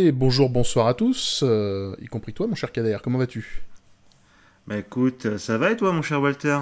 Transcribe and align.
Et 0.00 0.12
bonjour, 0.12 0.48
bonsoir 0.48 0.86
à 0.86 0.94
tous, 0.94 1.40
euh, 1.42 1.96
y 2.00 2.06
compris 2.06 2.32
toi, 2.32 2.46
mon 2.46 2.54
cher 2.54 2.70
Kader, 2.70 2.98
comment 3.02 3.18
vas-tu? 3.18 3.64
Bah 4.68 4.76
écoute, 4.76 5.38
ça 5.38 5.58
va 5.58 5.72
et 5.72 5.76
toi, 5.76 5.90
mon 5.90 6.02
cher 6.02 6.20
Walter? 6.20 6.60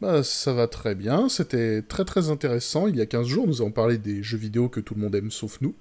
Bah 0.00 0.22
ça 0.22 0.54
va 0.54 0.66
très 0.66 0.94
bien, 0.94 1.28
c'était 1.28 1.82
très 1.82 2.06
très 2.06 2.30
intéressant. 2.30 2.86
Il 2.86 2.96
y 2.96 3.02
a 3.02 3.06
15 3.06 3.26
jours, 3.26 3.46
nous 3.46 3.60
avons 3.60 3.70
parlé 3.70 3.98
des 3.98 4.22
jeux 4.22 4.38
vidéo 4.38 4.70
que 4.70 4.80
tout 4.80 4.94
le 4.94 5.02
monde 5.02 5.14
aime 5.14 5.30
sauf 5.30 5.60
nous. 5.60 5.74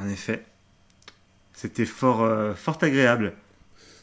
En 0.00 0.08
effet, 0.08 0.44
c'était 1.52 1.86
fort, 1.86 2.22
euh, 2.24 2.54
fort 2.54 2.78
agréable. 2.82 3.34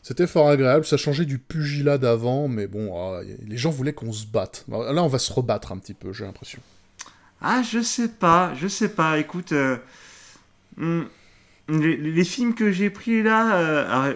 C'était 0.03 0.27
fort 0.27 0.47
agréable, 0.47 0.86
ça 0.86 0.95
changeait 0.95 1.25
du 1.25 1.38
pugilat 1.38 1.97
d'avant, 1.97 2.47
mais 2.47 2.67
bon, 2.67 2.95
ah, 2.95 3.23
les 3.45 3.58
gens 3.58 3.72
voulaient 3.72 3.91
qu'on 3.91 4.13
se 4.13 4.25
batte. 4.25 4.63
Là, 4.70 5.03
on 5.03 5.08
va 5.08 5.20
se 5.20 5.33
rebattre 5.33 5.73
un 5.73 5.80
petit 5.80 5.95
peu, 5.95 6.13
j'ai 6.13 6.23
l'impression. 6.23 6.61
Ah, 7.41 7.61
je 7.61 7.81
sais 7.81 8.08
pas, 8.08 8.53
je 8.55 8.70
sais 8.70 8.89
pas, 8.89 9.20
écoute... 9.20 9.52
euh, 9.52 9.77
hmm, 10.77 11.03
les, 11.80 11.98
les 11.98 12.23
films 12.23 12.53
que 12.53 12.71
j'ai 12.71 12.89
pris 12.89 13.23
là... 13.23 13.55
Euh, 13.57 14.13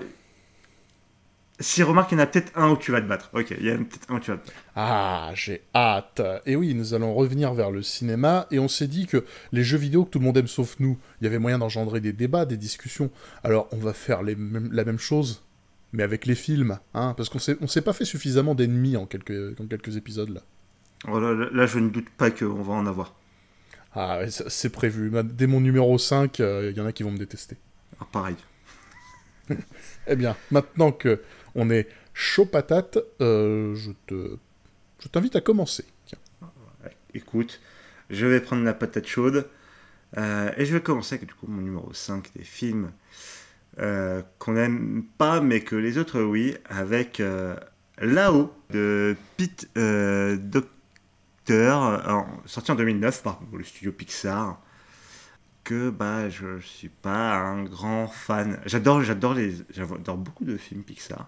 si 1.59 1.83
remarque, 1.83 2.11
il 2.11 2.15
y 2.15 2.17
en 2.17 2.23
a 2.23 2.27
peut-être 2.27 2.51
un 2.55 2.69
où 2.69 2.77
tu 2.77 2.91
vas 2.91 2.99
te 2.99 3.07
battre. 3.07 3.29
Ok, 3.33 3.55
il 3.57 3.65
y 3.65 3.71
en 3.71 3.75
a 3.75 3.77
peut-être 3.77 4.11
un 4.11 4.15
où 4.15 4.19
tu 4.19 4.31
vas 4.31 4.37
te 4.37 4.45
battre. 4.45 4.59
Ah, 4.75 5.31
j'ai 5.35 5.61
hâte. 5.73 6.21
Et 6.45 6.57
oui, 6.57 6.73
nous 6.75 6.93
allons 6.93 7.13
revenir 7.13 7.53
vers 7.53 7.71
le 7.71 7.81
cinéma, 7.81 8.45
et 8.51 8.59
on 8.59 8.67
s'est 8.67 8.87
dit 8.87 9.07
que 9.07 9.23
les 9.53 9.63
jeux 9.63 9.77
vidéo 9.77 10.03
que 10.03 10.09
tout 10.09 10.19
le 10.19 10.25
monde 10.25 10.37
aime 10.37 10.47
sauf 10.47 10.75
nous, 10.79 10.97
il 11.21 11.23
y 11.23 11.27
avait 11.27 11.39
moyen 11.39 11.57
d'engendrer 11.57 12.01
des 12.01 12.11
débats, 12.11 12.45
des 12.45 12.57
discussions. 12.57 13.09
Alors, 13.43 13.69
on 13.71 13.77
va 13.77 13.93
faire 13.93 14.21
les 14.21 14.35
la 14.71 14.83
même 14.83 14.99
chose, 14.99 15.45
mais 15.93 16.03
avec 16.03 16.25
les 16.25 16.35
films, 16.35 16.77
hein, 16.93 17.13
parce 17.15 17.29
qu'on 17.29 17.39
s'est, 17.39 17.55
on 17.61 17.67
s'est 17.67 17.81
pas 17.81 17.93
fait 17.93 18.03
suffisamment 18.03 18.53
d'ennemis 18.53 18.97
en 18.97 19.05
quelques, 19.05 19.57
en 19.61 19.65
quelques 19.65 19.95
épisodes 19.95 20.31
là. 20.31 20.41
Oh 21.07 21.19
là, 21.21 21.33
là, 21.33 21.47
là, 21.53 21.65
je 21.67 21.79
ne 21.79 21.89
doute 21.89 22.09
pas 22.17 22.31
qu'on 22.31 22.63
va 22.63 22.73
en 22.73 22.85
avoir. 22.85 23.15
Ah, 23.95 24.19
ouais, 24.19 24.29
c'est 24.29 24.69
prévu. 24.69 25.09
Ma- 25.09 25.23
Dès 25.23 25.47
mon 25.47 25.61
numéro 25.61 25.97
5, 25.97 26.39
il 26.39 26.73
y 26.75 26.81
en 26.81 26.85
a 26.85 26.91
qui 26.91 27.03
vont 27.03 27.11
me 27.11 27.17
détester. 27.17 27.57
Ah, 27.99 28.05
pareil. 28.11 28.35
Eh 30.07 30.15
bien, 30.15 30.35
maintenant 30.51 30.91
que 30.91 31.21
on 31.55 31.69
est 31.71 31.87
chaud 32.13 32.45
patate, 32.45 32.99
euh, 33.21 33.73
je 33.75 33.91
te, 34.07 34.37
je 34.99 35.07
t'invite 35.07 35.35
à 35.35 35.41
commencer. 35.41 35.83
Tiens. 36.05 36.19
Écoute, 37.15 37.59
je 38.09 38.25
vais 38.27 38.39
prendre 38.39 38.63
la 38.63 38.73
patate 38.73 39.07
chaude 39.07 39.47
euh, 40.17 40.51
et 40.57 40.65
je 40.65 40.73
vais 40.75 40.81
commencer 40.81 41.15
avec 41.15 41.27
du 41.27 41.33
coup 41.33 41.47
mon 41.47 41.61
numéro 41.61 41.91
5 41.93 42.29
des 42.35 42.43
films 42.43 42.91
euh, 43.79 44.21
qu'on 44.37 44.53
n'aime 44.53 45.03
pas 45.17 45.41
mais 45.41 45.61
que 45.61 45.75
les 45.75 45.97
autres 45.97 46.21
oui, 46.21 46.55
avec 46.69 47.19
euh, 47.19 47.55
Là-haut 47.99 48.53
de 48.71 49.15
Pete 49.37 49.69
euh, 49.77 50.37
Docter, 50.37 50.69
euh, 51.53 52.21
sorti 52.45 52.71
en 52.71 52.75
2009 52.75 53.23
par 53.23 53.39
le 53.53 53.63
studio 53.63 53.91
Pixar. 53.91 54.59
Que 55.63 55.89
bah 55.89 56.29
je 56.29 56.59
suis 56.59 56.89
pas 56.89 57.35
un 57.37 57.63
grand 57.63 58.07
fan. 58.07 58.59
J'adore, 58.67 59.01
j'adore 59.03 60.17
beaucoup 60.17 60.45
de 60.45 60.57
films 60.57 60.83
Pixar, 60.83 61.27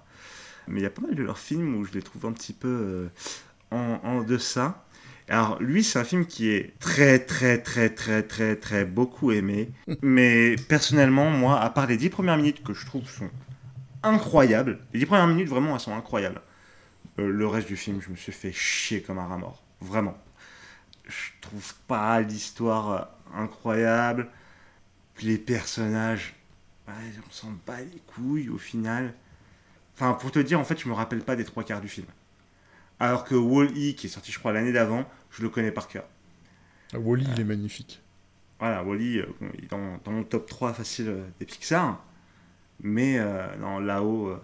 mais 0.67 0.79
il 0.79 0.83
y 0.83 0.85
a 0.85 0.91
pas 0.91 1.01
mal 1.01 1.15
de 1.15 1.23
leurs 1.23 1.39
films 1.39 1.75
où 1.75 1.85
je 1.85 1.93
les 1.93 2.03
trouve 2.03 2.25
un 2.27 2.33
petit 2.33 2.53
peu 2.53 2.67
euh, 2.67 3.07
en, 3.71 3.99
en 4.03 4.21
deçà. 4.21 4.85
Alors 5.29 5.59
lui, 5.61 5.83
c'est 5.83 5.99
un 5.99 6.03
film 6.03 6.25
qui 6.27 6.49
est 6.49 6.77
très 6.79 7.19
très 7.19 7.57
très 7.61 7.89
très 7.89 8.23
très 8.23 8.55
très 8.55 8.85
beaucoup 8.85 9.31
aimé, 9.31 9.71
mais 10.03 10.55
personnellement, 10.69 11.31
moi, 11.31 11.59
à 11.59 11.69
part 11.71 11.87
les 11.87 11.97
dix 11.97 12.09
premières 12.09 12.37
minutes 12.37 12.63
que 12.63 12.73
je 12.73 12.85
trouve 12.85 13.09
sont 13.09 13.29
incroyables, 14.03 14.79
les 14.93 14.99
dix 14.99 15.05
premières 15.05 15.27
minutes 15.27 15.49
vraiment 15.49 15.73
elles 15.73 15.81
sont 15.81 15.95
incroyables. 15.95 16.41
Euh, 17.19 17.29
le 17.29 17.47
reste 17.47 17.67
du 17.67 17.77
film, 17.77 18.01
je 18.01 18.09
me 18.09 18.15
suis 18.15 18.31
fait 18.31 18.51
chier 18.51 19.01
comme 19.01 19.19
un 19.19 19.27
rat 19.27 19.37
mort, 19.37 19.63
vraiment. 19.81 20.17
Je 21.07 21.31
trouve 21.41 21.73
pas 21.87 22.19
l'histoire 22.21 22.91
euh, 22.91 23.39
incroyable, 23.41 24.29
les 25.21 25.37
personnages, 25.37 26.35
ouais, 26.87 26.93
on 27.27 27.31
s'en 27.31 27.51
bat 27.65 27.81
les 27.81 28.01
couilles 28.07 28.49
au 28.49 28.57
final. 28.57 29.13
Enfin, 29.95 30.13
pour 30.13 30.31
te 30.31 30.39
dire, 30.39 30.59
en 30.59 30.63
fait, 30.63 30.79
je 30.79 30.87
me 30.87 30.93
rappelle 30.93 31.21
pas 31.23 31.35
des 31.35 31.45
trois 31.45 31.63
quarts 31.63 31.81
du 31.81 31.87
film. 31.89 32.07
Alors 32.99 33.23
que 33.23 33.35
Wall-E, 33.35 33.93
qui 33.93 34.07
est 34.07 34.09
sorti, 34.09 34.31
je 34.31 34.39
crois, 34.39 34.53
l'année 34.53 34.71
d'avant, 34.73 35.05
je 35.31 35.41
le 35.43 35.49
connais 35.49 35.71
par 35.71 35.87
cœur. 35.87 36.05
Ah, 36.93 36.99
Wally, 36.99 37.27
il 37.33 37.39
est 37.41 37.43
magnifique. 37.43 38.01
Voilà, 38.59 38.83
Wall-E, 38.83 39.01
euh, 39.19 39.49
il 39.57 39.65
est 39.65 39.67
dans, 39.71 39.97
dans 40.03 40.11
mon 40.11 40.23
top 40.23 40.47
3 40.49 40.73
facile 40.73 41.09
euh, 41.09 41.27
des 41.39 41.45
Pixar. 41.45 42.03
Mais 42.81 43.17
euh, 43.19 43.55
non, 43.57 43.79
là-haut. 43.79 44.27
euh, 44.29 44.41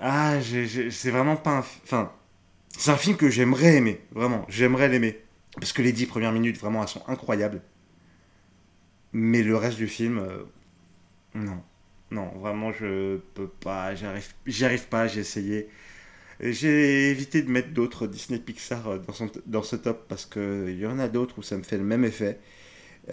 ah, 0.00 0.34
c'est 0.42 1.10
vraiment 1.10 1.36
pas 1.36 1.58
un. 1.58 1.62
fi- 1.62 1.80
Enfin, 1.84 2.12
c'est 2.78 2.90
un 2.90 2.96
film 2.96 3.16
que 3.16 3.30
j'aimerais 3.30 3.76
aimer, 3.76 4.00
vraiment. 4.12 4.44
J'aimerais 4.48 4.88
l'aimer. 4.88 5.20
Parce 5.60 5.72
que 5.72 5.82
les 5.82 5.92
10 5.92 6.06
premières 6.06 6.32
minutes, 6.32 6.58
vraiment, 6.58 6.82
elles 6.82 6.88
sont 6.88 7.02
incroyables. 7.08 7.62
Mais 9.12 9.42
le 9.42 9.56
reste 9.56 9.78
du 9.78 9.88
film, 9.88 10.18
euh, 10.18 10.42
non. 11.34 11.62
Non, 12.12 12.28
vraiment, 12.38 12.72
je 12.72 13.18
peux 13.34 13.48
pas. 13.48 13.94
J'y 14.46 14.64
arrive, 14.64 14.88
pas, 14.88 15.08
j'ai 15.08 15.20
essayé. 15.20 15.68
J'ai 16.40 17.10
évité 17.10 17.42
de 17.42 17.50
mettre 17.50 17.70
d'autres 17.72 18.06
Disney 18.08 18.38
Pixar 18.40 18.88
euh, 18.88 18.98
dans, 18.98 19.12
son- 19.14 19.30
dans 19.46 19.62
ce 19.62 19.76
top 19.76 20.06
parce 20.08 20.26
qu'il 20.26 20.78
y 20.78 20.86
en 20.86 20.98
a 20.98 21.08
d'autres 21.08 21.38
où 21.38 21.42
ça 21.42 21.56
me 21.58 21.62
fait 21.64 21.78
le 21.78 21.84
même 21.84 22.04
effet. 22.04 22.40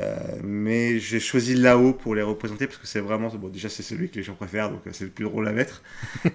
Euh, 0.01 0.18
mais 0.44 1.00
j'ai 1.00 1.19
choisi 1.19 1.56
là-haut 1.56 1.94
pour 1.94 2.16
les 2.16 2.24
représenter 2.24 2.68
parce 2.68 2.80
que 2.80 2.88
c'est 2.88 3.01
vraiment. 3.01 3.30
Bon, 3.30 3.50
déjà, 3.50 3.69
c'est 3.69 3.84
celui 3.84 4.09
que 4.12 4.18
les 4.18 4.24
gens 4.24 4.35
préfèrent, 4.35 4.72
donc 4.72 4.81
c'est 4.94 5.06
le 5.06 5.12
plus 5.12 5.25
drôle 5.25 5.47
à 5.47 5.53
mettre. 5.53 5.84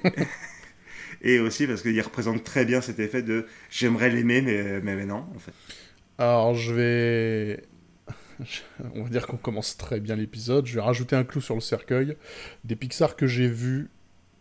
Et 1.22 1.40
aussi 1.40 1.66
parce 1.66 1.82
qu'il 1.82 2.00
représente 2.00 2.44
très 2.44 2.64
bien 2.64 2.80
cet 2.80 2.98
effet 3.00 3.22
de 3.22 3.46
j'aimerais 3.70 4.10
l'aimer, 4.10 4.40
mais, 4.40 4.80
mais, 4.80 5.06
non, 5.06 5.26
en 5.34 5.38
fait. 5.38 5.52
Alors, 6.18 6.54
je 6.54 6.74
vais. 6.74 7.64
On 8.94 9.02
va 9.02 9.08
dire 9.08 9.26
qu'on 9.26 9.36
commence 9.36 9.76
très 9.76 10.00
bien 10.00 10.16
l'épisode. 10.16 10.66
Je 10.66 10.74
vais 10.74 10.80
rajouter 10.80 11.16
un 11.16 11.24
clou 11.24 11.40
sur 11.40 11.54
le 11.54 11.60
cercueil. 11.60 12.16
Des 12.64 12.76
Pixar 12.76 13.16
que 13.16 13.26
j'ai 13.26 13.48
vus. 13.48 13.90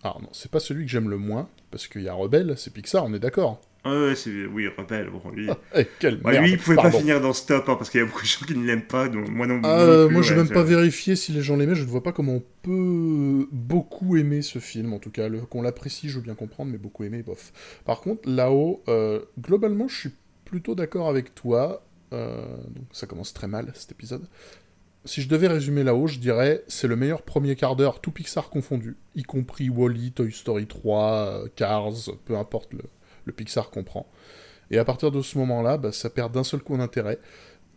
Alors, 0.03 0.21
non, 0.21 0.29
c'est 0.31 0.51
pas 0.51 0.59
celui 0.59 0.85
que 0.85 0.91
j'aime 0.91 1.09
le 1.09 1.17
moins, 1.17 1.49
parce 1.71 1.87
qu'il 1.87 2.03
y 2.03 2.09
a 2.09 2.13
Rebelle, 2.13 2.53
c'est 2.57 2.71
Pixar, 2.71 3.03
on 3.05 3.13
est 3.13 3.19
d'accord. 3.19 3.59
Ouais, 3.89 4.13
oui, 4.53 4.67
Rebelle, 4.67 5.09
bon, 5.09 5.29
lui. 5.31 5.49
Eh, 5.75 5.85
quelle 5.99 6.15
Ouais, 6.23 6.33
merde, 6.33 6.43
lui, 6.45 6.51
il 6.53 6.57
pouvait 6.57 6.75
pardon. 6.75 6.91
pas 6.91 6.97
finir 6.99 7.21
dans 7.21 7.33
ce 7.33 7.45
top 7.47 7.69
hein, 7.69 7.75
parce 7.75 7.89
qu'il 7.89 7.99
y 7.99 8.03
a 8.03 8.05
beaucoup 8.05 8.21
de 8.21 8.25
gens 8.27 8.45
qui 8.45 8.55
ne 8.55 8.65
l'aiment 8.65 8.85
pas, 8.87 9.07
donc 9.09 9.27
moi 9.29 9.47
non, 9.47 9.59
Ah, 9.63 9.67
non 9.67 9.69
euh, 9.69 10.05
plus, 10.07 10.13
moi, 10.13 10.21
j'ai 10.23 10.31
ouais, 10.31 10.37
même 10.43 10.49
pas 10.49 10.63
vérifié 10.63 11.15
si 11.15 11.31
les 11.31 11.41
gens 11.41 11.55
l'aimaient. 11.55 11.75
Je 11.75 11.83
ne 11.83 11.87
vois 11.89 12.03
pas 12.03 12.11
comment 12.11 12.33
on 12.35 12.43
peut 12.63 13.47
beaucoup 13.51 14.17
aimer 14.17 14.41
ce 14.41 14.59
film. 14.59 14.93
En 14.93 14.99
tout 14.99 15.11
cas, 15.11 15.29
le- 15.29 15.41
qu'on 15.41 15.61
l'apprécie, 15.61 16.09
je 16.09 16.15
veux 16.17 16.23
bien 16.23 16.35
comprendre, 16.35 16.71
mais 16.71 16.77
beaucoup 16.77 17.03
aimer, 17.03 17.23
bof. 17.23 17.51
Par 17.85 18.01
contre, 18.01 18.27
là-haut, 18.29 18.83
euh, 18.87 19.21
globalement, 19.39 19.87
je 19.87 19.95
suis 19.97 20.11
plutôt 20.45 20.75
d'accord 20.75 21.09
avec 21.09 21.33
toi. 21.35 21.83
Euh, 22.13 22.45
donc, 22.69 22.85
ça 22.93 23.05
commence 23.07 23.33
très 23.33 23.47
mal 23.47 23.71
cet 23.75 23.91
épisode. 23.91 24.25
Si 25.05 25.21
je 25.21 25.29
devais 25.29 25.47
résumer 25.47 25.83
là-haut, 25.83 26.07
je 26.07 26.19
dirais 26.19 26.63
c'est 26.67 26.87
le 26.87 26.97
meilleur 26.97 27.21
premier 27.21 27.55
quart 27.55 27.77
d'heure, 27.77 28.01
tout 28.01 28.11
Pixar 28.11 28.49
confondu, 28.49 28.97
y 29.15 29.23
compris 29.23 29.69
Wall-E, 29.69 30.09
Toy 30.13 30.31
Story 30.33 30.67
3, 30.67 31.11
euh, 31.13 31.47
Cars, 31.55 31.91
peu 32.25 32.35
importe 32.35 32.73
le, 32.73 32.81
le 33.27 33.33
Pixar 33.33 33.69
qu'on 33.69 33.83
prend. 33.83 34.09
Et 34.71 34.77
à 34.79 34.85
partir 34.85 35.11
de 35.11 35.21
ce 35.21 35.37
moment-là, 35.37 35.77
bah, 35.77 35.91
ça 35.91 36.09
perd 36.09 36.33
d'un 36.33 36.43
seul 36.43 36.61
coup 36.61 36.77
d'intérêt. 36.77 37.19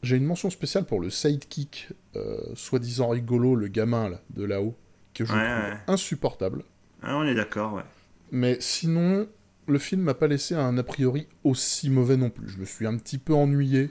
J'ai 0.02 0.16
une 0.16 0.24
mention 0.24 0.50
spéciale 0.50 0.86
pour 0.86 1.00
le 1.00 1.10
sidekick, 1.10 1.90
euh, 2.16 2.38
soi-disant 2.54 3.10
rigolo, 3.10 3.54
le 3.54 3.68
gamin 3.68 4.08
là, 4.08 4.20
de 4.30 4.44
là-haut, 4.44 4.76
que 5.14 5.24
je 5.24 5.32
Ouais, 5.32 5.38
trouve 5.38 5.64
ouais. 5.64 5.78
insupportable. 5.88 6.64
Ah, 7.02 7.16
on 7.18 7.24
est 7.26 7.34
d'accord, 7.34 7.74
ouais. 7.74 7.84
Mais 8.32 8.56
sinon, 8.60 9.28
le 9.66 9.78
film 9.78 10.02
m'a 10.02 10.14
pas 10.14 10.26
laissé 10.26 10.54
un 10.54 10.76
a 10.78 10.82
priori 10.82 11.28
aussi 11.44 11.90
mauvais 11.90 12.16
non 12.16 12.30
plus. 12.30 12.48
Je 12.48 12.58
me 12.58 12.64
suis 12.64 12.86
un 12.86 12.96
petit 12.96 13.18
peu 13.18 13.34
ennuyé. 13.34 13.90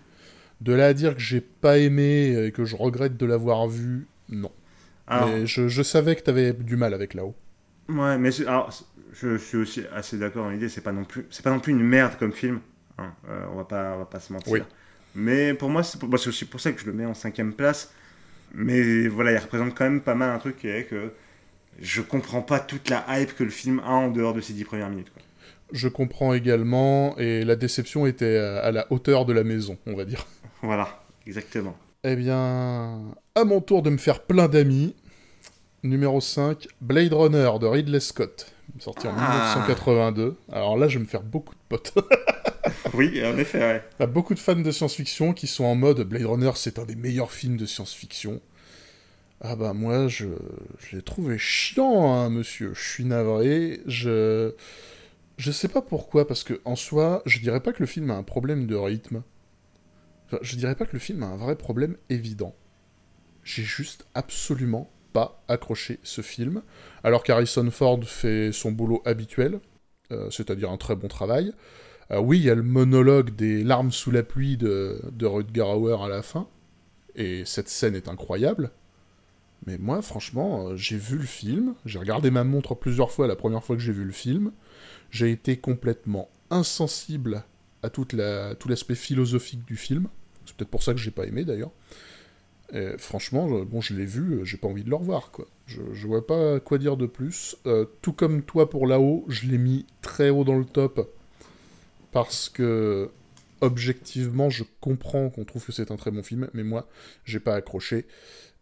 De 0.62 0.74
là 0.74 0.88
à 0.88 0.94
dire 0.94 1.16
que 1.16 1.22
j'ai 1.22 1.42
pas 1.42 1.78
aimé 1.80 2.36
et 2.48 2.52
que 2.52 2.66
je 2.66 2.76
regrette 2.76 3.18
de 3.18 3.26
l'avoir 3.26 3.68
vu, 3.68 4.08
non. 4.30 4.52
Alors, 5.08 5.28
Mais 5.28 5.46
je, 5.46 5.68
je 5.68 5.84
savais 5.84 6.16
que 6.16 6.22
t'avais 6.22 6.54
du 6.54 6.76
mal 6.78 6.94
avec 6.94 7.14
là-haut. 7.14 7.36
ouais, 7.90 8.18
mais 8.18 8.42
alors, 8.42 8.70
je 9.14 9.38
suis 9.38 9.58
aussi 9.58 9.84
assez 9.94 10.18
d'accord 10.18 10.46
dans 10.46 10.52
l'idée, 10.52 10.70
c'est 10.70 10.82
pas 10.82 10.92
non 10.92 11.04
plus, 11.04 11.26
c'est 11.30 11.44
pas 11.44 11.52
non 11.52 11.60
plus 11.60 11.72
une 11.74 11.84
merde 11.84 12.14
comme 12.20 12.32
film. 12.34 12.60
hein, 12.98 13.14
euh, 13.30 13.46
on 13.52 13.56
va 13.56 13.64
pas, 13.66 13.94
on 13.96 14.00
va 14.00 14.06
pas 14.06 14.20
se 14.20 14.32
mentir. 14.34 14.52
Oui. 14.54 14.62
Mais 15.16 15.54
pour 15.54 15.70
moi, 15.70 15.84
c'est 15.84 16.02
moi, 16.04 16.18
c'est 16.20 16.30
aussi 16.30 16.46
pour 16.46 16.60
ça 16.62 16.72
que 16.72 16.80
je 16.80 16.86
le 16.86 16.94
mets 16.94 17.06
en 17.06 17.14
cinquième 17.14 17.54
place. 17.54 17.92
Mais 18.54 19.08
voilà, 19.08 19.32
il 19.32 19.38
représente 19.38 19.76
quand 19.76 19.84
même 19.86 20.02
pas 20.02 20.16
mal 20.16 20.30
un 20.32 20.40
truc 20.40 20.58
qui 20.58 20.68
est 20.68 20.86
que 20.86 21.12
je 21.80 22.02
comprends 22.02 22.42
pas 22.42 22.60
toute 22.60 22.90
la 22.90 23.06
hype 23.10 23.36
que 23.36 23.44
le 23.44 23.50
film 23.52 23.80
a 23.80 23.92
en 23.92 24.10
dehors 24.10 24.34
de 24.34 24.42
ses 24.42 24.54
dix 24.54 24.66
premières 24.66 24.90
minutes. 24.90 25.12
quoi. 25.14 25.22
Je 25.72 25.88
comprends 25.88 26.34
également, 26.34 27.16
et 27.18 27.44
la 27.46 27.56
déception 27.56 28.08
était 28.08 28.38
à 28.38 28.72
la 28.72 28.92
hauteur 28.92 29.26
de 29.26 29.34
la 29.34 29.44
maison, 29.44 29.78
on 29.86 29.96
va 29.96 30.06
dire. 30.06 30.26
Voilà, 30.62 31.04
exactement. 31.26 31.78
Eh 32.04 32.16
bien, 32.18 33.02
à 33.36 33.44
mon 33.46 33.62
tour 33.62 33.82
de 33.82 33.90
me 33.90 33.98
faire 33.98 34.22
plein 34.24 34.48
d'amis. 34.50 34.94
Numéro 35.84 36.20
5, 36.20 36.68
Blade 36.82 37.14
Runner 37.14 37.50
de 37.62 37.66
Ridley 37.66 38.02
Scott, 38.02 38.54
sorti 38.80 39.08
en 39.08 39.14
Ah. 39.18 39.56
1982. 39.56 40.36
Alors 40.52 40.78
là, 40.78 40.88
je 40.88 40.98
vais 41.00 41.04
me 41.06 41.10
faire 41.10 41.24
beaucoup 41.24 41.54
de 41.54 41.60
potes. 41.70 41.94
Oui, 42.94 43.22
en 43.26 43.38
effet, 43.38 43.60
ouais. 43.60 43.84
Il 44.00 44.02
y 44.02 44.04
a 44.04 44.08
beaucoup 44.08 44.34
de 44.34 44.40
fans 44.40 44.56
de 44.56 44.72
science-fiction 44.72 45.34
qui 45.34 45.48
sont 45.48 45.64
en 45.64 45.76
mode 45.76 46.02
Blade 46.02 46.26
Runner, 46.26 46.52
c'est 46.56 46.78
un 46.78 46.86
des 46.86 46.96
meilleurs 46.96 47.32
films 47.32 47.58
de 47.58 47.66
science-fiction. 47.66 48.42
Ah 49.42 49.56
bah 49.56 49.74
moi, 49.74 50.08
je, 50.08 50.28
je 50.80 50.96
l'ai 50.98 51.02
trouvé 51.02 51.38
chiant, 51.38 52.14
hein, 52.14 52.30
monsieur. 52.30 52.74
Je 52.76 52.82
suis 52.88 53.06
navré. 53.06 53.82
Je... 53.88 54.54
Je 55.38 55.52
sais 55.52 55.70
pas 55.70 55.82
pourquoi, 55.82 56.28
parce 56.28 56.44
que 56.44 56.60
en 56.66 56.76
soi, 56.76 57.22
je 57.26 57.40
dirais 57.40 57.62
pas 57.62 57.72
que 57.72 57.80
le 57.80 57.86
film 57.88 58.12
a 58.12 58.16
un 58.16 58.24
problème 58.24 58.68
de 58.68 58.76
rythme. 58.76 59.24
Enfin, 60.28 60.40
je 60.42 60.56
dirais 60.58 60.76
pas 60.76 60.86
que 60.86 60.94
le 60.94 61.00
film 61.00 61.24
a 61.24 61.28
un 61.28 61.38
vrai 61.38 61.56
problème 61.56 61.96
évident. 62.10 62.54
J'ai 63.44 63.64
juste 63.64 64.06
absolument 64.14 64.92
pas 65.14 65.44
accroché 65.48 66.00
ce 66.04 66.22
film, 66.22 66.62
alors 67.04 67.24
qu'Harrison 67.24 67.70
Ford 67.72 68.04
fait 68.04 68.52
son 68.52 68.72
boulot 68.72 69.02
habituel, 69.06 69.60
euh, 70.12 70.30
c'est-à-dire 70.30 70.72
un 70.72 70.78
très 70.78 70.96
bon 70.96 71.08
travail. 71.08 71.54
Euh, 72.12 72.20
oui, 72.20 72.40
il 72.40 72.46
y 72.46 72.50
a 72.50 72.56
le 72.56 72.64
monologue 72.64 73.36
des 73.36 73.64
larmes 73.64 73.92
sous 73.92 74.12
la 74.12 74.24
pluie 74.24 74.58
de, 74.58 75.02
de 75.12 75.26
Rutger 75.26 75.62
Hauer 75.62 76.04
à 76.04 76.08
la 76.08 76.22
fin, 76.22 76.48
et 77.16 77.44
cette 77.46 77.70
scène 77.70 77.96
est 77.96 78.08
incroyable. 78.08 78.72
Mais 79.66 79.78
moi, 79.78 80.02
franchement, 80.02 80.70
euh, 80.70 80.78
j'ai 80.78 80.98
vu 80.98 81.18
le 81.18 81.26
film, 81.26 81.76
j'ai 81.86 82.00
regardé 82.00 82.32
ma 82.32 82.44
montre 82.44 82.76
plusieurs 82.76 83.12
fois 83.12 83.28
la 83.28 83.36
première 83.36 83.64
fois 83.64 83.76
que 83.76 83.82
j'ai 83.82 83.92
vu 83.92 84.06
le 84.06 84.12
film, 84.12 84.52
j'ai 85.12 85.32
été 85.32 85.58
complètement 85.58 86.30
insensible 86.50 87.44
à 87.84 87.90
tout 87.90 88.08
l'aspect 88.16 88.96
philosophique 88.96 89.66
du 89.66 89.76
film. 89.76 90.08
C'est 90.46 90.56
peut-être 90.56 90.70
pour 90.70 90.84
ça 90.84 90.94
que 90.94 91.00
j'ai 91.00 91.12
pas 91.12 91.26
aimé 91.26 91.46
d'ailleurs. 91.46 91.72
Franchement, 92.98 93.48
bon, 93.66 93.82
je 93.82 93.94
l'ai 93.94 94.06
vu, 94.06 94.42
j'ai 94.44 94.58
pas 94.58 94.68
envie 94.68 94.84
de 94.84 94.90
le 94.90 94.96
revoir, 94.96 95.32
je 95.68 96.08
vois 96.08 96.26
pas 96.26 96.60
quoi 96.60 96.78
dire 96.78 96.98
de 96.98 97.06
plus. 97.06 97.56
Euh, 97.66 97.86
tout 98.02 98.14
comme 98.14 98.44
toi 98.44 98.70
pour 98.70 98.88
là-haut, 98.88 99.26
je 99.28 99.48
l'ai 99.48 99.58
mis 99.58 99.86
très 100.02 100.30
haut 100.30 100.44
dans 100.44 100.58
le 100.58 100.66
top 100.66 101.14
parce 102.12 102.50
que 102.50 103.10
objectivement, 103.62 104.50
je 104.50 104.64
comprends 104.80 105.30
qu'on 105.30 105.44
trouve 105.44 105.66
que 105.66 105.72
c'est 105.72 105.92
un 105.92 105.98
très 105.98 106.12
bon 106.12 106.24
film, 106.24 106.50
mais 106.54 106.64
moi, 106.64 106.88
j'ai 107.26 107.40
pas 107.40 107.56
accroché. 107.56 108.08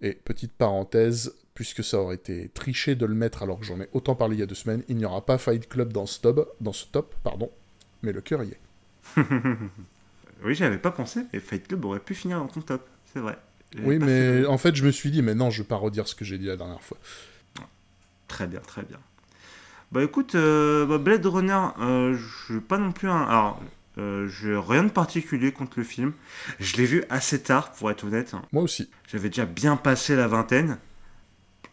Et 0.02 0.14
petite 0.14 0.54
parenthèse, 0.54 1.36
puisque 1.54 1.84
ça 1.84 2.00
aurait 2.00 2.16
été 2.16 2.50
triché 2.50 2.96
de 2.96 3.06
le 3.06 3.16
mettre 3.16 3.44
alors 3.44 3.60
que 3.60 3.66
j'en 3.66 3.80
ai 3.80 3.88
autant 3.94 4.16
parlé 4.16 4.36
il 4.36 4.40
y 4.40 4.44
a 4.44 4.48
deux 4.48 4.56
semaines, 4.56 4.84
il 4.90 4.98
n'y 4.98 5.06
aura 5.06 5.26
pas 5.26 5.38
Fight 5.38 5.68
Club 5.68 5.94
dans 5.94 6.06
ce 6.06 6.20
top, 6.20 6.56
dans 6.62 6.74
ce 6.74 6.86
top 6.86 7.16
pardon, 7.24 7.52
mais 8.04 8.12
le 8.12 8.22
cœur 8.22 8.44
y 8.44 8.50
est. 8.50 8.60
oui, 10.44 10.54
j'avais 10.54 10.78
pas 10.78 10.92
pensé, 10.92 11.22
mais 11.32 11.40
Fight 11.40 11.68
Club 11.68 11.86
aurait 11.86 12.00
pu 12.00 12.14
finir 12.14 12.40
dans 12.40 12.48
ton 12.48 12.62
top, 12.62 12.88
c'est 13.12 13.20
vrai. 13.20 13.38
Oui, 13.84 14.00
mais 14.00 14.46
en 14.46 14.58
fait, 14.58 14.76
je 14.76 14.86
me 14.86 14.92
suis 14.92 15.12
dit, 15.12 15.22
mais 15.22 15.36
non, 15.36 15.50
je 15.50 15.62
vais 15.62 15.68
pas 15.68 15.76
redire 15.76 16.08
ce 16.08 16.16
que 16.16 16.26
j'ai 16.26 16.38
dit 16.38 16.46
la 16.46 16.58
dernière 16.58 16.82
fois. 16.82 16.98
Très 18.28 18.48
bien, 18.48 18.60
très 18.60 18.84
bien. 18.84 18.98
Bah 19.92 20.04
écoute, 20.04 20.36
euh, 20.36 20.86
bah, 20.86 20.98
Blade 20.98 21.26
Runner, 21.26 21.68
euh, 21.80 22.18
je 22.50 22.58
pas 22.60 22.78
non 22.78 22.92
plus 22.92 23.10
un. 23.10 23.24
Alors, 23.24 23.62
euh, 23.98 24.28
je 24.28 24.52
rien 24.52 24.84
de 24.84 24.90
particulier 24.90 25.52
contre 25.54 25.80
le 25.80 25.86
film. 25.86 26.14
Je 26.60 26.76
l'ai 26.78 26.86
vu 26.86 27.04
assez 27.10 27.42
tard, 27.42 27.72
pour 27.72 27.90
être 27.90 28.04
honnête. 28.04 28.36
Moi 28.52 28.64
aussi. 28.64 28.90
J'avais 29.08 29.30
déjà 29.30 29.46
bien 29.46 29.78
passé 29.78 30.16
la 30.16 30.28
vingtaine. 30.28 30.78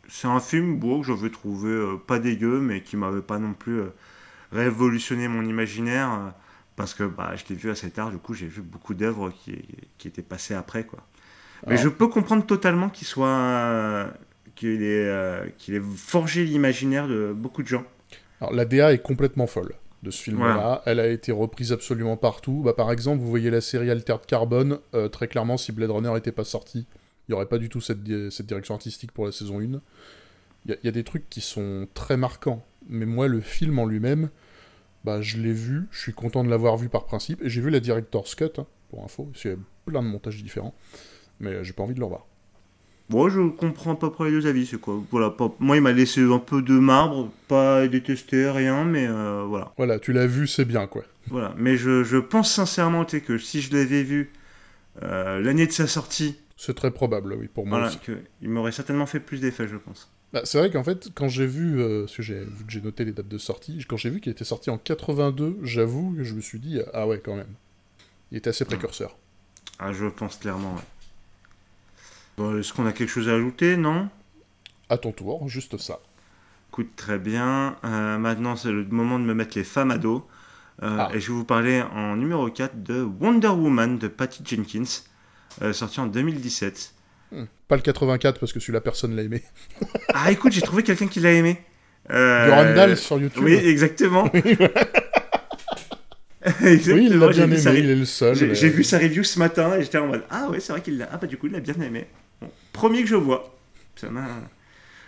C'est 0.08 0.28
un 0.28 0.40
film 0.40 0.78
beau 0.78 1.00
que 1.00 1.06
j'avais 1.08 1.30
trouvé 1.30 1.70
euh, 1.70 1.96
pas 1.96 2.18
dégueu, 2.18 2.60
mais 2.60 2.82
qui 2.82 2.96
m'avait 2.96 3.22
pas 3.22 3.38
non 3.38 3.52
plus 3.52 3.82
révolutionné 4.52 5.26
mon 5.26 5.44
imaginaire. 5.44 6.32
parce 6.76 6.94
que 6.94 7.04
bah, 7.04 7.34
je 7.36 7.44
l'ai 7.48 7.56
vu 7.56 7.70
assez 7.70 7.90
tard, 7.90 8.10
du 8.10 8.18
coup 8.18 8.34
j'ai 8.34 8.46
vu 8.46 8.62
beaucoup 8.62 8.94
d'œuvres 8.94 9.30
qui, 9.30 9.64
qui 9.98 10.08
étaient 10.08 10.22
passées 10.22 10.54
après. 10.54 10.84
quoi. 10.84 11.04
Mais 11.66 11.76
je 11.76 11.88
peux 11.88 12.08
comprendre 12.08 12.44
totalement 12.44 12.88
qu'il 12.88 13.06
soit. 13.06 14.10
qu'il 14.54 14.82
ait, 14.82 15.54
qu'il 15.58 15.74
ait 15.74 15.82
forgé 15.96 16.44
l'imaginaire 16.44 17.08
de 17.08 17.32
beaucoup 17.34 17.62
de 17.62 17.68
gens. 17.68 17.84
Alors 18.40 18.52
la 18.52 18.64
DA 18.64 18.92
est 18.92 19.02
complètement 19.02 19.46
folle 19.46 19.74
de 20.04 20.10
ce 20.10 20.22
film-là. 20.22 20.82
Elle 20.86 21.00
a 21.00 21.08
été 21.08 21.32
reprise 21.32 21.72
absolument 21.72 22.16
partout. 22.16 22.62
Bah, 22.64 22.74
par 22.74 22.92
exemple, 22.92 23.20
vous 23.20 23.28
voyez 23.28 23.50
la 23.50 23.60
série 23.60 23.90
Altered 23.90 24.26
Carbone. 24.26 24.78
Euh, 24.94 25.08
très 25.08 25.26
clairement, 25.26 25.56
si 25.56 25.72
Blade 25.72 25.90
Runner 25.90 26.12
n'était 26.12 26.32
pas 26.32 26.44
sorti, 26.44 26.86
il 27.26 27.30
n'y 27.30 27.34
aurait 27.34 27.46
pas 27.46 27.58
du 27.58 27.68
tout 27.68 27.80
cette, 27.80 27.98
cette, 28.30 28.46
direction 28.46 28.74
artistique 28.74 29.10
pour 29.10 29.26
la 29.26 29.32
saison 29.32 29.60
1. 29.60 29.80
Il 30.66 30.78
y, 30.82 30.88
a 30.88 30.92
des 30.92 31.04
trucs 31.04 31.28
qui 31.28 31.40
sont 31.40 31.88
très 31.94 32.16
marquants. 32.16 32.64
Mais 32.88 33.06
moi, 33.06 33.28
le 33.28 33.40
film 33.40 33.78
en 33.78 33.86
lui-même, 33.86 34.30
bah, 35.04 35.20
je 35.20 35.38
l'ai 35.38 35.52
vu. 35.52 35.88
Je 35.90 36.00
suis 36.00 36.14
content 36.14 36.44
de 36.44 36.48
l'avoir 36.48 36.76
vu 36.76 36.88
par 36.88 37.04
principe. 37.04 37.42
Et 37.42 37.50
j'ai 37.50 37.60
vu 37.60 37.70
la 37.70 37.80
Director's 37.80 38.34
Cut, 38.34 38.52
hein, 38.58 38.66
pour 38.88 39.04
info. 39.04 39.30
Il 39.44 39.50
y 39.50 39.54
a 39.54 39.56
plein 39.86 40.02
de 40.02 40.08
montages 40.08 40.42
différents. 40.42 40.74
Mais 41.40 41.64
j'ai 41.64 41.72
pas 41.72 41.82
envie 41.82 41.94
de 41.94 41.98
le 42.00 42.04
revoir. 42.04 42.26
Moi, 43.10 43.28
je 43.28 43.40
comprends 43.50 43.94
peu 43.96 44.10
près 44.10 44.26
les 44.26 44.30
deux 44.30 44.46
avis. 44.46 44.66
C'est 44.66 44.80
quoi 44.80 45.02
voilà, 45.10 45.34
Moi, 45.60 45.76
il 45.76 45.82
m'a 45.82 45.92
laissé 45.92 46.22
un 46.22 46.38
peu 46.38 46.62
de 46.62 46.78
marbre, 46.78 47.30
pas 47.48 47.86
détesté, 47.86 48.48
rien, 48.48 48.84
mais 48.84 49.06
euh, 49.06 49.44
voilà. 49.46 49.72
Voilà, 49.76 49.98
tu 49.98 50.12
l'as 50.12 50.26
vu, 50.26 50.46
c'est 50.46 50.64
bien, 50.64 50.86
quoi. 50.86 51.04
Voilà, 51.28 51.54
mais 51.56 51.78
je, 51.78 52.04
je 52.04 52.18
pense 52.18 52.52
sincèrement 52.52 53.06
que 53.06 53.38
si 53.38 53.62
je 53.62 53.74
l'avais 53.74 54.02
vu 54.02 54.30
euh, 55.02 55.40
l'année 55.40 55.66
de 55.66 55.72
sa 55.72 55.86
sortie. 55.86 56.36
C'est 56.56 56.74
très 56.74 56.90
probable, 56.90 57.34
oui, 57.38 57.48
pour 57.48 57.66
moi 57.66 57.78
voilà, 57.80 57.94
Que 57.96 58.12
il 58.42 58.50
m'aurait 58.50 58.72
certainement 58.72 59.06
fait 59.06 59.20
plus 59.20 59.40
d'effet, 59.40 59.66
je 59.66 59.76
pense. 59.76 60.12
Bah, 60.34 60.42
c'est 60.44 60.58
vrai 60.58 60.70
qu'en 60.70 60.84
fait, 60.84 61.08
quand 61.14 61.28
j'ai 61.28 61.46
vu, 61.46 61.80
euh, 61.80 62.02
parce 62.02 62.16
que 62.16 62.22
j'ai 62.22 62.80
noté 62.82 63.06
les 63.06 63.12
dates 63.12 63.28
de 63.28 63.38
sortie, 63.38 63.82
quand 63.88 63.96
j'ai 63.96 64.10
vu 64.10 64.20
qu'il 64.20 64.32
était 64.32 64.44
sorti 64.44 64.68
en 64.68 64.76
82, 64.76 65.60
j'avoue 65.62 66.14
que 66.14 66.24
je 66.24 66.34
me 66.34 66.42
suis 66.42 66.58
dit, 66.58 66.80
ah 66.92 67.06
ouais, 67.06 67.20
quand 67.24 67.36
même. 67.36 67.54
Il 68.30 68.36
était 68.36 68.50
assez 68.50 68.66
précurseur. 68.66 69.16
Ah, 69.78 69.92
je 69.92 70.06
pense 70.06 70.36
clairement, 70.36 70.74
ouais. 70.74 70.82
Est-ce 72.38 72.72
qu'on 72.72 72.86
a 72.86 72.92
quelque 72.92 73.08
chose 73.08 73.28
à 73.28 73.34
ajouter, 73.34 73.76
non 73.76 74.08
À 74.88 74.98
ton 74.98 75.12
tour, 75.12 75.48
juste 75.48 75.76
ça. 75.78 76.00
Écoute, 76.74 76.90
très 76.96 77.18
bien. 77.20 77.76
Euh, 77.84 78.18
maintenant, 78.18 78.56
c'est 78.56 78.72
le 78.72 78.84
moment 78.84 79.20
de 79.20 79.24
me 79.24 79.32
mettre 79.32 79.56
les 79.56 79.62
femmes 79.62 79.92
à 79.92 79.98
dos. 79.98 80.26
Euh, 80.82 80.96
ah. 80.98 81.08
Et 81.14 81.20
je 81.20 81.28
vais 81.28 81.34
vous 81.34 81.44
parler 81.44 81.82
en 81.82 82.16
numéro 82.16 82.50
4 82.50 82.82
de 82.82 83.00
Wonder 83.00 83.46
Woman 83.46 83.96
de 83.96 84.08
Patty 84.08 84.42
Jenkins, 84.44 85.02
euh, 85.62 85.72
sorti 85.72 86.00
en 86.00 86.06
2017. 86.06 86.94
Hmm. 87.30 87.44
Pas 87.68 87.76
le 87.76 87.82
84 87.82 88.40
parce 88.40 88.52
que 88.52 88.58
celui-là 88.58 88.80
personne 88.80 89.14
l'a 89.14 89.22
aimé. 89.22 89.44
ah 90.14 90.32
écoute, 90.32 90.50
j'ai 90.50 90.62
trouvé 90.62 90.82
quelqu'un 90.82 91.06
qui 91.06 91.20
l'a 91.20 91.30
aimé. 91.30 91.62
Euh... 92.10 92.96
sur 92.96 93.20
YouTube. 93.20 93.44
Oui, 93.44 93.54
exactement. 93.54 94.28
oui, 94.34 94.42
il 96.60 97.18
l'a 97.18 97.28
bien 97.28 97.44
aimé, 97.44 97.56
il 97.78 97.90
est 97.90 97.94
le 97.94 98.04
seul. 98.04 98.34
J'ai 98.52 98.68
vu 98.68 98.82
sa 98.82 98.98
review 98.98 99.22
ce 99.22 99.38
matin 99.38 99.76
et 99.76 99.82
j'étais 99.82 99.98
en 99.98 100.08
mode 100.08 100.24
Ah 100.28 100.48
ouais, 100.50 100.58
c'est 100.58 100.72
vrai 100.72 100.82
qu'il 100.82 100.98
l'a. 100.98 101.08
Ah 101.12 101.18
bah 101.18 101.28
du 101.28 101.36
coup, 101.36 101.46
il 101.46 101.52
l'a 101.52 101.60
bien 101.60 101.80
aimé. 101.80 102.08
Premier 102.74 103.00
que 103.00 103.08
je 103.08 103.16
vois. 103.16 103.56
Ça 103.96 104.10
m'a, 104.10 104.28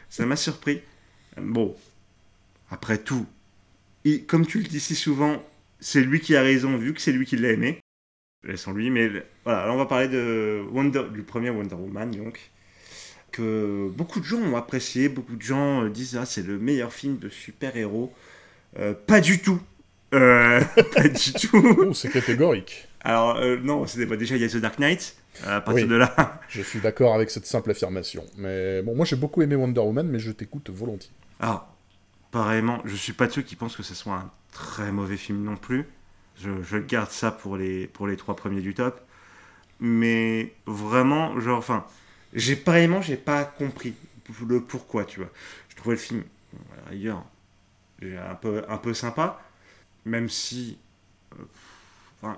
ça 0.08 0.24
m'a 0.24 0.36
surpris. 0.36 0.80
Bon, 1.36 1.76
après 2.70 2.96
tout, 2.96 3.26
comme 4.26 4.46
tu 4.46 4.58
le 4.58 4.64
dis 4.64 4.80
si 4.80 4.94
souvent, 4.94 5.42
c'est 5.80 6.00
lui 6.00 6.20
qui 6.20 6.34
a 6.34 6.42
raison 6.42 6.76
vu 6.78 6.94
que 6.94 7.00
c'est 7.02 7.12
lui 7.12 7.26
qui 7.26 7.36
l'a 7.36 7.50
aimé. 7.50 7.80
Laissons 8.44 8.72
lui, 8.72 8.90
mais 8.90 9.10
voilà, 9.44 9.72
on 9.72 9.76
va 9.76 9.86
parler 9.86 10.08
de 10.08 10.64
Wonder, 10.70 11.04
du 11.12 11.22
premier 11.22 11.50
Wonder 11.50 11.74
Woman 11.74 12.10
donc. 12.12 12.50
Que 13.32 13.91
beaucoup 13.94 14.20
de 14.20 14.24
gens 14.24 14.38
ont 14.38 14.56
apprécié, 14.56 15.08
beaucoup 15.08 15.36
de 15.36 15.43
gens 15.43 15.84
euh, 15.84 15.91
disent 15.91 16.17
Ah, 16.17 16.24
c'est 16.24 16.46
le 16.46 16.58
meilleur 16.58 16.93
film 16.93 17.19
de 17.19 17.29
super-héros. 17.29 18.14
Euh, 18.79 18.94
pas 18.94 19.20
du 19.20 19.41
tout. 19.41 19.60
Euh, 20.14 20.60
pas 20.94 21.08
du 21.08 21.32
tout. 21.32 21.76
Oh, 21.79 21.93
c'est 21.93 22.10
catégorique. 22.10 22.88
Alors, 23.03 23.36
euh, 23.36 23.58
non, 23.62 23.86
c'était 23.86 24.17
déjà, 24.17 24.36
il 24.36 24.43
y 24.43 24.44
a 24.44 24.48
The 24.48 24.56
Dark 24.56 24.79
Knight. 24.79 25.17
À 25.44 25.60
partir 25.60 25.86
de 25.86 25.96
là. 25.96 26.41
je 26.48 26.62
suis 26.62 26.81
d'accord 26.81 27.15
avec 27.15 27.31
cette 27.31 27.46
simple 27.46 27.70
affirmation. 27.70 28.24
Mais 28.38 28.81
bon, 28.82 28.94
moi 28.94 29.05
j'ai 29.05 29.17
beaucoup 29.17 29.43
aimé 29.43 29.55
Wonder 29.55 29.81
Woman, 29.81 30.08
mais 30.08 30.19
je 30.19 30.31
t'écoute 30.31 30.70
volontiers. 30.70 31.12
Ah, 31.41 31.69
pareillement, 32.31 32.81
je 32.86 32.96
suis 32.96 33.12
pas 33.12 33.26
de 33.26 33.32
ceux 33.32 33.43
qui 33.43 33.55
pensent 33.55 33.76
que 33.76 33.82
ce 33.82 33.94
soit 33.94 34.15
un 34.15 34.31
très 34.50 34.93
mauvais 34.93 35.19
film 35.19 35.43
non 35.43 35.56
plus. 35.56 35.84
Je, 36.36 36.62
je 36.62 36.79
garde 36.79 37.10
ça 37.10 37.31
pour 37.31 37.58
les, 37.58 37.86
pour 37.86 38.06
les 38.06 38.17
trois 38.17 38.34
premiers 38.34 38.62
du 38.62 38.72
top. 38.72 38.98
Mais 39.79 40.55
vraiment, 40.65 41.38
genre, 41.38 41.58
enfin, 41.58 41.84
j'ai 42.32 42.56
pareillement, 42.56 43.03
j'ai 43.03 43.19
pas 43.19 43.44
compris 43.44 43.94
le 44.48 44.62
pourquoi, 44.62 45.05
tu 45.05 45.20
vois. 45.20 45.31
Je 45.69 45.76
trouvais 45.76 45.96
le 45.96 46.00
film, 46.00 46.24
ailleurs, 46.91 47.22
un 48.03 48.34
peu, 48.36 48.65
un 48.69 48.79
peu 48.79 48.94
sympa 48.94 49.38
même 50.06 50.29
si 50.31 50.79
euh, 51.38 51.44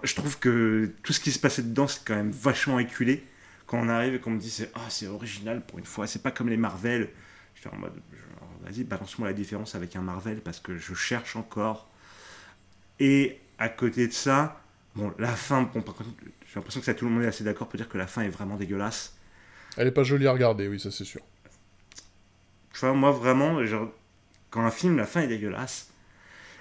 je 0.02 0.14
trouve 0.14 0.38
que 0.38 0.92
tout 1.02 1.12
ce 1.12 1.20
qui 1.20 1.32
se 1.32 1.38
passait 1.38 1.62
dedans, 1.62 1.86
c'est 1.86 2.04
quand 2.04 2.16
même 2.16 2.30
vachement 2.30 2.78
éculé. 2.78 3.24
Quand 3.66 3.78
on 3.78 3.88
arrive 3.88 4.14
et 4.14 4.20
qu'on 4.20 4.30
me 4.30 4.38
dit 4.38 4.50
c'est 4.50 4.70
ah, 4.74 4.86
c'est 4.88 5.06
original 5.06 5.64
pour 5.64 5.78
une 5.78 5.84
fois, 5.84 6.06
c'est 6.06 6.22
pas 6.22 6.30
comme 6.30 6.48
les 6.48 6.56
Marvel. 6.56 7.10
Je 7.54 7.60
suis 7.60 7.70
en 7.70 7.76
mode 7.76 7.92
vas-y, 8.62 8.84
balance-moi 8.84 9.28
la 9.28 9.34
différence 9.34 9.74
avec 9.74 9.96
un 9.96 10.02
Marvel 10.02 10.40
parce 10.40 10.60
que 10.60 10.76
je 10.76 10.94
cherche 10.94 11.36
encore. 11.36 11.88
Et 13.00 13.38
à 13.58 13.68
côté 13.68 14.06
de 14.06 14.12
ça, 14.12 14.60
bon, 14.94 15.12
la 15.18 15.34
fin, 15.34 15.70
j'ai 15.74 16.54
l'impression 16.56 16.80
que 16.80 16.86
ça, 16.86 16.94
tout 16.94 17.04
le 17.04 17.10
monde 17.10 17.22
est 17.24 17.28
assez 17.28 17.44
d'accord 17.44 17.68
pour 17.68 17.76
dire 17.76 17.88
que 17.88 17.98
la 17.98 18.06
fin 18.06 18.22
est 18.22 18.30
vraiment 18.30 18.56
dégueulasse. 18.56 19.16
Elle 19.76 19.88
est 19.88 19.92
pas 19.92 20.04
jolie 20.04 20.26
à 20.26 20.32
regarder, 20.32 20.68
oui, 20.68 20.80
ça 20.80 20.90
c'est 20.90 21.04
sûr. 21.04 21.20
Tu 22.72 22.80
vois, 22.80 22.94
moi 22.94 23.10
vraiment, 23.12 23.64
genre, 23.64 23.90
quand 24.50 24.64
un 24.64 24.70
film, 24.70 24.96
la 24.96 25.06
fin 25.06 25.20
est 25.22 25.28
dégueulasse, 25.28 25.90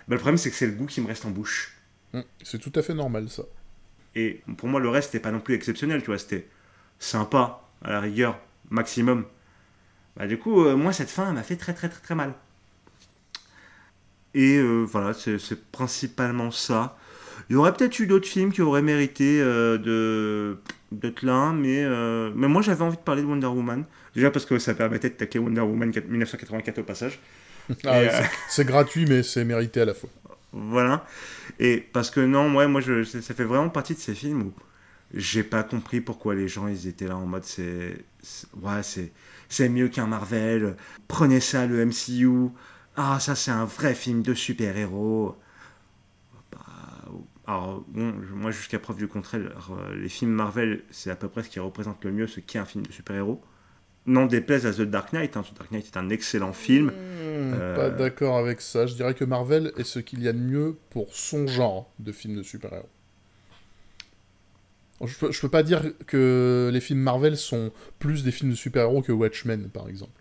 bah, 0.08 0.16
le 0.16 0.18
problème, 0.18 0.38
c'est 0.38 0.50
que 0.50 0.56
c'est 0.56 0.68
le 0.68 0.74
goût 0.74 0.86
qui 0.86 1.02
me 1.02 1.08
reste 1.08 1.26
en 1.26 1.32
bouche. 1.32 1.77
Hum, 2.18 2.24
c'est 2.44 2.60
tout 2.60 2.72
à 2.76 2.82
fait 2.82 2.94
normal, 2.94 3.30
ça. 3.30 3.44
Et 4.16 4.42
pour 4.58 4.68
moi, 4.68 4.80
le 4.80 4.90
reste, 4.90 5.12
c'était 5.12 5.22
pas 5.22 5.32
non 5.32 5.40
plus 5.40 5.54
exceptionnel, 5.54 6.02
tu 6.02 6.08
vois. 6.08 6.18
C'était 6.18 6.48
sympa, 7.00 7.62
à 7.84 7.92
la 7.92 8.02
rigueur, 8.02 8.40
maximum. 8.70 9.26
Bah, 10.16 10.28
du 10.28 10.38
coup, 10.38 10.66
euh, 10.66 10.76
moi, 10.76 10.92
cette 10.94 11.10
fin, 11.10 11.28
elle 11.30 11.36
m'a 11.36 11.44
fait 11.44 11.56
très, 11.56 11.74
très, 11.74 11.90
très, 11.90 12.02
très 12.02 12.16
mal. 12.16 12.34
Et 14.34 14.58
euh, 14.58 14.84
voilà, 14.84 15.14
c'est 15.14 15.72
principalement 15.72 16.52
ça. 16.52 16.98
Il 17.50 17.54
y 17.54 17.56
aurait 17.56 17.74
peut-être 17.74 18.00
eu 18.00 18.08
d'autres 18.08 18.28
films 18.28 18.52
qui 18.52 18.62
auraient 18.62 18.82
mérité 18.82 19.40
euh, 19.42 19.78
de 19.78 20.58
d'être 20.92 21.22
là, 21.22 21.52
mais, 21.52 21.86
mais 22.34 22.48
moi 22.48 22.62
j'avais 22.62 22.82
envie 22.82 22.96
de 22.96 23.02
parler 23.02 23.22
de 23.22 23.28
Wonder 23.28 23.48
Woman. 23.48 23.84
Déjà 24.16 24.32
parce 24.32 24.46
que 24.46 24.58
ça 24.58 24.74
permettait 24.74 25.10
de 25.10 25.16
tacler 25.16 25.40
Wonder 25.40 25.60
Woman 25.62 25.90
1984 25.90 26.78
au 26.78 26.84
passage. 26.84 27.20
Ah 27.86 28.00
c'est 28.48 28.66
gratuit, 28.66 29.06
mais 29.06 29.22
c'est 29.22 29.44
mérité 29.44 29.82
à 29.82 29.86
la 29.86 29.94
fois. 29.94 30.10
Voilà. 30.54 31.06
Et 31.60 31.78
parce 31.94 32.10
que 32.12 32.20
non, 32.22 32.50
moi, 32.50 32.82
je, 32.82 33.04
ça 33.04 33.34
fait 33.34 33.44
vraiment 33.44 33.70
partie 33.70 33.94
de 33.96 34.00
ces 34.00 34.16
films 34.16 34.44
où 34.44 34.54
j'ai 35.14 35.44
pas 35.44 35.64
compris 35.64 36.02
pourquoi 36.02 36.36
les 36.36 36.48
gens 36.48 36.68
ils 36.68 36.88
étaient 36.88 37.08
là 37.08 37.18
en 37.18 37.26
mode 37.26 37.46
c'est 37.46 38.06
ouais 38.62 38.84
c'est 38.84 39.14
c'est 39.50 39.70
mieux 39.70 39.88
qu'un 39.90 40.08
Marvel. 40.08 40.76
Prenez 41.08 41.40
ça 41.40 41.66
le 41.68 41.86
MCU 41.86 42.50
ah 42.98 43.20
ça 43.20 43.36
c'est 43.36 43.52
un 43.52 43.66
vrai 43.66 43.96
film 43.96 44.22
de 44.24 44.34
super 44.34 44.76
héros 44.78 45.38
bah, 46.52 46.60
alors 47.48 47.84
bon 47.88 48.14
moi 48.36 48.52
jusqu'à 48.52 48.80
preuve 48.80 48.98
du 48.98 49.08
contraire 49.08 49.72
les 49.96 50.10
films 50.10 50.32
Marvel 50.32 50.84
c'est 50.92 51.12
à 51.12 51.16
peu 51.16 51.30
près 51.30 51.44
ce 51.44 51.50
qui 51.50 51.60
représente 51.60 52.04
le 52.06 52.12
mieux 52.12 52.28
ce 52.28 52.40
qu'est 52.42 52.60
un 52.60 52.66
film 52.66 52.86
de 52.86 52.92
super 52.92 53.16
héros 53.16 53.42
non 54.08 54.26
déplaise 54.26 54.66
à 54.66 54.74
The 54.74 54.82
Dark 54.82 55.14
Knight 55.14 55.38
hein. 55.38 55.44
The 55.44 55.58
Dark 55.58 55.72
Knight 55.72 55.86
est 55.86 55.98
un 55.98 56.10
excellent 56.10 56.54
film 56.54 56.92
pas 56.92 56.96
euh, 56.98 57.98
d'accord 57.98 58.38
avec 58.38 58.62
ça 58.62 58.88
je 58.88 58.96
dirais 58.96 59.14
que 59.14 59.26
Marvel 59.26 59.72
est 59.78 59.84
ce 59.84 60.00
qu'il 60.00 60.24
y 60.24 60.28
a 60.28 60.34
de 60.34 60.40
mieux 60.40 60.76
pour 60.90 61.14
son 61.14 61.46
genre 61.46 61.92
de 62.00 62.12
film 62.12 62.36
de 62.36 62.44
super 62.44 62.74
héros 62.74 62.90
je 65.06 65.16
peux, 65.16 65.30
peux 65.30 65.50
pas 65.50 65.64
dire 65.64 65.84
que 66.08 66.70
les 66.74 66.82
films 66.82 67.00
Marvel 67.00 67.38
sont 67.38 67.72
plus 68.00 68.24
des 68.24 68.32
films 68.32 68.52
de 68.52 68.56
super-héros 68.56 69.02
que 69.02 69.12
Watchmen, 69.12 69.70
par 69.70 69.88
exemple, 69.90 70.20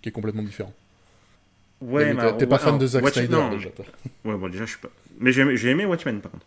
qui 0.00 0.08
est 0.08 0.12
complètement 0.12 0.42
différent. 0.42 0.72
Ouais, 1.82 2.14
mais 2.14 2.36
t'es 2.38 2.46
pas 2.46 2.58
fan 2.58 2.78
de 2.78 2.86
Zack 2.86 3.06
Snyder 3.08 3.42
déjà. 3.50 3.68
Ouais, 4.24 4.36
bon, 4.36 4.48
déjà, 4.48 4.64
je 4.64 4.70
suis 4.70 4.80
pas. 4.80 4.88
Mais 5.20 5.32
j'ai 5.32 5.68
aimé 5.68 5.84
Watchmen, 5.84 6.20
par 6.20 6.32
contre. 6.32 6.46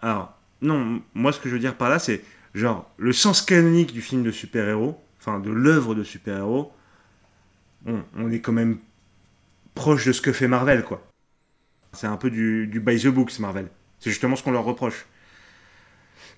Alors, 0.00 0.38
non, 0.62 1.02
moi, 1.14 1.32
ce 1.32 1.40
que 1.40 1.48
je 1.48 1.54
veux 1.54 1.60
dire 1.60 1.76
par 1.76 1.90
là, 1.90 1.98
c'est 1.98 2.22
genre 2.54 2.90
le 2.96 3.12
sens 3.12 3.42
canonique 3.42 3.92
du 3.92 4.00
film 4.00 4.22
de 4.22 4.30
super-héros, 4.30 4.98
enfin 5.22 5.38
de 5.38 5.50
l'œuvre 5.50 5.94
de 5.94 6.02
super-héros. 6.02 6.72
on 7.86 8.30
est 8.32 8.40
quand 8.40 8.52
même 8.52 8.78
proche 9.74 10.06
de 10.06 10.12
ce 10.12 10.20
que 10.20 10.32
fait 10.32 10.48
Marvel, 10.48 10.82
quoi. 10.84 11.06
C'est 11.92 12.08
un 12.08 12.16
peu 12.16 12.30
du, 12.30 12.66
du 12.66 12.80
by 12.80 12.98
the 12.98 13.08
books, 13.08 13.38
Marvel. 13.38 13.68
C'est 14.00 14.10
justement 14.10 14.34
ce 14.34 14.42
qu'on 14.42 14.50
leur 14.50 14.64
reproche. 14.64 15.06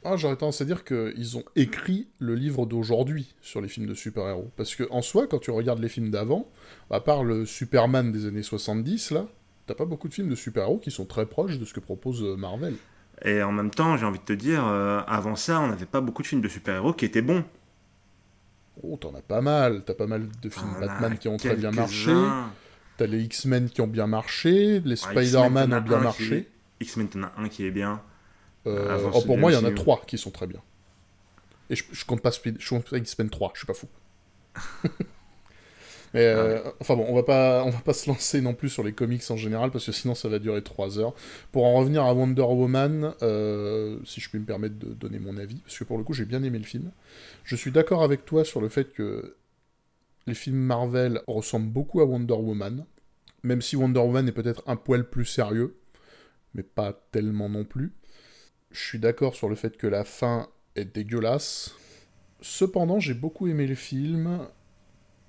Ah, 0.05 0.17
j'aurais 0.17 0.37
tendance 0.37 0.61
à 0.61 0.67
dire 0.67 0.85
qu'ils 0.85 1.39
ont 1.39 1.45
écrit 1.57 2.09
le 2.19 2.35
livre 2.35 2.67
d'aujourd'hui 2.67 3.35
sur 3.41 3.63
les 3.63 3.69
films 3.69 3.87
de 3.87 3.95
super-héros. 3.95 4.51
Parce 4.57 4.75
que 4.75 4.85
en 4.91 5.01
soi, 5.01 5.27
quand 5.27 5.39
tu 5.39 5.51
regardes 5.51 5.81
les 5.81 5.89
films 5.89 6.11
d'avant, 6.11 6.51
à 6.91 7.01
part 7.01 7.25
le 7.25 7.47
Superman 7.47 8.13
des 8.13 8.27
années 8.27 8.43
70, 8.43 9.13
là, 9.13 9.27
t'as 9.67 9.75
pas 9.75 9.87
beaucoup 9.87 10.09
de 10.09 10.15
films 10.15 10.29
de 10.29 10.35
super-héros 10.35 10.79
qui 10.79 10.91
sont 10.91 11.07
très 11.07 11.25
proches 11.25 11.59
de 11.59 11.65
ce 11.65 11.73
que 11.73 11.81
propose 11.81 12.23
euh, 12.23 12.37
Marvel. 12.37 12.75
Et 13.25 13.43
en 13.43 13.53
même 13.53 13.71
temps, 13.71 13.97
j'ai 13.97 14.05
envie 14.05 14.19
de 14.19 14.25
te 14.25 14.35
dire, 14.35 14.67
euh, 14.67 15.01
avant 15.07 15.37
ça, 15.37 15.61
on 15.61 15.69
n'avait 15.69 15.87
pas 15.87 16.03
beaucoup 16.03 16.21
de 16.21 16.27
films 16.27 16.43
de 16.43 16.49
super-héros 16.49 16.93
qui 16.93 17.07
étaient 17.07 17.23
bons. 17.23 17.45
Oh, 18.83 18.97
t'en 18.97 19.15
as 19.15 19.23
pas 19.23 19.41
mal. 19.41 19.83
T'as 19.85 19.95
pas 19.95 20.07
mal 20.07 20.29
de 20.43 20.49
films 20.49 20.77
Batman 20.81 21.19
qui 21.19 21.29
ont 21.29 21.37
très 21.37 21.57
bien 21.57 21.71
marché. 21.71 22.13
T'as 22.97 23.07
les 23.07 23.23
X-Men 23.23 23.71
qui 23.71 23.81
ont 23.81 23.87
bien 23.87 24.07
marché. 24.07 24.81
Les 24.81 25.05
ah, 25.05 25.11
Spider-Man 25.11 25.73
ont 25.73 25.81
bien 25.81 25.99
marché. 25.99 26.49
X-Men, 26.81 27.09
t'en 27.09 27.23
as 27.25 27.33
un 27.39 27.49
qui 27.49 27.67
est 27.67 27.71
bien. 27.71 28.03
Euh, 28.67 29.11
oh, 29.13 29.21
pour 29.23 29.39
moi, 29.39 29.53
il 29.53 29.55
y 29.55 29.59
en 29.59 29.65
a 29.65 29.73
trois 29.73 30.03
qui 30.07 30.19
sont 30.19 30.31
très 30.31 30.47
bien. 30.47 30.61
Et 31.71 31.77
je, 31.77 32.05
compte 32.05 32.21
pas 32.21 32.31
Speed, 32.31 32.57
je 32.61 32.69
compte 32.69 32.93
X-Men 32.93 33.31
3, 33.31 33.53
je 33.55 33.61
suis 33.61 33.67
pas 33.67 33.75
fou. 33.75 33.89
Mais 36.15 36.27
euh, 36.27 36.61
enfin 36.81 36.95
bon, 36.95 37.05
on 37.09 37.15
va 37.15 37.25
pas, 37.25 37.65
on 37.65 37.71
va 37.71 37.81
pas 37.81 37.93
se 37.93 38.09
lancer 38.09 38.41
non 38.41 38.55
plus 38.55 38.69
sur 38.69 38.85
les 38.85 38.93
comics 38.93 39.29
en 39.31 39.37
général 39.37 39.73
parce 39.73 39.87
que 39.87 39.93
sinon 39.93 40.15
ça 40.15 40.29
va 40.29 40.39
durer 40.39 40.63
3 40.63 41.01
heures. 41.01 41.13
Pour 41.51 41.65
en 41.65 41.75
revenir 41.75 42.05
à 42.05 42.15
Wonder 42.15 42.43
Woman, 42.43 43.15
euh, 43.23 43.99
si 44.05 44.21
je 44.21 44.31
puis 44.31 44.39
me 44.39 44.45
permettre 44.45 44.79
de 44.79 44.95
donner 44.95 45.19
mon 45.19 45.37
avis, 45.37 45.57
parce 45.57 45.77
que 45.77 45.83
pour 45.83 45.99
le 45.99 46.05
coup 46.05 46.13
j'ai 46.13 46.25
bien 46.25 46.45
aimé 46.45 46.59
le 46.59 46.65
film. 46.65 46.93
Je 47.43 47.57
suis 47.57 47.73
d'accord 47.73 48.05
avec 48.05 48.25
toi 48.25 48.45
sur 48.45 48.61
le 48.61 48.69
fait 48.69 48.93
que 48.93 49.35
les 50.29 50.35
films 50.35 50.57
Marvel 50.57 51.21
ressemblent 51.27 51.69
beaucoup 51.69 52.01
à 52.01 52.05
Wonder 52.05 52.35
Woman, 52.35 52.87
même 53.43 53.61
si 53.61 53.75
Wonder 53.75 54.01
Woman 54.01 54.29
est 54.29 54.33
peut-être 54.33 54.63
un 54.69 54.77
poil 54.77 55.11
plus 55.11 55.27
sérieux, 55.27 55.75
mais 56.55 56.63
pas 56.63 56.93
tellement 57.11 57.49
non 57.49 57.65
plus. 57.65 57.93
Je 58.71 58.81
suis 58.81 59.01
d'accord 59.01 59.35
sur 59.35 59.49
le 59.49 59.57
fait 59.57 59.77
que 59.77 59.89
la 59.89 60.05
fin 60.05 60.49
est 60.77 60.85
dégueulasse. 60.85 61.75
Cependant, 62.41 63.01
j'ai 63.01 63.15
beaucoup 63.15 63.49
aimé 63.49 63.67
le 63.67 63.75
film 63.75 64.47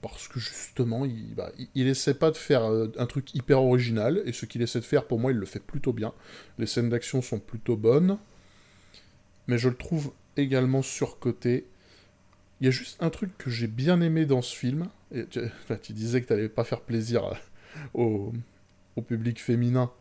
parce 0.10 0.28
que 0.28 0.40
justement, 0.40 1.06
il, 1.06 1.36
bah, 1.36 1.52
il, 1.74 1.88
essaie 1.88 2.14
pas 2.14 2.32
de 2.32 2.38
faire 2.38 2.64
euh, 2.66 2.92
un 2.98 3.06
truc 3.06 3.34
hyper 3.34 3.62
original, 3.62 4.22
et 4.26 4.34
ce 4.34 4.46
qu'il 4.46 4.62
essaie 4.62 4.80
de 4.80 4.86
faire, 4.86 5.06
pour 5.06 5.20
moi, 5.20 5.32
il 5.32 5.38
le 5.38 5.46
fait 5.46 5.60
plutôt 5.60 5.94
bien. 5.94 6.14
Les 6.58 6.66
scènes 6.66 6.90
d'action 6.90 7.22
sont 7.22 7.40
plutôt 7.40 7.76
bonnes, 7.76 8.18
mais 9.48 9.58
je 9.58 9.70
le 9.70 9.76
trouve 9.76 10.12
également 10.38 10.82
surcoté. 10.82 11.66
Il 12.62 12.66
y 12.66 12.68
a 12.68 12.72
juste 12.72 13.02
un 13.02 13.10
truc 13.10 13.38
que 13.38 13.50
j'ai 13.50 13.68
bien 13.68 14.02
aimé 14.02 14.26
dans 14.26 14.42
ce 14.42 14.56
film, 14.56 14.90
et 15.14 15.26
tu, 15.26 15.40
disais 15.94 16.22
que 16.22 16.28
tu 16.28 16.34
n'allais 16.34 16.50
pas 16.50 16.64
faire 16.64 16.82
plaisir 16.82 17.34
au, 17.94 18.32
au 18.96 19.02
public 19.02 19.42
féminin, 19.42 19.92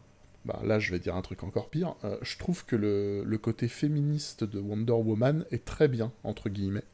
bah, 0.44 0.60
là 0.62 0.78
je 0.78 0.90
vais 0.90 0.98
dire 0.98 1.16
un 1.16 1.22
truc 1.22 1.42
encore 1.42 1.70
pire, 1.70 1.94
euh, 2.04 2.18
je 2.22 2.36
trouve 2.36 2.64
que 2.64 2.76
le, 2.76 3.38
côté 3.38 3.68
féministe 3.68 4.44
de 4.44 4.60
Wonder 4.60 4.92
Woman 4.92 5.44
est 5.50 5.64
très 5.64 5.88
bien, 5.88 6.12
entre 6.22 6.48
guillemets, 6.48 6.84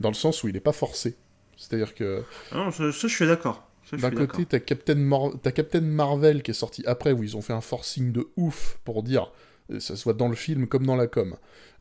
dans 0.00 0.08
le 0.08 0.14
sens 0.14 0.42
où 0.42 0.48
il 0.48 0.54
n'est 0.54 0.60
pas 0.60 0.72
forcé. 0.72 1.16
C'est-à-dire 1.60 1.94
que... 1.94 2.24
Ah 2.52 2.56
non, 2.56 2.70
ça, 2.70 2.90
je 2.90 3.06
suis 3.06 3.26
d'accord. 3.26 3.66
D'un 3.92 4.10
côté, 4.10 4.46
t'as 4.46 4.60
Captain, 4.60 5.10
as 5.44 5.52
Captain 5.52 5.80
Marvel 5.80 6.42
qui 6.42 6.52
est 6.52 6.54
sorti 6.54 6.82
après, 6.86 7.12
où 7.12 7.22
ils 7.22 7.36
ont 7.36 7.42
fait 7.42 7.52
un 7.52 7.60
forcing 7.60 8.12
de 8.12 8.28
ouf 8.36 8.78
pour 8.84 9.02
dire 9.02 9.30
ça 9.78 9.94
soit 9.94 10.14
dans 10.14 10.28
le 10.28 10.34
film 10.34 10.66
comme 10.66 10.84
dans 10.84 10.96
la 10.96 11.06
com. 11.06 11.36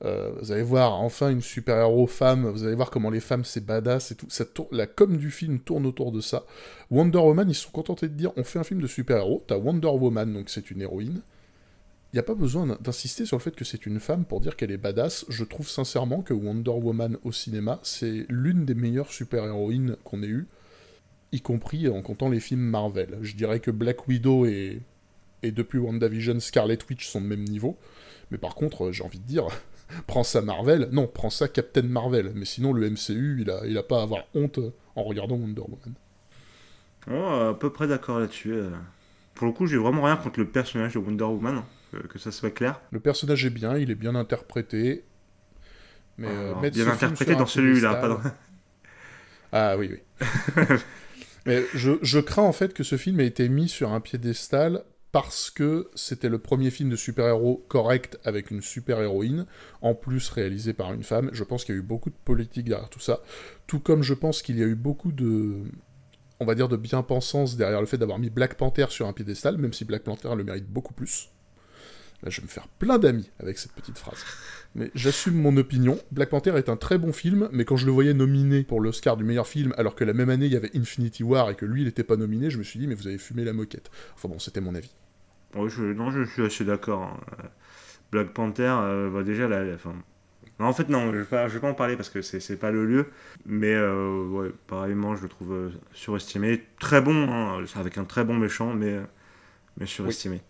Euh, 0.05 0.31
vous 0.39 0.51
allez 0.51 0.61
voir 0.61 0.93
enfin 1.01 1.29
une 1.29 1.41
super-héros 1.41 2.07
femme, 2.07 2.47
vous 2.47 2.63
allez 2.63 2.75
voir 2.75 2.91
comment 2.91 3.09
les 3.09 3.19
femmes 3.19 3.43
c'est 3.43 3.65
badass 3.65 4.11
et 4.11 4.15
tout. 4.15 4.27
Ça 4.29 4.45
la 4.71 4.85
com 4.85 5.17
du 5.17 5.31
film 5.31 5.59
tourne 5.59 5.85
autour 5.85 6.11
de 6.11 6.21
ça. 6.21 6.45
Wonder 6.91 7.17
Woman, 7.17 7.49
ils 7.49 7.55
se 7.55 7.63
sont 7.63 7.71
contentés 7.71 8.07
de 8.07 8.13
dire 8.13 8.31
on 8.35 8.43
fait 8.43 8.59
un 8.59 8.63
film 8.63 8.81
de 8.81 8.87
super-héros, 8.87 9.43
t'as 9.47 9.57
Wonder 9.57 9.87
Woman, 9.87 10.31
donc 10.33 10.49
c'est 10.49 10.69
une 10.69 10.81
héroïne. 10.81 11.21
Il 12.11 12.15
n'y 12.15 12.19
a 12.19 12.23
pas 12.23 12.35
besoin 12.35 12.77
d'insister 12.81 13.25
sur 13.25 13.37
le 13.37 13.41
fait 13.41 13.55
que 13.55 13.65
c'est 13.65 13.85
une 13.85 13.99
femme 13.99 14.25
pour 14.25 14.41
dire 14.41 14.55
qu'elle 14.55 14.71
est 14.71 14.77
badass. 14.77 15.25
Je 15.29 15.43
trouve 15.43 15.69
sincèrement 15.69 16.21
que 16.21 16.33
Wonder 16.33 16.71
Woman 16.71 17.17
au 17.23 17.31
cinéma, 17.31 17.79
c'est 17.83 18.25
l'une 18.29 18.65
des 18.65 18.73
meilleures 18.73 19.11
super-héroïnes 19.11 19.95
qu'on 20.03 20.23
ait 20.23 20.27
eues, 20.27 20.47
y 21.31 21.41
compris 21.41 21.87
en 21.87 22.01
comptant 22.01 22.29
les 22.29 22.39
films 22.39 22.61
Marvel. 22.61 23.19
Je 23.21 23.35
dirais 23.35 23.59
que 23.59 23.69
Black 23.69 24.07
Widow 24.07 24.45
est 24.45 24.81
et 25.43 25.51
depuis 25.51 25.79
WandaVision, 25.79 26.39
Scarlet 26.39 26.77
Witch 26.89 27.07
sont 27.07 27.21
de 27.21 27.25
même 27.25 27.43
niveau. 27.43 27.77
Mais 28.31 28.37
par 28.37 28.55
contre, 28.55 28.85
euh, 28.85 28.91
j'ai 28.91 29.03
envie 29.03 29.19
de 29.19 29.25
dire, 29.25 29.45
prends 30.07 30.23
ça 30.23 30.41
Marvel, 30.41 30.89
non, 30.91 31.07
prends 31.07 31.29
ça 31.29 31.47
Captain 31.47 31.83
Marvel. 31.83 32.31
Mais 32.35 32.45
sinon, 32.45 32.73
le 32.73 32.89
MCU, 32.89 33.41
il 33.41 33.49
a, 33.49 33.65
il 33.65 33.77
a 33.77 33.83
pas 33.83 33.99
à 33.99 34.03
avoir 34.03 34.23
honte 34.35 34.59
en 34.95 35.03
regardant 35.03 35.35
Wonder 35.35 35.61
Woman. 35.61 35.93
Oh, 37.09 37.49
à 37.49 37.57
peu 37.57 37.71
près 37.71 37.87
d'accord 37.87 38.19
là-dessus. 38.19 38.53
Euh. 38.53 38.69
Pour 39.33 39.47
le 39.47 39.53
coup, 39.53 39.67
j'ai 39.67 39.77
vraiment 39.77 40.03
rien 40.03 40.17
contre 40.17 40.39
le 40.39 40.47
personnage 40.47 40.93
de 40.93 40.99
Wonder 40.99 41.23
Woman, 41.23 41.63
que, 41.91 42.19
ça 42.19 42.31
soit 42.31 42.51
clair. 42.51 42.81
Le 42.91 42.99
personnage 42.99 43.45
est 43.45 43.49
bien, 43.49 43.77
il 43.77 43.91
est 43.91 43.95
bien 43.95 44.15
interprété. 44.15 45.05
Mais 46.17 46.27
euh, 46.29 46.69
bien 46.69 46.87
interprété 46.87 47.35
dans 47.35 47.45
celui-là, 47.45 47.95
pas 47.95 48.07
dans... 48.09 48.19
Ah 49.51 49.77
oui, 49.77 49.89
oui. 49.91 50.25
mais 51.45 51.63
je, 51.73 51.93
je 52.01 52.19
crains 52.19 52.43
en 52.43 52.51
fait 52.51 52.73
que 52.73 52.83
ce 52.83 52.97
film 52.97 53.19
ait 53.19 53.27
été 53.27 53.49
mis 53.49 53.69
sur 53.69 53.91
un 53.91 53.99
piédestal 53.99 54.83
parce 55.11 55.49
que 55.49 55.89
c'était 55.95 56.29
le 56.29 56.37
premier 56.37 56.69
film 56.69 56.89
de 56.89 56.95
super-héros 56.95 57.65
correct 57.67 58.19
avec 58.25 58.51
une 58.51 58.61
super-héroïne, 58.61 59.45
en 59.81 59.95
plus 59.95 60.29
réalisé 60.29 60.73
par 60.73 60.93
une 60.93 61.03
femme. 61.03 61.29
Je 61.33 61.43
pense 61.43 61.65
qu'il 61.65 61.75
y 61.75 61.77
a 61.77 61.81
eu 61.81 61.83
beaucoup 61.83 62.09
de 62.09 62.15
politique 62.25 62.69
derrière 62.69 62.89
tout 62.89 62.99
ça, 62.99 63.21
tout 63.65 63.79
comme 63.79 64.03
je 64.03 64.13
pense 64.13 64.41
qu'il 64.41 64.57
y 64.59 64.63
a 64.63 64.67
eu 64.67 64.75
beaucoup 64.75 65.11
de, 65.11 65.63
on 66.39 66.45
va 66.45 66.55
dire, 66.55 66.67
de 66.67 66.77
bien-pensance 66.77 67.57
derrière 67.57 67.81
le 67.81 67.87
fait 67.87 67.97
d'avoir 67.97 68.19
mis 68.19 68.29
Black 68.29 68.55
Panther 68.55 68.85
sur 68.89 69.07
un 69.07 69.13
piédestal, 69.13 69.57
même 69.57 69.73
si 69.73 69.83
Black 69.83 70.03
Panther 70.03 70.35
le 70.35 70.43
mérite 70.43 70.67
beaucoup 70.67 70.93
plus. 70.93 71.29
Là, 72.23 72.29
je 72.29 72.41
vais 72.41 72.45
me 72.45 72.51
faire 72.51 72.67
plein 72.67 72.99
d'amis 72.99 73.29
avec 73.39 73.57
cette 73.57 73.71
petite 73.71 73.97
phrase. 73.97 74.25
Mais 74.75 74.91
j'assume 74.93 75.35
mon 75.35 75.55
opinion. 75.57 75.99
Black 76.11 76.29
Panther 76.29 76.55
est 76.57 76.69
un 76.69 76.75
très 76.75 76.97
bon 76.97 77.13
film, 77.13 77.49
mais 77.51 77.65
quand 77.65 77.77
je 77.77 77.85
le 77.85 77.91
voyais 77.91 78.13
nominé 78.13 78.63
pour 78.63 78.81
l'Oscar 78.81 79.17
du 79.17 79.23
meilleur 79.23 79.47
film, 79.47 79.73
alors 79.77 79.95
que 79.95 80.03
la 80.03 80.13
même 80.13 80.29
année 80.29 80.45
il 80.45 80.53
y 80.53 80.57
avait 80.57 80.75
Infinity 80.75 81.23
War 81.23 81.49
et 81.49 81.55
que 81.55 81.65
lui 81.65 81.81
il 81.81 81.85
n'était 81.85 82.03
pas 82.03 82.17
nominé, 82.17 82.49
je 82.49 82.57
me 82.57 82.63
suis 82.63 82.79
dit, 82.79 82.87
mais 82.87 82.95
vous 82.95 83.07
avez 83.07 83.17
fumé 83.17 83.43
la 83.43 83.53
moquette. 83.53 83.89
Enfin 84.15 84.27
bon, 84.27 84.37
c'était 84.37 84.61
mon 84.61 84.75
avis. 84.75 84.93
Oui, 85.55 85.69
je, 85.69 85.83
non, 85.83 86.11
je 86.11 86.23
suis 86.25 86.43
assez 86.43 86.65
d'accord. 86.65 87.03
Hein. 87.03 87.19
Black 88.11 88.33
Panther, 88.33 88.75
euh, 88.81 89.09
bah, 89.09 89.23
déjà, 89.23 89.47
la, 89.47 89.63
Non, 89.63 90.65
en 90.65 90.73
fait, 90.73 90.89
non, 90.89 91.11
je 91.11 91.17
ne 91.17 91.23
vais, 91.23 91.47
vais, 91.47 91.59
pas 91.59 91.69
en 91.69 91.73
parler 91.73 91.95
parce 91.95 92.09
que 92.09 92.21
c'est 92.21 92.57
pas 92.57 92.71
le 92.71 92.85
lieu. 92.85 93.07
Mais 93.45 93.73
euh, 93.73 94.25
ouais, 94.27 94.51
pareillement, 94.67 95.15
je 95.15 95.23
le 95.23 95.29
trouve 95.29 95.53
euh, 95.53 95.69
surestimé. 95.93 96.63
Très 96.79 97.01
bon, 97.01 97.29
hein, 97.29 97.63
avec 97.75 97.97
un 97.97 98.05
très 98.05 98.23
bon 98.23 98.35
méchant, 98.35 98.73
mais, 98.73 98.99
mais 99.77 99.85
surestimé. 99.85 100.41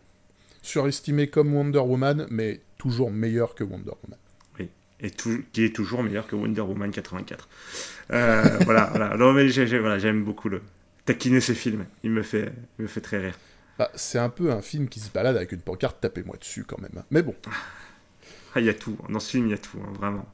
Surestimé 0.61 1.27
comme 1.27 1.53
Wonder 1.53 1.79
Woman, 1.79 2.27
mais 2.29 2.61
toujours 2.77 3.11
meilleur 3.11 3.55
que 3.55 3.63
Wonder 3.63 3.91
Woman. 4.03 4.19
Oui, 4.59 4.69
et 4.99 5.11
qui 5.11 5.63
est 5.63 5.75
toujours 5.75 6.03
meilleur 6.03 6.27
que 6.27 6.35
Wonder 6.35 6.61
Woman 6.61 6.91
84. 6.91 7.47
voilà, 8.09 8.85
voilà. 8.91 9.15
Non, 9.17 9.33
mais 9.33 9.49
j'aime 9.49 10.23
beaucoup 10.23 10.49
le 10.49 10.61
taquiner 11.05 11.41
ces 11.41 11.55
films. 11.55 11.85
Il 12.03 12.11
me 12.11 12.21
fait, 12.21 12.51
il 12.77 12.83
me 12.83 12.87
fait 12.87 13.01
très 13.01 13.17
rire. 13.17 13.35
Bah, 13.79 13.89
c'est 13.95 14.19
un 14.19 14.29
peu 14.29 14.51
un 14.51 14.61
film 14.61 14.89
qui 14.89 14.99
se 14.99 15.09
balade 15.09 15.37
avec 15.37 15.53
une 15.53 15.61
pancarte 15.61 16.01
tapez-moi 16.01 16.35
dessus 16.37 16.65
quand 16.65 16.79
même. 16.79 17.03
Mais 17.11 17.21
bon. 17.21 17.33
Ah, 18.53 18.59
il 18.59 18.65
y 18.65 18.69
a 18.69 18.73
tout. 18.73 18.97
Dans 19.09 19.19
ce 19.19 19.31
film, 19.31 19.47
il 19.47 19.51
y 19.51 19.53
a 19.53 19.57
tout, 19.57 19.77
hein, 19.81 19.93
vraiment. 19.97 20.27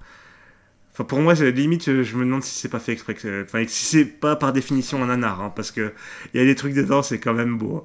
Enfin, 0.91 1.03
pour 1.03 1.19
moi, 1.19 1.33
limite, 1.33 2.03
je 2.03 2.15
me 2.15 2.25
demande 2.25 2.43
si 2.43 2.57
c'est 2.57 2.69
pas 2.69 2.79
fait 2.79 2.93
exprès. 2.93 3.15
Enfin, 3.43 3.63
si 3.67 3.85
c'est 3.85 4.05
pas 4.05 4.35
par 4.35 4.51
définition 4.51 5.03
un 5.03 5.07
nanar, 5.07 5.41
hein, 5.41 5.53
parce 5.55 5.71
que 5.71 5.93
il 6.33 6.39
y 6.39 6.43
a 6.43 6.45
des 6.45 6.55
trucs 6.55 6.73
dedans, 6.73 7.03
c'est 7.03 7.19
quand 7.19 7.33
même 7.33 7.57
beau. 7.57 7.83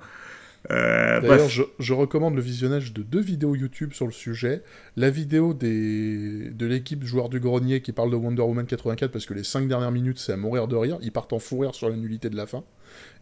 Euh, 0.70 1.20
D'ailleurs, 1.20 1.48
je, 1.48 1.92
recommande 1.92 2.34
le 2.34 2.40
visionnage 2.40 2.92
de 2.92 3.02
deux 3.02 3.20
vidéos 3.20 3.54
YouTube 3.54 3.92
sur 3.92 4.06
le 4.06 4.12
sujet. 4.12 4.62
La 4.96 5.10
vidéo 5.10 5.52
des... 5.52 6.50
de 6.50 6.66
l'équipe 6.66 7.02
Joueurs 7.04 7.28
du 7.28 7.40
Grenier 7.40 7.80
qui 7.80 7.92
parle 7.92 8.10
de 8.10 8.16
Wonder 8.16 8.42
Woman 8.42 8.66
84 8.66 9.10
parce 9.10 9.26
que 9.26 9.34
les 9.34 9.44
cinq 9.44 9.68
dernières 9.68 9.90
minutes, 9.90 10.18
c'est 10.18 10.32
à 10.32 10.36
mourir 10.36 10.68
de 10.68 10.76
rire. 10.76 10.98
Ils 11.02 11.12
partent 11.12 11.32
en 11.32 11.38
fou 11.38 11.58
rire 11.58 11.74
sur 11.74 11.88
la 11.88 11.96
nullité 11.96 12.30
de 12.30 12.36
la 12.36 12.46
fin. 12.46 12.62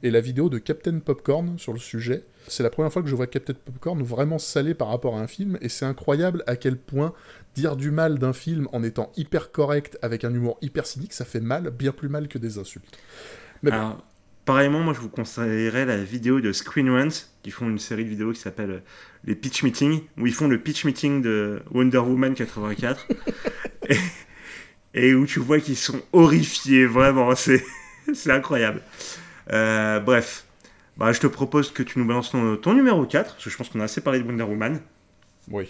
Et 0.02 0.11
la 0.11 0.21
vidéo 0.21 0.49
de 0.49 0.59
Captain 0.59 0.99
Popcorn 0.99 1.59
sur 1.59 1.73
le 1.73 1.78
sujet. 1.78 2.25
C'est 2.47 2.62
la 2.62 2.71
première 2.71 2.93
fois 2.93 3.02
que 3.02 3.09
je 3.09 3.14
vois 3.14 3.26
Captain 3.26 3.55
Popcorn 3.55 4.02
vraiment 4.02 4.38
salé 4.38 4.75
par 4.75 4.88
rapport 4.88 5.17
à 5.17 5.21
un 5.21 5.26
film. 5.26 5.59
Et 5.61 5.69
c'est 5.69 5.85
incroyable 5.85 6.45
à 6.47 6.57
quel 6.57 6.76
point 6.76 7.14
dire 7.55 7.76
du 7.76 7.90
mal 7.90 8.19
d'un 8.19 8.33
film 8.33 8.69
en 8.73 8.83
étant 8.83 9.12
hyper 9.17 9.50
correct 9.52 9.99
avec 10.02 10.25
un 10.25 10.33
humour 10.33 10.59
hyper 10.62 10.87
cynique, 10.87 11.12
ça 11.12 11.25
fait 11.25 11.40
mal, 11.40 11.71
bien 11.71 11.93
plus 11.93 12.09
mal 12.09 12.28
que 12.28 12.38
des 12.38 12.59
insultes. 12.59 12.97
Mais 13.62 13.71
Pareillement, 14.49 14.81
moi 14.81 14.95
je 14.95 15.00
vous 15.00 15.11
conseillerais 15.11 15.85
la 15.85 15.99
vidéo 15.99 16.40
de 16.40 16.52
Screen 16.52 16.88
Runs, 16.88 17.26
qui 17.43 17.50
font 17.50 17.69
une 17.69 17.78
série 17.78 18.05
de 18.05 18.09
vidéos 18.09 18.33
qui 18.33 18.40
s'appelle 18.40 18.71
euh, 18.71 18.81
les 19.26 19.35
Pitch 19.35 19.62
Meetings, 19.62 20.00
où 20.17 20.26
ils 20.26 20.33
font 20.33 20.49
le 20.49 20.59
pitch 20.59 20.87
meeting 20.87 21.21
de 21.21 21.61
Wonder 21.71 21.99
Woman 21.99 22.33
84, 22.33 23.09
et, 24.95 25.12
où 25.12 25.26
tu 25.26 25.38
vois 25.38 25.61
qu'ils 25.61 25.76
sont 25.76 26.00
horrifiés, 26.14 26.87
vraiment, 26.87 27.35
c'est, 27.37 27.62
incroyable. 28.31 28.81
Euh, 29.52 30.00
bref, 30.00 30.47
bah, 30.97 31.12
je 31.12 31.21
te 31.21 31.26
propose 31.26 31.71
que 31.71 31.83
tu 31.83 31.99
nous 31.99 32.07
balances 32.07 32.31
ton, 32.31 32.57
ton 32.57 32.73
numéro 32.73 33.05
4, 33.05 33.33
parce 33.33 33.45
que 33.45 33.50
je 33.50 33.57
pense 33.59 33.69
qu'on 33.69 33.81
a 33.81 33.85
assez 33.85 34.00
parlé 34.00 34.19
de 34.19 34.25
Wonder 34.26 34.45
Woman. 34.45 34.81
Oui. 35.50 35.69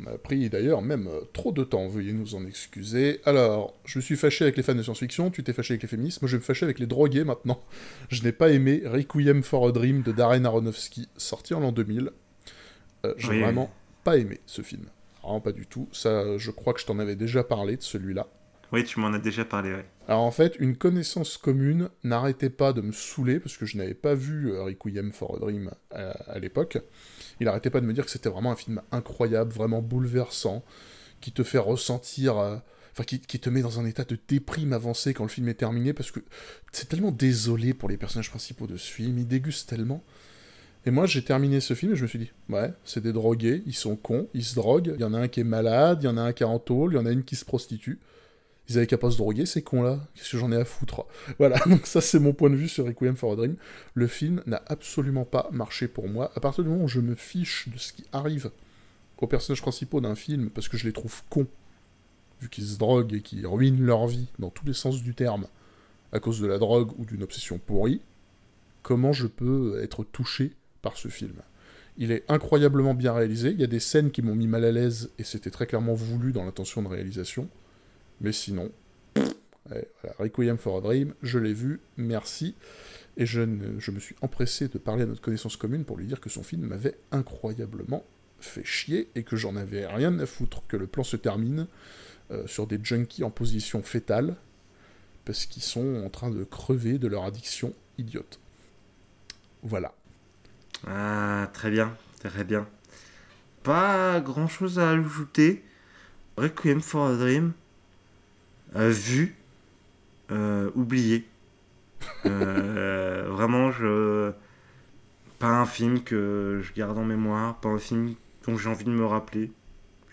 On 0.00 0.06
a 0.06 0.18
pris 0.18 0.48
d'ailleurs 0.48 0.82
même 0.82 1.08
euh, 1.08 1.22
trop 1.32 1.52
de 1.52 1.64
temps, 1.64 1.88
veuillez 1.88 2.12
nous 2.12 2.34
en 2.34 2.46
excuser. 2.46 3.20
Alors, 3.24 3.74
je 3.84 3.98
me 3.98 4.02
suis 4.02 4.16
fâché 4.16 4.44
avec 4.44 4.56
les 4.56 4.62
fans 4.62 4.74
de 4.74 4.82
science-fiction, 4.82 5.30
tu 5.30 5.42
t'es 5.42 5.52
fâché 5.52 5.74
avec 5.74 5.82
les 5.82 5.88
féministes, 5.88 6.22
moi 6.22 6.28
je 6.28 6.36
vais 6.36 6.40
me 6.40 6.44
fâcher 6.44 6.64
avec 6.64 6.78
les 6.78 6.86
drogués 6.86 7.24
maintenant. 7.24 7.60
Je 8.08 8.22
n'ai 8.22 8.32
pas 8.32 8.50
aimé 8.50 8.82
Requiem 8.84 9.42
for 9.42 9.68
a 9.68 9.72
Dream 9.72 10.02
de 10.02 10.12
Darren 10.12 10.44
Aronofsky, 10.44 11.08
sorti 11.16 11.54
en 11.54 11.60
l'an 11.60 11.72
2000. 11.72 12.10
Euh, 13.04 13.14
j'ai 13.16 13.40
vraiment 13.40 13.70
pas 14.04 14.16
aimé 14.16 14.40
ce 14.46 14.62
film. 14.62 14.86
Vraiment 15.22 15.40
pas 15.40 15.52
du 15.52 15.66
tout. 15.66 15.88
Ça, 15.92 16.38
je 16.38 16.50
crois 16.50 16.72
que 16.72 16.80
je 16.80 16.86
t'en 16.86 16.98
avais 16.98 17.16
déjà 17.16 17.44
parlé 17.44 17.76
de 17.76 17.82
celui-là. 17.82 18.26
Oui, 18.72 18.84
tu 18.84 19.00
m'en 19.00 19.12
as 19.12 19.18
déjà 19.18 19.44
parlé. 19.44 19.74
Alors 20.06 20.22
en 20.22 20.30
fait, 20.30 20.56
une 20.58 20.76
connaissance 20.76 21.36
commune 21.36 21.88
n'arrêtait 22.04 22.50
pas 22.50 22.72
de 22.72 22.80
me 22.80 22.92
saouler, 22.92 23.40
parce 23.40 23.56
que 23.56 23.66
je 23.66 23.76
n'avais 23.76 23.94
pas 23.94 24.14
vu 24.14 24.52
euh, 24.52 24.62
Requiem 24.62 25.12
for 25.12 25.36
a 25.36 25.38
Dream 25.38 25.70
à 25.90 26.38
l'époque 26.38 26.78
il 27.40 27.48
arrêtait 27.48 27.70
pas 27.70 27.80
de 27.80 27.86
me 27.86 27.92
dire 27.92 28.04
que 28.04 28.10
c'était 28.10 28.28
vraiment 28.28 28.52
un 28.52 28.56
film 28.56 28.80
incroyable, 28.90 29.52
vraiment 29.52 29.82
bouleversant, 29.82 30.64
qui 31.20 31.32
te 31.32 31.42
fait 31.42 31.58
ressentir. 31.58 32.38
Euh, 32.38 32.56
enfin, 32.92 33.04
qui, 33.04 33.20
te 33.20 33.50
met 33.50 33.62
dans 33.62 33.78
un 33.78 33.86
état 33.86 34.04
de 34.04 34.18
déprime 34.28 34.72
avancé 34.72 35.14
quand 35.14 35.24
le 35.24 35.30
film 35.30 35.48
est 35.48 35.54
terminé, 35.54 35.92
parce 35.92 36.10
que 36.10 36.20
c'est 36.72 36.88
tellement 36.88 37.12
désolé 37.12 37.74
pour 37.74 37.88
les 37.88 37.96
personnages 37.96 38.30
principaux 38.30 38.66
de 38.66 38.76
ce 38.76 38.90
film, 38.90 39.18
ils 39.18 39.28
dégustent 39.28 39.68
tellement. 39.68 40.02
Et 40.86 40.90
moi, 40.90 41.06
j'ai 41.06 41.22
terminé 41.22 41.60
ce 41.60 41.74
film 41.74 41.92
et 41.92 41.96
je 41.96 42.02
me 42.02 42.08
suis 42.08 42.18
dit, 42.18 42.30
ouais, 42.48 42.72
c'est 42.84 43.02
des 43.02 43.12
drogués, 43.12 43.62
ils 43.66 43.74
sont 43.74 43.96
cons, 43.96 44.28
ils 44.32 44.44
se 44.44 44.54
droguent, 44.54 44.92
il 44.94 45.00
y 45.00 45.04
en 45.04 45.12
a 45.12 45.18
un 45.18 45.28
qui 45.28 45.40
est 45.40 45.44
malade, 45.44 45.98
il 46.02 46.06
y 46.06 46.08
en 46.08 46.16
a 46.16 46.22
un 46.22 46.32
qui 46.32 46.44
est 46.44 46.46
en 46.46 46.58
tôle, 46.58 46.92
il 46.92 46.96
y 46.96 46.98
en 46.98 47.06
a 47.06 47.10
une 47.10 47.24
qui 47.24 47.36
se 47.36 47.44
prostitue. 47.44 47.98
Ils 48.68 48.76
avaient 48.76 48.86
qu'à 48.86 48.98
pas 48.98 49.10
se 49.10 49.16
droguer, 49.16 49.46
ces 49.46 49.62
cons-là. 49.62 50.00
Qu'est-ce 50.14 50.32
que 50.32 50.38
j'en 50.38 50.52
ai 50.52 50.56
à 50.56 50.64
foutre? 50.64 51.06
Voilà, 51.38 51.58
donc 51.66 51.86
ça 51.86 52.00
c'est 52.00 52.18
mon 52.18 52.32
point 52.32 52.50
de 52.50 52.56
vue 52.56 52.68
sur 52.68 52.84
Requiem 52.84 53.16
for 53.16 53.32
a 53.32 53.36
Dream. 53.36 53.56
Le 53.94 54.06
film 54.06 54.42
n'a 54.46 54.62
absolument 54.66 55.24
pas 55.24 55.48
marché 55.52 55.88
pour 55.88 56.08
moi. 56.08 56.30
À 56.36 56.40
partir 56.40 56.64
du 56.64 56.70
moment 56.70 56.84
où 56.84 56.88
je 56.88 57.00
me 57.00 57.14
fiche 57.14 57.68
de 57.68 57.78
ce 57.78 57.92
qui 57.92 58.04
arrive 58.12 58.50
aux 59.18 59.26
personnages 59.26 59.62
principaux 59.62 60.00
d'un 60.00 60.14
film, 60.14 60.50
parce 60.50 60.68
que 60.68 60.76
je 60.76 60.86
les 60.86 60.92
trouve 60.92 61.22
cons, 61.30 61.46
vu 62.40 62.48
qu'ils 62.48 62.66
se 62.66 62.78
droguent 62.78 63.14
et 63.14 63.22
qu'ils 63.22 63.46
ruinent 63.46 63.84
leur 63.84 64.06
vie, 64.06 64.28
dans 64.38 64.50
tous 64.50 64.66
les 64.66 64.74
sens 64.74 65.02
du 65.02 65.14
terme, 65.14 65.46
à 66.12 66.20
cause 66.20 66.40
de 66.40 66.46
la 66.46 66.58
drogue 66.58 66.92
ou 66.98 67.04
d'une 67.04 67.22
obsession 67.22 67.58
pourrie, 67.58 68.00
comment 68.82 69.12
je 69.12 69.26
peux 69.26 69.82
être 69.82 70.04
touché 70.04 70.52
par 70.82 70.96
ce 70.96 71.08
film? 71.08 71.34
Il 71.96 72.12
est 72.12 72.24
incroyablement 72.28 72.94
bien 72.94 73.12
réalisé. 73.12 73.50
Il 73.50 73.60
y 73.60 73.64
a 73.64 73.68
des 73.68 73.80
scènes 73.80 74.12
qui 74.12 74.22
m'ont 74.22 74.36
mis 74.36 74.46
mal 74.46 74.64
à 74.64 74.70
l'aise 74.70 75.10
et 75.18 75.24
c'était 75.24 75.50
très 75.50 75.66
clairement 75.66 75.94
voulu 75.94 76.32
dans 76.32 76.44
l'intention 76.44 76.82
de 76.82 76.88
réalisation. 76.88 77.48
Mais 78.20 78.32
sinon, 78.32 78.70
Requiem 80.18 80.58
for 80.58 80.78
a 80.78 80.80
Dream, 80.80 81.14
je 81.22 81.38
l'ai 81.38 81.52
vu, 81.52 81.80
merci. 81.96 82.54
Et 83.16 83.26
je, 83.26 83.42
je 83.78 83.90
me 83.90 83.98
suis 83.98 84.14
empressé 84.22 84.68
de 84.68 84.78
parler 84.78 85.02
à 85.02 85.06
notre 85.06 85.20
connaissance 85.20 85.56
commune 85.56 85.84
pour 85.84 85.96
lui 85.96 86.06
dire 86.06 86.20
que 86.20 86.30
son 86.30 86.42
film 86.42 86.66
m'avait 86.66 86.96
incroyablement 87.10 88.04
fait 88.40 88.64
chier 88.64 89.08
et 89.14 89.24
que 89.24 89.36
j'en 89.36 89.56
avais 89.56 89.86
rien 89.86 90.16
à 90.20 90.26
foutre 90.26 90.62
que 90.68 90.76
le 90.76 90.86
plan 90.86 91.02
se 91.02 91.16
termine 91.16 91.66
euh, 92.30 92.46
sur 92.46 92.66
des 92.66 92.78
junkies 92.82 93.24
en 93.24 93.30
position 93.30 93.82
fétale 93.82 94.36
parce 95.24 95.46
qu'ils 95.46 95.62
sont 95.62 96.02
en 96.04 96.08
train 96.08 96.30
de 96.30 96.44
crever 96.44 96.98
de 96.98 97.08
leur 97.08 97.24
addiction 97.24 97.74
idiote. 97.98 98.38
Voilà. 99.62 99.92
Ah, 100.86 101.50
très 101.52 101.70
bien, 101.70 101.96
très 102.20 102.44
bien. 102.44 102.68
Pas 103.62 104.20
grand 104.20 104.46
chose 104.46 104.78
à 104.78 104.90
ajouter. 104.90 105.64
Requiem 106.36 106.80
for 106.80 107.08
a 107.08 107.16
Dream, 107.16 107.52
vu, 108.74 109.36
euh, 110.30 110.70
oublié. 110.74 111.26
Euh, 112.26 113.26
vraiment, 113.30 113.70
je. 113.70 114.32
Pas 115.38 115.48
un 115.48 115.66
film 115.66 116.02
que 116.02 116.60
je 116.64 116.72
garde 116.72 116.98
en 116.98 117.04
mémoire, 117.04 117.60
pas 117.60 117.68
un 117.68 117.78
film 117.78 118.14
dont 118.44 118.56
j'ai 118.56 118.68
envie 118.68 118.84
de 118.84 118.90
me 118.90 119.06
rappeler. 119.06 119.52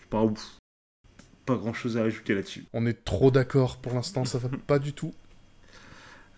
Pas 0.08 0.22
ouf. 0.22 0.58
Pas 1.46 1.56
grand 1.56 1.72
chose 1.72 1.96
à 1.96 2.02
ajouter 2.02 2.34
là-dessus. 2.34 2.64
On 2.72 2.86
est 2.86 3.04
trop 3.04 3.32
d'accord 3.32 3.78
pour 3.78 3.94
l'instant, 3.94 4.24
ça 4.24 4.38
va 4.38 4.48
pas 4.68 4.78
du 4.78 4.92
tout. 4.92 5.12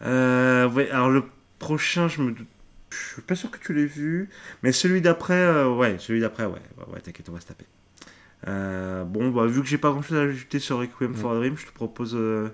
Euh, 0.00 0.70
ouais, 0.70 0.88
alors 0.90 1.10
le 1.10 1.24
prochain, 1.58 2.08
je 2.08 2.22
me 2.22 2.34
Je 2.88 2.96
suis 2.96 3.22
pas 3.22 3.34
sûr 3.34 3.50
que 3.50 3.58
tu 3.58 3.74
l'aies 3.74 3.84
vu, 3.84 4.30
mais 4.62 4.72
celui 4.72 5.02
d'après, 5.02 5.64
ouais, 5.64 5.98
celui 5.98 6.20
d'après, 6.20 6.46
ouais, 6.46 6.62
ouais, 6.90 7.00
t'inquiète, 7.00 7.28
on 7.28 7.32
va 7.32 7.40
se 7.40 7.46
taper. 7.46 7.66
Euh, 8.46 9.04
bon, 9.04 9.30
bah, 9.30 9.46
vu 9.46 9.62
que 9.62 9.66
j'ai 9.66 9.78
pas 9.78 9.90
grand 9.90 10.02
chose 10.02 10.18
à 10.18 10.22
ajouter 10.22 10.58
sur 10.58 10.78
Requiem 10.78 11.14
for 11.14 11.32
a 11.32 11.36
Dream, 11.36 11.56
je 11.56 11.66
te 11.66 11.72
propose 11.72 12.14
euh, 12.14 12.48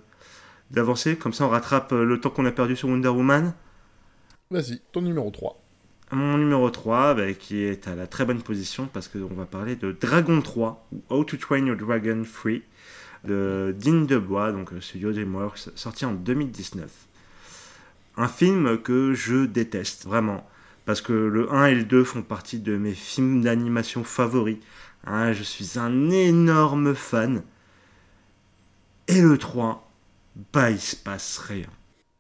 d'avancer. 0.71 1.17
Comme 1.17 1.33
ça, 1.33 1.45
on 1.45 1.51
rattrape 1.51 1.93
euh, 1.93 2.05
le 2.05 2.21
temps 2.21 2.31
qu'on 2.31 2.47
a 2.47 2.53
perdu 2.53 2.77
sur 2.77 2.89
Wonder 2.89 3.09
Woman. 3.09 3.53
Vas-y, 4.51 4.81
ton 4.93 5.03
numéro 5.03 5.31
3. 5.31 5.61
Mon 6.13 6.39
numéro 6.39 6.71
3, 6.71 7.15
bah, 7.15 7.33
qui 7.35 7.63
est 7.63 7.89
à 7.89 7.95
la 7.95 8.07
très 8.07 8.25
bonne 8.25 8.43
position 8.43 8.89
parce 8.93 9.09
qu'on 9.09 9.35
va 9.35 9.47
parler 9.47 9.77
de 9.77 9.93
Dragon 9.93 10.41
3, 10.41 10.87
ou 10.93 11.03
How 11.11 11.25
to 11.25 11.37
Train 11.37 11.67
Your 11.67 11.77
Dragon 11.77 12.23
Free, 12.25 12.63
de 13.25 13.75
Dean 13.79 14.03
DeBois, 14.03 14.53
donc 14.53 14.71
studio 14.81 15.13
DreamWorks, 15.13 15.71
sorti 15.75 16.05
en 16.05 16.13
2019. 16.13 16.91
Un 18.17 18.29
film 18.29 18.79
que 18.79 19.13
je 19.13 19.45
déteste, 19.45 20.05
vraiment. 20.05 20.49
Parce 20.85 21.01
que 21.01 21.13
le 21.13 21.53
1 21.53 21.67
et 21.67 21.75
le 21.75 21.85
2 21.85 22.05
font 22.05 22.23
partie 22.23 22.59
de 22.59 22.77
mes 22.77 22.93
films 22.93 23.43
d'animation 23.43 24.05
favoris. 24.05 24.59
Hein, 25.07 25.33
je 25.33 25.43
suis 25.43 25.79
un 25.79 26.11
énorme 26.11 26.95
fan. 26.95 27.43
Et 29.09 29.21
le 29.21 29.37
3, 29.39 29.91
bah 30.53 30.71
il 30.71 30.81
se 30.81 30.97
passe 30.97 31.39
rien. 31.39 31.69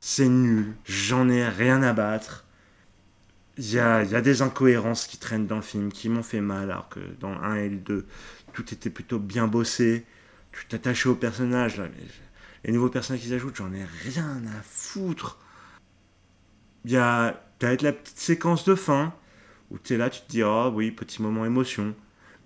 C'est 0.00 0.28
nul, 0.28 0.74
j'en 0.84 1.28
ai 1.28 1.48
rien 1.48 1.82
à 1.82 1.92
battre. 1.94 2.44
Il 3.56 3.72
y 3.72 3.78
a, 3.78 4.02
y 4.02 4.14
a, 4.16 4.20
des 4.20 4.42
incohérences 4.42 5.06
qui 5.06 5.16
traînent 5.18 5.46
dans 5.46 5.56
le 5.56 5.62
film, 5.62 5.92
qui 5.92 6.08
m'ont 6.08 6.22
fait 6.22 6.40
mal, 6.40 6.70
alors 6.70 6.88
que 6.88 7.00
dans 7.20 7.30
le 7.30 7.38
1 7.38 7.54
et 7.56 7.68
le 7.68 7.76
2, 7.78 8.06
tout 8.52 8.74
était 8.74 8.90
plutôt 8.90 9.18
bien 9.18 9.46
bossé. 9.46 10.04
Tu 10.52 10.66
t'attachais 10.66 11.08
aux 11.08 11.14
personnages. 11.14 11.80
les 12.64 12.72
nouveaux 12.72 12.90
personnages 12.90 13.22
qu'ils 13.22 13.34
ajoutent, 13.34 13.56
j'en 13.56 13.72
ai 13.72 13.84
rien 13.84 14.42
à 14.58 14.62
foutre. 14.62 15.38
Il 16.84 16.90
y 16.92 16.96
a 16.96 17.42
peut-être 17.58 17.82
la 17.82 17.92
petite 17.92 18.18
séquence 18.18 18.64
de 18.64 18.74
fin, 18.74 19.14
où 19.70 19.78
tu 19.78 19.94
es 19.94 19.96
là, 19.96 20.10
tu 20.10 20.20
te 20.20 20.28
dis, 20.28 20.42
ah 20.42 20.68
oui, 20.68 20.90
petit 20.90 21.22
moment 21.22 21.44
émotion. 21.46 21.94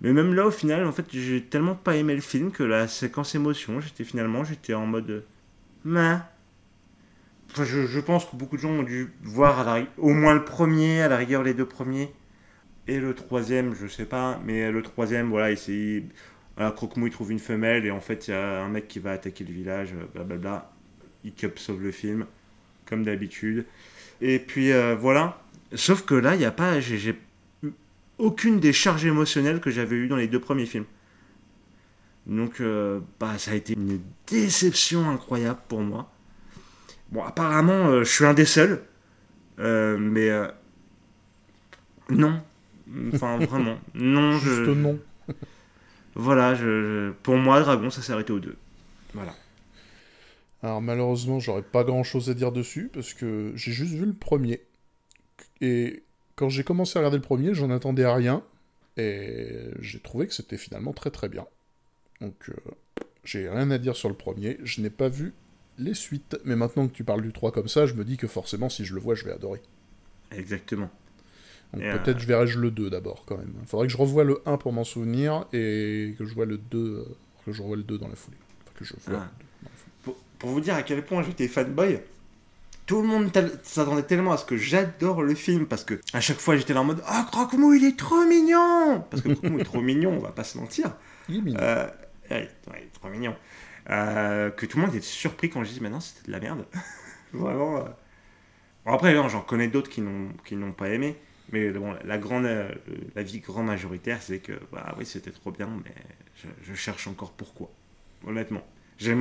Mais 0.01 0.13
même 0.13 0.33
là, 0.33 0.47
au 0.47 0.51
final, 0.51 0.85
en 0.85 0.91
fait, 0.91 1.05
j'ai 1.11 1.43
tellement 1.43 1.75
pas 1.75 1.95
aimé 1.95 2.15
le 2.15 2.21
film 2.21 2.51
que 2.51 2.63
la 2.63 2.87
séquence 2.87 3.35
émotion, 3.35 3.81
j'étais 3.81 4.03
finalement, 4.03 4.43
j'étais 4.43 4.73
en 4.73 4.85
mode. 4.85 5.25
Mais. 5.83 6.17
Enfin, 7.51 7.65
je, 7.65 7.99
pense 7.99 8.25
que 8.25 8.35
beaucoup 8.35 8.57
de 8.57 8.61
gens 8.61 8.69
ont 8.69 8.83
dû 8.83 9.11
voir 9.23 9.79
au 9.97 10.13
moins 10.13 10.35
le 10.35 10.45
premier, 10.45 11.01
à 11.01 11.07
la 11.07 11.17
rigueur 11.17 11.43
les 11.43 11.53
deux 11.53 11.65
premiers. 11.65 12.13
Et 12.87 12.99
le 12.99 13.13
troisième, 13.13 13.75
je 13.75 13.87
sais 13.87 14.05
pas, 14.05 14.39
mais 14.45 14.71
le 14.71 14.81
troisième, 14.81 15.29
voilà, 15.29 15.51
il 15.51 16.03
voilà, 16.55 16.71
Croque-Mou, 16.71 17.07
il 17.07 17.11
trouve 17.11 17.31
une 17.31 17.39
femelle 17.39 17.85
et 17.85 17.91
en 17.91 18.01
fait, 18.01 18.27
il 18.27 18.31
y 18.31 18.33
a 18.33 18.61
un 18.61 18.69
mec 18.69 18.87
qui 18.87 18.99
va 18.99 19.11
attaquer 19.11 19.43
le 19.43 19.53
village, 19.53 19.93
blablabla. 20.13 20.71
Il 21.23 21.33
cap 21.33 21.57
sauve 21.57 21.81
le 21.81 21.91
film, 21.91 22.25
comme 22.85 23.03
d'habitude. 23.03 23.65
Et 24.21 24.39
puis 24.39 24.71
euh, 24.71 24.95
voilà. 24.95 25.41
Sauf 25.73 26.03
que 26.03 26.15
là, 26.15 26.35
il 26.35 26.39
n'y 26.39 26.45
a 26.45 26.51
pas. 26.51 26.79
J'ai 26.79 27.15
aucune 28.19 28.59
des 28.59 28.73
charges 28.73 29.05
émotionnelles 29.05 29.59
que 29.59 29.71
j'avais 29.71 29.95
eues 29.95 30.07
dans 30.07 30.15
les 30.15 30.27
deux 30.27 30.39
premiers 30.39 30.65
films. 30.65 30.85
Donc, 32.25 32.61
euh, 32.61 32.99
bah, 33.19 33.37
ça 33.37 33.51
a 33.51 33.55
été 33.55 33.73
une 33.73 34.01
déception 34.27 35.09
incroyable 35.09 35.61
pour 35.67 35.81
moi. 35.81 36.11
Bon, 37.11 37.23
apparemment, 37.23 37.87
euh, 37.87 38.03
je 38.03 38.09
suis 38.11 38.25
un 38.25 38.33
des 38.33 38.45
seuls. 38.45 38.83
Euh, 39.59 39.97
mais 39.97 40.29
non. 42.09 42.41
Enfin, 43.13 43.37
vraiment. 43.45 43.79
Non, 43.95 44.33
Juste 44.33 44.45
je. 44.65 44.71
non. 44.71 44.99
voilà, 46.15 46.55
je, 46.55 47.11
pour 47.23 47.37
moi, 47.37 47.61
Dragon, 47.61 47.89
ça 47.89 48.01
s'est 48.01 48.13
arrêté 48.13 48.33
aux 48.33 48.39
deux. 48.39 48.57
Voilà. 49.13 49.33
Alors, 50.61 50.81
malheureusement, 50.81 51.39
j'aurais 51.39 51.61
pas 51.61 51.83
grand 51.83 52.03
chose 52.03 52.29
à 52.29 52.33
dire 52.33 52.51
dessus 52.51 52.89
parce 52.93 53.13
que 53.13 53.53
j'ai 53.55 53.71
juste 53.71 53.93
vu 53.93 54.05
le 54.05 54.13
premier. 54.13 54.61
Et 55.61 56.03
quand 56.39 56.47
j'ai 56.47 56.63
commencé 56.63 56.97
à 56.97 57.01
regarder 57.01 57.17
le 57.17 57.21
premier, 57.21 57.53
j'en 57.53 57.69
attendais 57.69 58.05
à 58.05 58.15
rien. 58.15 58.41
Et 58.95 59.49
j'ai 59.81 59.99
trouvé 59.99 60.25
que 60.25 60.33
c'était 60.33 60.57
finalement 60.57 60.93
très 60.93 61.11
très 61.11 61.27
bien. 61.27 61.45
Donc, 62.21 62.35
euh, 62.47 62.53
j'ai 63.25 63.49
rien 63.49 63.69
à 63.71 63.77
dire 63.77 63.97
sur 63.97 64.07
le 64.07 64.15
premier. 64.15 64.57
Je 64.63 64.79
n'ai 64.79 64.89
pas 64.89 65.09
vu 65.09 65.33
les 65.77 65.93
suites. 65.93 66.39
Mais 66.45 66.55
maintenant 66.55 66.87
que 66.87 66.93
tu 66.93 67.03
parles 67.03 67.23
du 67.23 67.33
3 67.33 67.51
comme 67.51 67.67
ça, 67.67 67.85
je 67.85 67.93
me 67.93 68.05
dis 68.05 68.15
que 68.15 68.27
forcément, 68.27 68.69
si 68.69 68.85
je 68.85 68.93
le 68.93 69.01
vois, 69.01 69.15
je 69.15 69.25
vais 69.25 69.33
adorer. 69.33 69.61
Exactement. 70.31 70.89
Donc 71.73 71.83
peut-être 71.83 72.19
je 72.19 72.25
verrai 72.25 72.45
le 72.45 72.71
2 72.71 72.89
d'abord 72.89 73.25
quand 73.27 73.37
même. 73.37 73.53
Il 73.61 73.67
faudrait 73.67 73.87
que 73.87 73.93
je 73.93 73.97
revoie 73.97 74.23
le 74.23 74.41
1 74.45 74.57
pour 74.57 74.71
m'en 74.71 74.85
souvenir 74.85 75.45
et 75.51 76.15
que 76.17 76.25
je 76.25 76.33
vois 76.33 76.45
le 76.45 76.57
2, 76.57 76.77
euh, 76.77 77.03
que 77.45 77.51
je 77.51 77.61
revoie 77.61 77.77
le 77.77 77.83
2 77.83 77.97
dans 77.97 78.07
la 78.07 78.15
foulée. 78.15 78.37
que 78.75 78.85
je 78.85 78.93
vois 79.05 79.19
ah. 79.23 79.31
pour, 80.03 80.15
pour, 80.39 80.49
vous 80.49 80.61
dire 80.61 80.73
à 80.73 80.83
quel 80.83 81.05
point 81.05 81.21
j'étais 81.21 81.47
fanboy, 81.47 81.99
tout 82.89 83.03
le 83.03 83.07
monde 83.07 83.29
s'attendait 83.61 84.01
tellement 84.01 84.31
à 84.31 84.37
ce 84.37 84.45
que 84.45 84.57
j'adore 84.57 85.21
le 85.21 85.35
film 85.35 85.67
parce 85.67 85.83
que 85.83 86.01
à 86.11 86.21
chaque 86.21 86.39
fois 86.39 86.57
j'étais 86.57 86.73
là 86.73 86.81
en 86.81 86.85
mode 86.85 87.03
Ah, 87.05 87.23
oh, 87.23 87.29
Croque-Mou, 87.29 87.73
il 87.75 87.85
est 87.85 87.95
trop 87.95 88.25
mignon 88.25 89.05
Parce 89.11 89.21
que 89.21 89.29
Croque-Mou 89.29 89.59
est 89.59 89.63
trop 89.63 89.79
mignon, 89.79 90.13
on 90.13 90.17
va 90.17 90.31
pas 90.31 90.43
se 90.43 90.57
mentir. 90.57 90.95
Il 91.29 91.37
est 91.37 91.41
mignon. 91.41 91.59
Euh, 91.61 91.87
il 92.31 92.37
est 92.37 92.93
trop 92.93 93.09
mignon. 93.09 93.35
Euh, 93.91 94.49
que 94.49 94.65
tout 94.65 94.79
le 94.79 94.87
monde 94.87 94.95
était 94.95 95.05
surpris 95.05 95.51
quand 95.51 95.63
je 95.63 95.69
dis 95.69 95.81
Maintenant, 95.81 95.99
c'était 95.99 96.25
de 96.25 96.31
la 96.31 96.39
merde. 96.39 96.65
Vraiment. 97.33 97.77
Euh. 97.77 97.83
Bon, 98.87 98.93
après, 98.93 99.13
j'en 99.13 99.41
connais 99.41 99.67
d'autres 99.67 99.91
qui 99.91 100.01
n'ont 100.01 100.71
pas 100.71 100.89
aimé. 100.89 101.15
Mais 101.51 101.69
bon, 101.69 101.95
la 102.03 102.17
grande, 102.17 102.49
la 103.15 103.21
vie 103.21 103.39
grande 103.39 103.67
majoritaire, 103.67 104.19
c'est 104.23 104.39
que, 104.39 104.53
bah 104.71 104.95
oui, 104.97 105.05
c'était 105.05 105.29
trop 105.29 105.51
bien, 105.51 105.69
mais 105.85 105.93
je, 106.37 106.47
je, 106.63 106.73
cherche 106.73 107.05
encore 107.05 107.33
pourquoi, 107.33 107.69
honnêtement. 108.25 108.63
Je, 108.97 109.11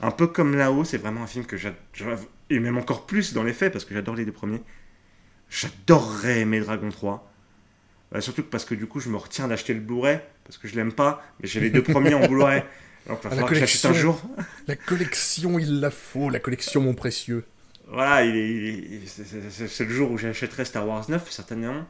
un 0.00 0.10
peu 0.12 0.28
comme 0.28 0.56
là-haut, 0.56 0.84
c'est 0.84 0.98
vraiment 0.98 1.22
un 1.22 1.26
film 1.26 1.44
que 1.44 1.56
j'adore, 1.56 2.18
et 2.50 2.58
même 2.60 2.78
encore 2.78 3.06
plus 3.06 3.32
dans 3.32 3.42
les 3.42 3.52
faits, 3.52 3.72
parce 3.72 3.84
que 3.84 3.94
j'adore 3.94 4.14
les 4.14 4.24
deux 4.24 4.32
premiers. 4.32 4.62
J'adorerais 5.50 6.40
aimer 6.40 6.60
Dragon 6.60 6.88
3. 6.88 7.32
Euh, 8.14 8.20
surtout 8.20 8.42
parce 8.42 8.64
que 8.64 8.74
du 8.74 8.86
coup, 8.86 9.00
je 9.00 9.10
me 9.10 9.16
retiens 9.16 9.48
d'acheter 9.48 9.74
le 9.74 9.80
Blu-ray, 9.80 10.20
parce 10.44 10.56
que 10.56 10.68
je 10.68 10.76
l'aime 10.76 10.92
pas, 10.92 11.22
mais 11.40 11.48
j'ai 11.48 11.60
les 11.60 11.70
deux 11.70 11.82
premiers 11.82 12.14
en 12.14 12.26
Blu-ray. 12.26 12.62
Donc, 13.08 13.18
il 13.20 13.24
va 13.24 13.30
falloir 13.30 13.48
que 13.48 13.54
j'achète 13.54 13.84
un 13.86 13.94
jour. 13.94 14.20
la 14.66 14.76
collection, 14.76 15.58
il 15.58 15.80
la 15.80 15.90
faut, 15.90 16.30
la 16.30 16.40
collection, 16.40 16.80
mon 16.80 16.94
précieux. 16.94 17.44
Voilà, 17.90 18.22
il 18.22 19.00
c'est 19.06 19.84
le 19.84 19.90
jour 19.90 20.10
où 20.10 20.18
j'achèterai 20.18 20.66
Star 20.66 20.86
Wars 20.86 21.08
9, 21.08 21.30
certainement. 21.30 21.86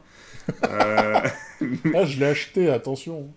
euh... 0.63 1.19
ah, 1.93 2.05
je 2.05 2.19
l'ai 2.19 2.25
acheté, 2.25 2.69
attention. 2.69 3.33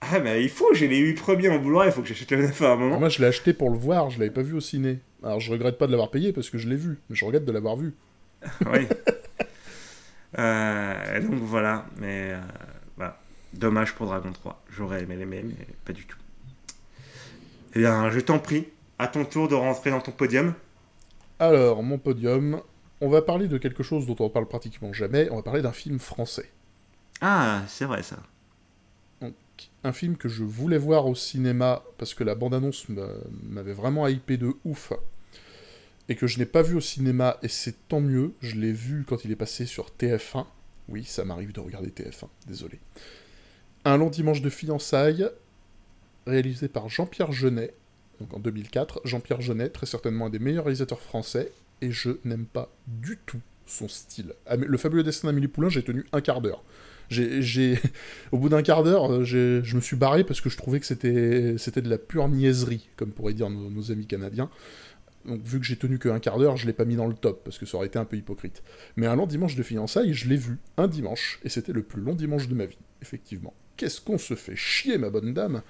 Ah, 0.00 0.20
mais 0.20 0.42
il 0.42 0.48
faut, 0.48 0.72
j'ai 0.72 0.86
les 0.86 0.98
8 0.98 1.14
premiers 1.14 1.48
en 1.48 1.58
Blu-ray, 1.58 1.88
il 1.88 1.92
faut 1.92 2.02
que 2.02 2.08
j'achète 2.08 2.30
le 2.30 2.42
9 2.42 2.62
à 2.62 2.70
un 2.72 2.76
moment. 2.76 3.00
moi, 3.00 3.08
je 3.08 3.20
l'ai 3.20 3.26
acheté 3.26 3.52
pour 3.52 3.70
le 3.70 3.78
voir, 3.78 4.10
je 4.10 4.20
l'avais 4.20 4.30
pas 4.30 4.42
vu 4.42 4.54
au 4.54 4.60
ciné. 4.60 5.00
Alors, 5.22 5.40
je 5.40 5.52
regrette 5.52 5.78
pas 5.78 5.86
de 5.86 5.92
l'avoir 5.92 6.10
payé 6.10 6.32
parce 6.32 6.50
que 6.50 6.58
je 6.58 6.68
l'ai 6.68 6.76
vu, 6.76 6.98
mais 7.08 7.16
je 7.16 7.24
regrette 7.24 7.44
de 7.44 7.52
l'avoir 7.52 7.76
vu. 7.76 7.94
oui. 8.72 8.86
Euh, 10.38 11.20
donc 11.20 11.40
voilà, 11.40 11.86
mais 11.96 12.32
euh, 12.32 12.40
voilà. 12.96 13.18
dommage 13.52 13.94
pour 13.94 14.06
Dragon 14.06 14.32
3. 14.32 14.62
J'aurais 14.70 15.02
aimé 15.02 15.16
l'aimer, 15.16 15.42
mais 15.44 15.66
pas 15.84 15.92
du 15.92 16.06
tout. 16.06 16.16
Eh 17.74 17.80
bien, 17.80 18.10
je 18.10 18.20
t'en 18.20 18.38
prie, 18.38 18.68
à 18.98 19.08
ton 19.08 19.24
tour 19.24 19.48
de 19.48 19.54
rentrer 19.54 19.90
dans 19.90 20.00
ton 20.00 20.12
podium. 20.12 20.54
Alors, 21.38 21.82
mon 21.82 21.98
podium, 21.98 22.60
on 23.00 23.08
va 23.08 23.22
parler 23.22 23.48
de 23.48 23.58
quelque 23.58 23.82
chose 23.82 24.06
dont 24.06 24.16
on 24.20 24.28
parle 24.30 24.46
pratiquement 24.46 24.92
jamais, 24.92 25.28
on 25.30 25.36
va 25.36 25.42
parler 25.42 25.62
d'un 25.62 25.72
film 25.72 25.98
français. 25.98 26.50
Ah, 27.20 27.62
c'est 27.66 27.84
vrai 27.84 28.02
ça 28.02 28.16
un 29.84 29.92
film 29.92 30.16
que 30.16 30.28
je 30.28 30.44
voulais 30.44 30.78
voir 30.78 31.06
au 31.06 31.14
cinéma 31.14 31.82
parce 31.98 32.14
que 32.14 32.24
la 32.24 32.34
bande-annonce 32.34 32.86
m'avait 33.42 33.72
vraiment 33.72 34.06
hypé 34.08 34.36
de 34.36 34.54
ouf 34.64 34.92
et 36.08 36.16
que 36.16 36.26
je 36.26 36.38
n'ai 36.38 36.46
pas 36.46 36.62
vu 36.62 36.76
au 36.76 36.80
cinéma 36.80 37.38
et 37.42 37.48
c'est 37.48 37.88
tant 37.88 38.00
mieux, 38.00 38.32
je 38.40 38.56
l'ai 38.56 38.72
vu 38.72 39.04
quand 39.06 39.24
il 39.24 39.30
est 39.30 39.36
passé 39.36 39.66
sur 39.66 39.90
TF1. 39.98 40.44
Oui, 40.88 41.04
ça 41.04 41.24
m'arrive 41.24 41.52
de 41.52 41.60
regarder 41.60 41.90
TF1, 41.90 42.26
désolé. 42.46 42.80
Un 43.84 43.96
long 43.96 44.10
dimanche 44.10 44.42
de 44.42 44.50
fiançailles 44.50 45.28
réalisé 46.26 46.68
par 46.68 46.88
Jean-Pierre 46.88 47.32
Jeunet, 47.32 47.72
donc 48.20 48.34
en 48.34 48.40
2004. 48.40 49.02
Jean-Pierre 49.04 49.40
Jeunet, 49.40 49.68
très 49.68 49.86
certainement 49.86 50.26
un 50.26 50.30
des 50.30 50.38
meilleurs 50.38 50.64
réalisateurs 50.64 51.00
français 51.00 51.52
et 51.80 51.90
je 51.90 52.10
n'aime 52.24 52.44
pas 52.44 52.70
du 52.86 53.18
tout 53.24 53.40
son 53.66 53.88
style. 53.88 54.34
Ah, 54.46 54.56
le 54.56 54.78
fabuleux 54.78 55.04
destin 55.04 55.28
d'Amélie 55.28 55.48
Poulain, 55.48 55.68
j'ai 55.68 55.82
tenu 55.82 56.04
un 56.12 56.20
quart 56.20 56.40
d'heure 56.40 56.62
j'ai, 57.10 57.78
au 58.32 58.38
bout 58.38 58.48
d'un 58.48 58.62
quart 58.62 58.82
d'heure, 58.82 59.12
euh, 59.12 59.24
je 59.24 59.76
me 59.76 59.80
suis 59.80 59.96
barré 59.96 60.24
parce 60.24 60.40
que 60.40 60.48
je 60.48 60.56
trouvais 60.56 60.80
que 60.80 60.86
c'était, 60.86 61.56
c'était 61.58 61.82
de 61.82 61.90
la 61.90 61.98
pure 61.98 62.28
niaiserie, 62.28 62.88
comme 62.96 63.10
pourraient 63.10 63.34
dire 63.34 63.50
nos, 63.50 63.90
amis 63.90 64.06
canadiens. 64.06 64.50
Donc, 65.26 65.42
vu 65.42 65.60
que 65.60 65.66
j'ai 65.66 65.76
tenu 65.76 65.98
qu'un 65.98 66.18
quart 66.18 66.38
d'heure, 66.38 66.56
je 66.56 66.66
l'ai 66.66 66.72
pas 66.72 66.86
mis 66.86 66.96
dans 66.96 67.06
le 67.06 67.14
top 67.14 67.44
parce 67.44 67.58
que 67.58 67.66
ça 67.66 67.76
aurait 67.76 67.88
été 67.88 67.98
un 67.98 68.06
peu 68.06 68.16
hypocrite. 68.16 68.62
Mais 68.96 69.06
un 69.06 69.16
long 69.16 69.26
dimanche 69.26 69.54
de 69.54 69.62
fiançailles, 69.62 70.14
je 70.14 70.28
l'ai 70.28 70.36
vu 70.36 70.58
un 70.78 70.88
dimanche 70.88 71.40
et 71.44 71.50
c'était 71.50 71.72
le 71.72 71.82
plus 71.82 72.00
long 72.00 72.14
dimanche 72.14 72.48
de 72.48 72.54
ma 72.54 72.64
vie, 72.64 72.78
effectivement. 73.02 73.52
Qu'est-ce 73.76 74.00
qu'on 74.00 74.18
se 74.18 74.34
fait 74.34 74.56
chier, 74.56 74.96
ma 74.96 75.10
bonne 75.10 75.34
dame? 75.34 75.62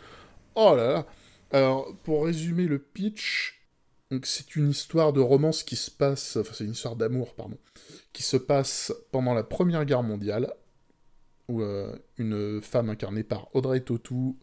Oh 0.55 0.75
là 0.77 0.89
là 0.89 1.07
Alors, 1.51 1.97
pour 2.05 2.27
résumer 2.27 2.67
le 2.67 2.79
pitch, 2.79 3.61
c'est 4.25 4.57
une 4.57 4.71
histoire 4.71 5.13
de 5.13 5.21
romance 5.21 5.63
qui 5.63 5.77
se 5.77 5.91
passe, 5.91 6.37
enfin 6.37 6.53
c'est 6.53 6.65
une 6.65 6.73
histoire 6.73 6.97
d'amour, 6.97 7.35
pardon, 7.35 7.59
qui 8.13 8.23
se 8.23 8.37
passe 8.37 8.93
pendant 9.13 9.35
la 9.35 9.45
Première 9.45 9.85
Guerre 9.85 10.03
mondiale 10.03 10.53
euh, 11.61 11.93
une 12.19 12.61
femme 12.61 12.91
incarnée 12.91 13.25
par 13.25 13.55
Audrey 13.55 13.81
Tautou 13.81 14.37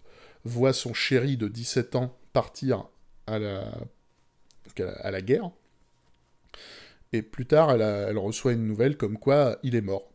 voit 0.44 0.74
son 0.74 0.94
chéri 0.94 1.38
de 1.38 1.48
17 1.48 1.96
ans 1.96 2.18
partir 2.34 2.88
à 3.26 3.40
la, 3.40 5.22
guerre. 5.22 5.52
Et 7.14 7.22
plus 7.22 7.46
tard, 7.46 7.72
elle, 7.72 7.82
elle, 7.82 8.18
reçoit 8.18 8.54
une 8.54 8.68
nouvelle 8.68 8.98
comme 8.98 9.18
quoi 9.18 9.58
il 9.64 9.76
est 9.76 9.82
mort. 9.82 10.12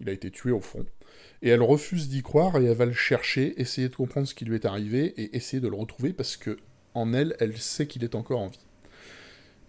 Il 0.00 0.08
a 0.08 0.12
été 0.12 0.30
tué 0.30 0.50
au 0.50 0.60
front. 0.60 0.86
Et 1.42 1.48
elle 1.48 1.62
refuse 1.62 2.08
d'y 2.08 2.22
croire 2.22 2.56
et 2.56 2.64
elle 2.64 2.76
va 2.76 2.86
le 2.86 2.92
chercher, 2.92 3.60
essayer 3.60 3.88
de 3.88 3.94
comprendre 3.94 4.26
ce 4.26 4.34
qui 4.34 4.44
lui 4.44 4.54
est 4.54 4.64
arrivé 4.64 5.14
et 5.20 5.36
essayer 5.36 5.60
de 5.60 5.68
le 5.68 5.76
retrouver 5.76 6.12
parce 6.12 6.36
que 6.36 6.58
en 6.94 7.12
elle, 7.12 7.36
elle 7.40 7.56
sait 7.58 7.86
qu'il 7.86 8.04
est 8.04 8.14
encore 8.14 8.40
en 8.40 8.48
vie. 8.48 8.64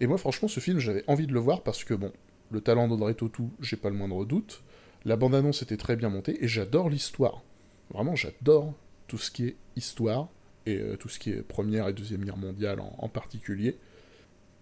Et 0.00 0.06
moi, 0.06 0.18
franchement, 0.18 0.48
ce 0.48 0.60
film, 0.60 0.78
j'avais 0.78 1.04
envie 1.06 1.26
de 1.26 1.32
le 1.32 1.40
voir 1.40 1.62
parce 1.62 1.84
que, 1.84 1.94
bon, 1.94 2.12
le 2.50 2.60
talent 2.60 2.88
d'Audrey 2.88 3.14
Tautou, 3.14 3.50
j'ai 3.60 3.76
pas 3.76 3.90
le 3.90 3.96
moindre 3.96 4.24
doute. 4.24 4.62
La 5.06 5.14
bande-annonce 5.14 5.62
était 5.62 5.76
très 5.76 5.94
bien 5.94 6.08
montée 6.08 6.42
et 6.42 6.48
j'adore 6.48 6.90
l'histoire. 6.90 7.44
Vraiment, 7.90 8.16
j'adore 8.16 8.74
tout 9.06 9.18
ce 9.18 9.30
qui 9.30 9.44
est 9.44 9.56
histoire 9.76 10.28
et 10.66 10.78
euh, 10.78 10.96
tout 10.96 11.08
ce 11.08 11.20
qui 11.20 11.30
est 11.30 11.42
Première 11.42 11.86
et 11.86 11.92
Deuxième 11.92 12.24
Guerre 12.24 12.36
mondiale 12.36 12.80
en, 12.80 13.08
particulier. 13.08 13.78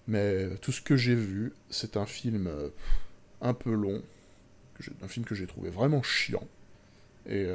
Mais 0.06 0.18
euh, 0.18 0.56
tout 0.60 0.70
ce 0.70 0.82
que 0.82 0.98
j'ai 0.98 1.14
vu, 1.14 1.54
c'est 1.70 1.96
un 1.96 2.04
film 2.04 2.46
euh, 2.46 2.68
un 3.40 3.54
peu 3.54 3.72
long, 3.72 4.02
un 5.02 5.08
film 5.08 5.24
que 5.24 5.34
j'ai 5.34 5.46
trouvé 5.46 5.70
vraiment 5.70 6.02
chiant. 6.02 6.46
Et 7.26 7.46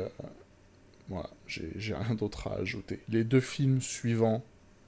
voilà, 1.09 1.29
j'ai 1.45 1.93
rien 1.93 2.15
d'autre 2.15 2.47
à 2.47 2.55
ajouter. 2.55 3.01
Les 3.07 3.23
deux 3.23 3.39
films 3.39 3.81
suivants 3.81 4.43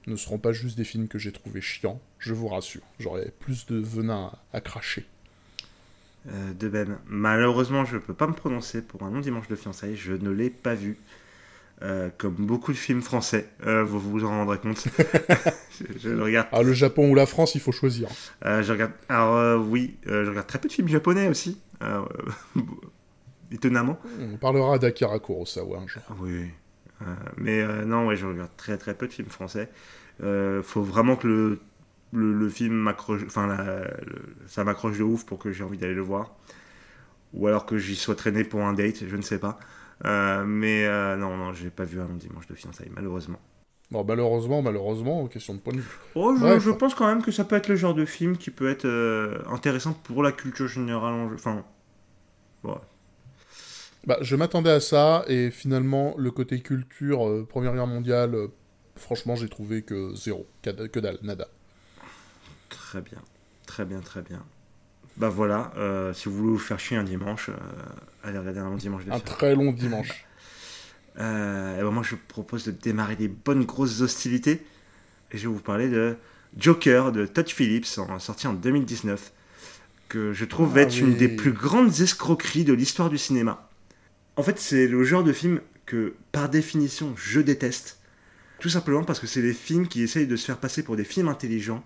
ne 0.08 0.16
seront 0.16 0.38
pas 0.38 0.52
juste 0.52 0.76
des 0.76 0.82
films 0.82 1.06
que 1.06 1.20
j'ai 1.20 1.30
trouvé 1.30 1.60
chiants, 1.60 2.00
je 2.18 2.34
vous 2.34 2.48
rassure. 2.48 2.82
J'aurai 2.98 3.30
plus 3.38 3.64
de 3.66 3.76
venin 3.76 4.32
à 4.52 4.60
cracher. 4.60 5.06
Euh, 6.28 6.52
de 6.54 6.68
Ben. 6.68 6.98
Malheureusement, 7.06 7.84
je 7.84 7.96
ne 7.96 8.00
peux 8.00 8.14
pas 8.14 8.26
me 8.26 8.32
prononcer 8.32 8.80
pour 8.80 9.02
un 9.02 9.10
non-dimanche 9.10 9.48
de 9.48 9.56
fiançailles, 9.56 9.96
je 9.96 10.12
ne 10.12 10.30
l'ai 10.30 10.50
pas 10.50 10.74
vu. 10.74 10.98
Euh, 11.82 12.10
comme 12.16 12.34
beaucoup 12.34 12.72
de 12.72 12.76
films 12.76 13.02
français, 13.02 13.48
euh, 13.66 13.82
vous 13.82 13.98
vous 13.98 14.24
en 14.24 14.28
rendrez 14.28 14.58
compte. 14.58 14.86
je, 15.98 16.10
le 16.10 16.22
regarde. 16.22 16.46
Ah, 16.52 16.62
le 16.62 16.72
Japon 16.72 17.10
ou 17.10 17.16
la 17.16 17.26
France, 17.26 17.56
il 17.56 17.60
faut 17.60 17.72
choisir. 17.72 18.08
je 18.44 18.70
regarde. 18.70 18.92
Alors 19.08 19.60
oui, 19.66 19.96
je 20.06 20.28
regarde 20.28 20.46
très 20.46 20.60
peu 20.60 20.68
de 20.68 20.72
films 20.72 20.88
japonais 20.88 21.26
aussi. 21.26 21.60
étonnamment. 23.50 23.98
On 24.20 24.36
parlera 24.36 24.78
d'Akira 24.78 25.18
Kurosawa 25.18 25.78
un 25.78 25.88
jour. 25.88 26.02
Oui. 26.20 26.50
mais 27.36 27.66
non, 27.84 28.06
ouais, 28.06 28.14
je 28.14 28.26
regarde 28.26 28.52
très 28.56 28.78
très 28.78 28.94
peu 28.94 29.08
de 29.08 29.12
films 29.12 29.28
français. 29.30 29.68
Il 30.20 30.62
faut 30.62 30.82
vraiment 30.82 31.16
que 31.16 31.26
le 31.26 31.58
le, 32.12 32.48
film 32.48 32.74
m'accroche, 32.74 33.22
enfin, 33.26 33.56
ça 34.46 34.64
m'accroche 34.64 34.98
de 34.98 35.02
ouf 35.02 35.24
pour 35.24 35.38
que 35.38 35.52
j'ai 35.52 35.64
envie 35.64 35.78
d'aller 35.78 35.94
le 35.94 36.02
voir. 36.02 36.34
Ou 37.32 37.46
alors 37.46 37.64
que 37.64 37.78
j'y 37.78 37.96
sois 37.96 38.14
traîné 38.14 38.44
pour 38.44 38.60
un 38.60 38.74
date, 38.74 39.06
je 39.06 39.16
ne 39.16 39.22
sais 39.22 39.38
pas. 39.38 39.58
Euh, 40.04 40.44
mais 40.44 40.84
euh, 40.84 41.16
non, 41.16 41.36
non, 41.36 41.52
j'ai 41.52 41.70
pas 41.70 41.84
vu 41.84 42.00
un 42.00 42.08
dimanche 42.14 42.46
de 42.46 42.54
fiançailles, 42.54 42.90
malheureusement. 42.94 43.38
Bon, 43.90 44.04
malheureusement, 44.04 44.62
malheureusement, 44.62 45.26
question 45.28 45.54
de 45.54 45.60
point 45.60 45.74
de 45.74 45.80
vue. 45.80 45.98
Oh, 46.14 46.34
je, 46.36 46.70
pense 46.70 46.94
quand 46.94 47.06
même 47.06 47.22
que 47.22 47.30
ça 47.30 47.44
peut 47.44 47.56
être 47.56 47.68
le 47.68 47.76
genre 47.76 47.94
de 47.94 48.04
film 48.04 48.36
qui 48.36 48.50
peut 48.50 48.70
être 48.70 48.86
euh, 48.86 49.38
intéressant 49.50 49.92
pour 49.92 50.22
la 50.22 50.32
culture 50.32 50.66
générale. 50.66 51.30
Enfin, 51.34 51.64
Bah, 54.06 54.18
je 54.20 54.34
m'attendais 54.34 54.70
à 54.70 54.80
ça, 54.80 55.24
et 55.28 55.50
finalement, 55.50 56.14
le 56.16 56.30
côté 56.30 56.60
culture, 56.60 57.46
Première 57.48 57.74
Guerre 57.74 57.86
mondiale, 57.86 58.34
franchement, 58.96 59.36
j'ai 59.36 59.48
trouvé 59.48 59.82
que 59.82 60.14
zéro, 60.14 60.46
que 60.62 61.00
dalle, 61.00 61.18
nada. 61.22 61.48
Très 62.72 63.02
bien, 63.02 63.18
très 63.66 63.84
bien, 63.84 64.00
très 64.00 64.22
bien. 64.22 64.42
Bah 65.18 65.28
voilà, 65.28 65.72
euh, 65.76 66.14
si 66.14 66.28
vous 66.28 66.36
voulez 66.36 66.52
vous 66.52 66.58
faire 66.58 66.80
chier 66.80 66.96
un 66.96 67.04
dimanche, 67.04 67.50
euh, 67.50 67.54
allez 68.24 68.38
regarder 68.38 68.60
un 68.60 68.70
long 68.70 68.76
dimanche. 68.76 69.02
un 69.10 69.20
très 69.20 69.54
long 69.54 69.72
dimanche. 69.72 70.24
euh, 71.18 71.78
et 71.78 71.82
ben 71.82 71.90
moi 71.90 72.02
je 72.02 72.16
propose 72.16 72.64
de 72.64 72.70
démarrer 72.70 73.16
des 73.16 73.28
bonnes 73.28 73.64
grosses 73.64 74.00
hostilités. 74.00 74.64
Et 75.30 75.38
je 75.38 75.48
vais 75.48 75.54
vous 75.54 75.60
parler 75.60 75.88
de 75.88 76.16
Joker 76.56 77.12
de 77.12 77.26
Todd 77.26 77.48
Phillips, 77.48 77.86
sorti 78.18 78.46
en 78.46 78.54
2019. 78.54 79.32
que 80.08 80.32
je 80.32 80.44
trouve 80.44 80.76
Ah 80.76 80.82
être 80.82 80.98
une 80.98 81.14
des 81.14 81.28
plus 81.28 81.52
grandes 81.52 82.00
escroqueries 82.00 82.64
de 82.64 82.72
l'histoire 82.74 83.08
du 83.08 83.18
cinéma. 83.18 83.70
En 84.36 84.42
fait, 84.42 84.58
c'est 84.58 84.86
le 84.86 85.04
genre 85.04 85.24
de 85.24 85.32
film 85.32 85.60
que, 85.86 86.14
par 86.32 86.48
définition, 86.48 87.14
je 87.16 87.40
déteste. 87.40 87.98
Tout 88.60 88.68
simplement 88.68 89.04
parce 89.04 89.20
que 89.20 89.26
c'est 89.26 89.42
des 89.42 89.54
films 89.54 89.88
qui 89.88 90.02
essayent 90.02 90.26
de 90.26 90.36
se 90.36 90.44
faire 90.44 90.58
passer 90.58 90.82
pour 90.82 90.96
des 90.96 91.04
films 91.04 91.28
intelligents, 91.28 91.82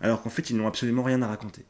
alors 0.00 0.22
qu'en 0.22 0.30
fait, 0.30 0.50
ils 0.50 0.56
n'ont 0.56 0.66
absolument 0.66 1.02
rien 1.02 1.22
à 1.22 1.26
raconter. 1.26 1.64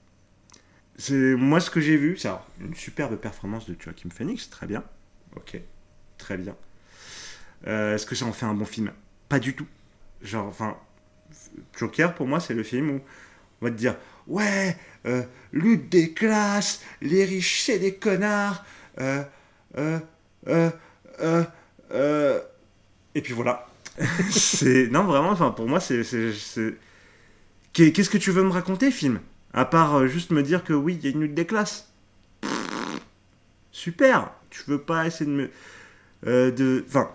C'est 0.98 1.34
moi 1.34 1.60
ce 1.60 1.70
que 1.70 1.80
j'ai 1.80 1.96
vu, 1.96 2.16
c'est 2.16 2.30
une 2.60 2.74
superbe 2.74 3.16
performance 3.16 3.68
de 3.68 3.76
Joaquin 3.78 4.08
Phoenix, 4.10 4.48
très 4.48 4.66
bien. 4.66 4.82
Ok, 5.36 5.60
très 6.16 6.38
bien. 6.38 6.56
Euh, 7.66 7.94
Est-ce 7.94 8.06
que 8.06 8.14
ça 8.14 8.24
en 8.24 8.32
fait 8.32 8.46
un 8.46 8.54
bon 8.54 8.64
film? 8.64 8.90
Pas 9.28 9.38
du 9.38 9.54
tout. 9.54 9.66
Genre, 10.22 10.46
enfin, 10.46 10.76
Joker 11.78 12.14
pour 12.14 12.26
moi 12.26 12.40
c'est 12.40 12.54
le 12.54 12.62
film 12.62 12.90
où 12.90 13.00
on 13.60 13.64
va 13.66 13.70
te 13.70 13.76
dire 13.76 13.96
ouais, 14.26 14.76
euh, 15.06 15.22
lutte 15.52 15.90
des 15.90 16.12
classes, 16.12 16.82
les 17.02 17.24
riches 17.24 17.62
c'est 17.62 17.78
des 17.78 17.94
connards, 17.94 18.64
euh, 18.98 19.22
et 23.14 23.20
puis 23.20 23.32
voilà. 23.34 23.68
c'est 24.30 24.88
non 24.88 25.04
vraiment, 25.04 25.30
enfin 25.30 25.50
pour 25.50 25.66
moi 25.68 25.80
c'est 25.80 26.02
Qu'est-ce 27.76 28.08
que 28.08 28.16
tu 28.16 28.30
veux 28.30 28.42
me 28.42 28.50
raconter, 28.52 28.90
film? 28.90 29.20
À 29.52 29.66
part 29.66 29.96
euh, 29.96 30.06
juste 30.06 30.30
me 30.30 30.42
dire 30.42 30.64
que 30.64 30.72
oui, 30.72 30.98
il 30.98 31.04
y 31.04 31.12
a 31.12 31.14
une 31.14 31.20
lutte 31.20 31.34
des 31.34 31.44
classes. 31.44 31.92
Super 33.70 34.32
Tu 34.48 34.62
veux 34.66 34.78
pas 34.80 35.06
essayer 35.06 35.30
de 35.30 35.36
me. 35.36 35.50
euh. 36.26 36.80
Enfin. 36.88 37.10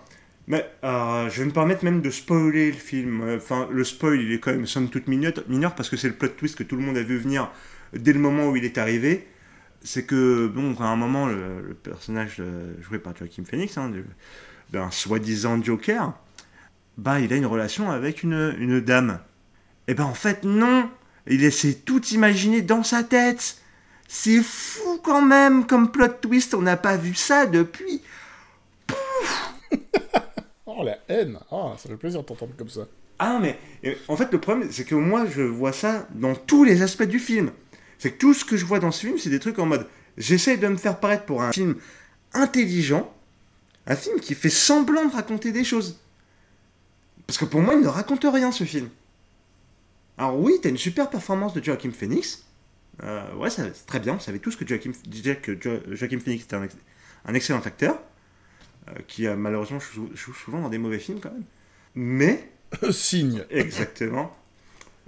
Mais, 0.46 0.70
alors, 0.84 1.30
je 1.32 1.40
vais 1.40 1.48
me 1.48 1.52
permettre 1.52 1.84
même 1.84 2.02
de 2.02 2.12
spoiler 2.12 2.68
le 2.72 2.78
film. 2.78 3.22
Euh, 3.22 3.38
Enfin, 3.38 3.68
le 3.72 3.84
spoil, 3.84 4.22
il 4.22 4.32
est 4.34 4.40
quand 4.40 4.52
même 4.52 4.68
somme 4.68 4.90
toute 4.90 5.08
mineur, 5.08 5.34
mineur 5.48 5.74
parce 5.74 5.90
que 5.90 5.98
c'est 5.98 6.10
le 6.10 6.14
plot 6.14 6.28
twist 6.30 6.56
que 6.56 6.64
tout 6.64 6.76
le 6.76 6.84
monde 6.84 6.98
a 6.98 7.02
vu 7.02 7.18
venir 7.18 7.50
dès 7.94 8.14
le 8.14 8.20
moment 8.20 8.48
où 8.48 8.56
il 8.56 8.64
est 8.64 8.78
arrivé. 8.78 9.28
C'est 9.82 10.06
que, 10.06 10.46
bon, 10.46 10.76
à 10.80 10.86
un 10.90 10.96
moment, 10.96 11.26
le, 11.26 11.74
personnage 11.82 12.38
euh, 12.40 12.76
joué 12.82 13.00
par 13.00 13.16
Joaquin 13.16 13.44
Phoenix, 13.46 13.80
hein, 13.80 13.92
d'un 14.72 14.92
soi-disant 14.92 15.60
Joker, 15.64 16.14
bah, 17.00 17.20
il 17.20 17.34
a 17.34 17.36
une 17.36 17.48
relation 17.48 17.90
avec 17.90 18.22
une 18.22 18.80
dame. 18.80 19.20
Et 19.92 19.94
ben, 19.94 20.06
en 20.06 20.14
fait, 20.14 20.46
non 20.46 20.90
Il 21.28 21.44
essaie 21.44 21.74
tout 21.74 22.02
imaginer 22.14 22.62
dans 22.62 22.82
sa 22.82 23.04
tête 23.04 23.58
C'est 24.08 24.42
fou 24.42 25.02
quand 25.04 25.22
même 25.22 25.68
comme 25.68 25.92
plot 25.92 26.08
twist, 26.22 26.54
on 26.54 26.62
n'a 26.62 26.78
pas 26.78 26.96
vu 26.96 27.14
ça 27.14 27.46
depuis 27.46 28.02
Oh, 30.66 30.82
la 30.86 30.98
haine 31.10 31.38
Ah, 31.52 31.74
ça 31.78 31.90
fait 31.90 31.98
plaisir 31.98 32.22
de 32.22 32.26
t'entendre 32.26 32.54
comme 32.58 32.70
ça. 32.70 32.88
Ah 33.20 33.38
mais 33.42 33.60
en 34.08 34.16
fait 34.16 34.32
le 34.32 34.40
problème 34.40 34.70
c'est 34.72 34.86
que 34.86 34.96
moi 34.96 35.26
je 35.26 35.42
vois 35.42 35.74
ça 35.74 36.08
dans 36.12 36.36
tous 36.36 36.64
les 36.64 36.84
aspects 36.84 37.04
du 37.04 37.20
film. 37.20 37.52
C'est 38.00 38.12
que 38.12 38.18
tout 38.18 38.34
ce 38.34 38.46
que 38.46 38.56
je 38.56 38.64
vois 38.64 38.80
dans 38.80 38.92
ce 38.92 39.02
film 39.02 39.18
c'est 39.18 39.30
des 39.30 39.40
trucs 39.40 39.60
en 39.60 39.66
mode 39.66 39.88
j'essaie 40.18 40.56
de 40.56 40.70
me 40.70 40.78
faire 40.78 41.02
paraître 41.02 41.26
pour 41.26 41.42
un 41.44 41.52
film 41.52 41.76
intelligent, 42.34 43.14
un 43.88 43.98
film 43.98 44.22
qui 44.22 44.36
fait 44.36 44.50
semblant 44.50 45.06
de 45.06 45.12
raconter 45.14 45.52
des 45.52 45.66
choses. 45.66 46.00
Parce 47.28 47.38
que 47.38 47.44
pour 47.44 47.60
moi 47.60 47.74
il 47.74 47.82
ne 47.82 47.90
raconte 47.90 48.24
rien 48.24 48.54
ce 48.54 48.64
film. 48.64 48.88
Alors 50.22 50.40
oui 50.40 50.54
t'as 50.62 50.70
une 50.70 50.78
super 50.78 51.10
performance 51.10 51.54
de 51.56 51.64
Joaquin 51.64 51.90
Phoenix. 51.92 52.46
Euh, 53.04 53.34
ouais 53.36 53.50
c'est 53.50 53.72
très 53.88 54.00
bien, 54.00 54.14
on 54.16 54.20
savait 54.20 54.38
tous 54.40 54.56
que 54.56 54.68
Joaquin, 54.68 54.92
déjà 55.08 55.34
que 55.36 55.60
Jo- 55.60 55.82
Joaquin 55.90 56.20
Phoenix 56.20 56.44
était 56.44 56.56
un, 56.56 56.64
ex- 56.64 56.78
un 57.26 57.34
excellent 57.34 57.62
acteur. 57.62 58.00
euh, 58.90 58.94
qui 59.08 59.28
a 59.28 59.36
malheureusement 59.36 59.80
joue, 59.80 60.10
joue 60.16 60.34
souvent 60.34 60.62
dans 60.62 60.70
des 60.70 60.78
mauvais 60.78 61.00
films 61.00 61.20
quand 61.20 61.32
même. 61.32 61.44
Mais 61.96 62.50
Signe. 62.92 63.46
Exactement. 63.50 64.36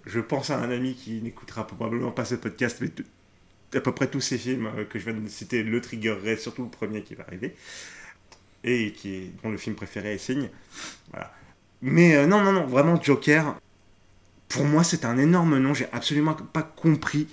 Je 0.06 0.20
pense 0.20 0.50
à 0.50 0.60
un 0.60 0.72
ami 0.72 0.96
qui 0.96 1.22
n'écoutera 1.22 1.68
probablement 1.68 2.12
pas 2.12 2.26
ce 2.26 2.36
podcast, 2.36 2.80
mais 2.82 2.90
à 3.76 3.82
peu 3.82 3.94
près 3.94 4.08
tous 4.08 4.22
ces 4.22 4.38
films 4.38 4.68
euh, 4.78 4.86
que 4.86 5.00
je 5.00 5.10
viens 5.10 5.20
de 5.20 5.28
citer 5.30 5.64
le 5.64 5.82
triggererait, 5.82 6.38
surtout 6.38 6.64
le 6.64 6.70
premier 6.70 7.04
qui 7.04 7.16
va 7.16 7.26
arriver, 7.28 7.56
et 8.64 8.92
qui 8.94 9.16
est, 9.16 9.32
dont 9.44 9.50
le 9.52 9.58
film 9.58 9.76
préféré 9.76 10.14
est 10.14 10.18
Signe. 10.18 10.50
Voilà. 11.12 11.34
Mais 11.82 12.16
euh, 12.16 12.28
non, 12.28 12.42
non, 12.42 12.54
non, 12.54 12.66
vraiment 12.66 13.02
Joker, 13.02 13.56
pour 14.54 14.66
moi 14.66 14.84
c'est 14.84 15.04
un 15.04 15.18
énorme 15.18 15.58
nom, 15.58 15.74
j'ai 15.74 15.88
absolument 15.92 16.36
pas 16.36 16.62
compris 16.62 17.28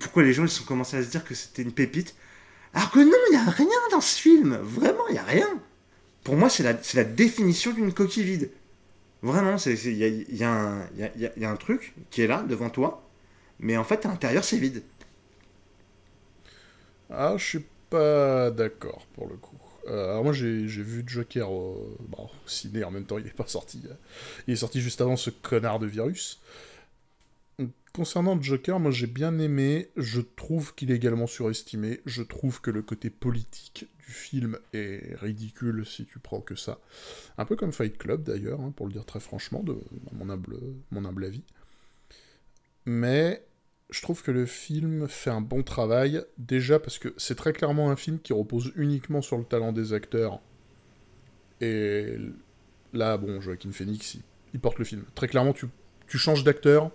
pourquoi 0.00 0.24
les 0.24 0.32
gens 0.32 0.44
ils 0.44 0.60
ont 0.60 0.64
commencé 0.64 0.96
à 0.96 1.02
se 1.02 1.08
dire 1.08 1.24
que 1.24 1.34
c'était 1.34 1.62
une 1.62 1.72
pépite, 1.72 2.16
alors 2.74 2.90
que 2.90 2.98
non, 2.98 3.16
il 3.30 3.30
n'y 3.30 3.36
a 3.36 3.48
rien 3.48 3.66
dans 3.92 4.00
ce 4.00 4.20
film, 4.20 4.56
vraiment, 4.56 5.06
il 5.08 5.12
n'y 5.12 5.18
a 5.18 5.22
rien. 5.22 5.48
Pour 6.24 6.36
moi 6.36 6.50
c'est 6.50 6.64
la, 6.64 7.04
définition 7.04 7.72
d'une 7.72 7.92
coquille 7.92 8.24
vide. 8.24 8.50
Vraiment, 9.22 9.56
il 9.64 9.92
y 9.92 10.04
y 10.04 10.38
y 10.38 11.44
a 11.44 11.50
un 11.50 11.56
truc 11.56 11.94
qui 12.10 12.22
est 12.22 12.26
là, 12.26 12.42
devant 12.42 12.68
toi, 12.68 13.08
mais 13.60 13.76
en 13.76 13.84
fait, 13.84 14.04
à 14.04 14.08
l'intérieur, 14.08 14.44
c'est 14.44 14.58
vide. 14.58 14.82
Ah, 17.10 17.34
je 17.36 17.44
suis 17.44 17.64
pas 17.88 18.50
d'accord 18.50 19.06
pour 19.14 19.28
le 19.28 19.36
coup. 19.36 19.55
Euh, 19.86 20.10
alors 20.10 20.24
moi 20.24 20.32
j'ai 20.32 20.64
vu 20.66 21.04
Joker 21.06 21.50
au, 21.50 21.96
bah, 22.08 22.18
au 22.20 22.48
ciné 22.48 22.82
en 22.84 22.90
même 22.90 23.04
temps, 23.04 23.18
il 23.18 23.26
est 23.26 23.30
pas 23.36 23.46
sorti. 23.46 23.82
euh, 23.86 23.94
Il 24.46 24.52
est 24.54 24.56
sorti 24.56 24.80
juste 24.80 25.00
avant 25.00 25.16
ce 25.16 25.30
connard 25.30 25.78
de 25.78 25.86
virus. 25.86 26.40
Concernant 27.92 28.40
Joker, 28.40 28.78
moi 28.78 28.90
j'ai 28.90 29.06
bien 29.06 29.38
aimé, 29.38 29.88
je 29.96 30.20
trouve 30.20 30.74
qu'il 30.74 30.90
est 30.90 30.96
également 30.96 31.26
surestimé, 31.26 32.00
je 32.04 32.22
trouve 32.22 32.60
que 32.60 32.70
le 32.70 32.82
côté 32.82 33.08
politique 33.08 33.86
du 34.06 34.12
film 34.12 34.58
est 34.74 35.16
ridicule 35.16 35.86
si 35.86 36.04
tu 36.04 36.18
prends 36.18 36.40
que 36.42 36.56
ça. 36.56 36.78
Un 37.38 37.46
peu 37.46 37.56
comme 37.56 37.72
Fight 37.72 37.96
Club 37.96 38.22
d'ailleurs, 38.24 38.60
hein, 38.60 38.72
pour 38.76 38.86
le 38.86 38.92
dire 38.92 39.06
très 39.06 39.20
franchement, 39.20 39.62
de 39.62 39.78
mon 40.12 40.28
humble, 40.28 40.58
mon 40.90 41.06
humble 41.06 41.24
avis. 41.24 41.42
Mais 42.84 43.45
je 43.90 44.02
trouve 44.02 44.22
que 44.22 44.30
le 44.30 44.46
film 44.46 45.08
fait 45.08 45.30
un 45.30 45.40
bon 45.40 45.62
travail, 45.62 46.22
déjà 46.38 46.78
parce 46.78 46.98
que 46.98 47.14
c'est 47.16 47.36
très 47.36 47.52
clairement 47.52 47.90
un 47.90 47.96
film 47.96 48.18
qui 48.18 48.32
repose 48.32 48.72
uniquement 48.76 49.22
sur 49.22 49.38
le 49.38 49.44
talent 49.44 49.72
des 49.72 49.92
acteurs. 49.92 50.40
Et 51.60 52.16
là, 52.92 53.16
bon, 53.16 53.40
Joaquin 53.40 53.72
Phoenix, 53.72 54.14
il, 54.14 54.22
il 54.54 54.60
porte 54.60 54.78
le 54.78 54.84
film. 54.84 55.04
Très 55.14 55.28
clairement, 55.28 55.52
tu, 55.52 55.66
tu 56.08 56.18
changes 56.18 56.44
d'acteur, 56.44 56.90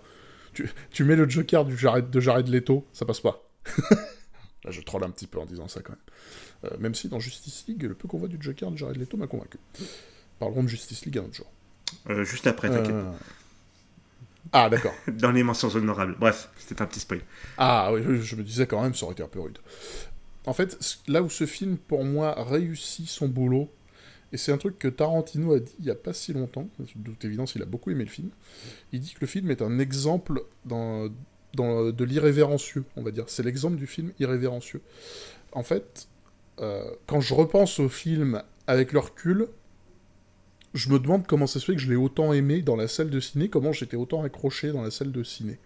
tu, 0.52 0.70
tu 0.90 1.04
mets 1.04 1.16
le 1.16 1.28
Joker 1.28 1.64
du 1.64 1.76
Jared, 1.76 2.10
de 2.10 2.20
Jared 2.20 2.48
Leto, 2.48 2.86
ça 2.92 3.06
passe 3.06 3.20
pas. 3.20 3.48
là, 3.90 4.70
je 4.70 4.80
troll 4.82 5.04
un 5.04 5.10
petit 5.10 5.26
peu 5.26 5.40
en 5.40 5.46
disant 5.46 5.68
ça 5.68 5.80
quand 5.80 5.92
même. 5.92 6.72
Euh, 6.72 6.76
même 6.78 6.94
si 6.94 7.08
dans 7.08 7.18
Justice 7.20 7.64
League, 7.68 7.82
le 7.82 7.94
peu 7.94 8.06
qu'on 8.06 8.18
voit 8.18 8.28
du 8.28 8.36
Joker 8.40 8.70
de 8.70 8.76
Jared 8.76 8.96
Leto 8.96 9.16
m'a 9.16 9.26
convaincu. 9.26 9.58
Parlerons 10.38 10.62
de 10.62 10.68
Justice 10.68 11.04
League 11.04 11.18
un 11.18 11.22
autre 11.24 11.34
jour. 11.34 11.50
Euh, 12.10 12.24
juste 12.24 12.46
après, 12.46 12.68
t'inquiète. 12.68 12.94
Euh, 12.94 13.10
Ah, 14.52 14.68
d'accord. 14.68 14.94
Dans 15.08 15.30
les 15.30 15.42
mentions 15.42 15.68
honorables. 15.68 16.16
Bref, 16.18 16.50
c'était 16.58 16.82
un 16.82 16.86
petit 16.86 17.00
spoil. 17.00 17.20
Ah 17.58 17.90
oui, 17.92 18.02
oui, 18.06 18.22
je 18.22 18.36
me 18.36 18.42
disais 18.42 18.66
quand 18.66 18.82
même, 18.82 18.94
ça 18.94 19.04
aurait 19.04 19.12
été 19.12 19.22
un 19.22 19.28
peu 19.28 19.40
rude. 19.40 19.58
En 20.46 20.52
fait, 20.52 20.78
là 21.06 21.22
où 21.22 21.30
ce 21.30 21.46
film, 21.46 21.76
pour 21.76 22.04
moi, 22.04 22.34
réussit 22.42 23.08
son 23.08 23.28
boulot, 23.28 23.70
et 24.32 24.36
c'est 24.36 24.50
un 24.50 24.56
truc 24.56 24.78
que 24.78 24.88
Tarantino 24.88 25.52
a 25.52 25.60
dit 25.60 25.74
il 25.78 25.84
y 25.84 25.90
a 25.90 25.94
pas 25.94 26.12
si 26.12 26.32
longtemps, 26.32 26.68
de 26.78 27.10
toute 27.10 27.24
évidence, 27.24 27.54
il 27.54 27.62
a 27.62 27.66
beaucoup 27.66 27.90
aimé 27.90 28.04
le 28.04 28.10
film, 28.10 28.30
il 28.92 29.00
dit 29.00 29.12
que 29.14 29.20
le 29.20 29.26
film 29.26 29.50
est 29.50 29.62
un 29.62 29.78
exemple 29.78 30.42
dans, 30.64 31.08
dans, 31.54 31.90
de 31.90 32.04
l'irrévérencieux, 32.04 32.84
on 32.96 33.02
va 33.02 33.10
dire. 33.10 33.24
C'est 33.28 33.42
l'exemple 33.42 33.76
du 33.76 33.86
film 33.86 34.12
irrévérencieux. 34.18 34.80
En 35.52 35.62
fait, 35.62 36.08
euh, 36.60 36.90
quand 37.06 37.20
je 37.20 37.34
repense 37.34 37.78
au 37.78 37.88
film 37.88 38.42
avec 38.66 38.92
le 38.92 39.00
recul, 39.00 39.48
je 40.74 40.88
me 40.90 40.98
demande 40.98 41.26
comment 41.26 41.46
ça 41.46 41.60
se 41.60 41.66
fait 41.66 41.74
que 41.74 41.80
je 41.80 41.90
l'ai 41.90 41.96
autant 41.96 42.32
aimé 42.32 42.62
dans 42.62 42.76
la 42.76 42.88
salle 42.88 43.10
de 43.10 43.20
ciné, 43.20 43.48
comment 43.48 43.72
j'étais 43.72 43.96
autant 43.96 44.22
accroché 44.22 44.72
dans 44.72 44.82
la 44.82 44.90
salle 44.90 45.12
de 45.12 45.22
ciné. 45.22 45.58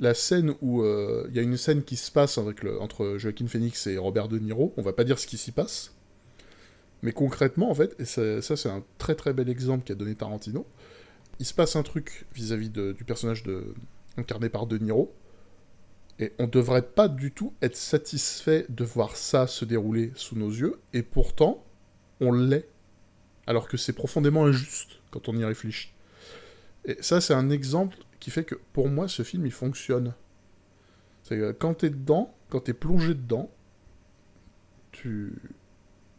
La 0.00 0.14
scène 0.14 0.54
où 0.60 0.82
euh, 0.82 1.26
il 1.30 1.36
y 1.36 1.38
a 1.38 1.42
une 1.42 1.56
scène 1.56 1.84
qui 1.84 1.96
se 1.96 2.10
passe 2.10 2.38
entre 2.38 3.16
Joaquin 3.18 3.46
Phoenix 3.46 3.86
et 3.86 3.96
Robert 3.96 4.28
De 4.28 4.38
Niro, 4.38 4.72
on 4.76 4.82
va 4.82 4.92
pas 4.92 5.04
dire 5.04 5.18
ce 5.18 5.26
qui 5.26 5.36
s'y 5.36 5.52
passe, 5.52 5.94
mais 7.02 7.12
concrètement, 7.12 7.70
en 7.70 7.74
fait, 7.74 7.94
et 7.98 8.06
ça, 8.06 8.56
c'est 8.56 8.68
un 8.68 8.82
très 8.96 9.14
très 9.14 9.34
bel 9.34 9.48
exemple 9.50 9.84
qu'a 9.84 9.94
donné 9.94 10.14
Tarantino, 10.14 10.66
il 11.38 11.44
se 11.44 11.52
passe 11.52 11.76
un 11.76 11.82
truc 11.82 12.26
vis-à-vis 12.34 12.70
du 12.70 13.04
personnage 13.04 13.44
incarné 14.16 14.48
par 14.48 14.66
De 14.66 14.78
Niro, 14.78 15.14
et 16.18 16.32
on 16.38 16.46
devrait 16.46 16.88
pas 16.88 17.08
du 17.08 17.30
tout 17.30 17.52
être 17.60 17.76
satisfait 17.76 18.66
de 18.68 18.84
voir 18.84 19.16
ça 19.16 19.46
se 19.46 19.64
dérouler 19.64 20.12
sous 20.14 20.36
nos 20.36 20.48
yeux, 20.48 20.80
et 20.92 21.02
pourtant, 21.02 21.62
on 22.20 22.32
l'est, 22.32 22.68
alors 23.46 23.68
que 23.68 23.76
c'est 23.76 23.92
profondément 23.92 24.46
injuste 24.46 25.00
quand 25.10 25.28
on 25.28 25.36
y 25.36 25.44
réfléchit. 25.44 25.92
Et 26.84 26.96
ça, 27.00 27.20
c'est 27.20 27.34
un 27.34 27.50
exemple 27.50 27.96
qui 28.20 28.30
fait 28.30 28.44
que 28.44 28.56
pour 28.72 28.88
moi, 28.88 29.08
ce 29.08 29.22
film, 29.22 29.46
il 29.46 29.52
fonctionne. 29.52 30.14
C'est 31.22 31.36
que 31.36 31.52
quand 31.52 31.74
t'es 31.74 31.90
dedans, 31.90 32.34
quand 32.50 32.60
t'es 32.60 32.74
plongé 32.74 33.14
dedans, 33.14 33.50
tu... 34.92 35.32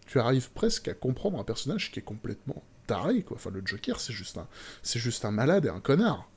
tu 0.08 0.20
arrives 0.20 0.52
presque 0.52 0.88
à 0.88 0.94
comprendre 0.94 1.40
un 1.40 1.44
personnage 1.44 1.92
qui 1.92 2.00
est 2.00 2.04
complètement 2.04 2.64
taré, 2.88 3.24
quoi. 3.24 3.38
Enfin, 3.38 3.52
le 3.52 3.62
Joker, 3.66 4.00
c'est 4.00 4.14
juste 4.14 4.38
un, 4.38 4.48
c'est 4.84 5.00
juste 5.00 5.26
un 5.26 5.32
malade 5.32 5.66
et 5.66 5.70
un 5.70 5.80
connard. 5.80 6.30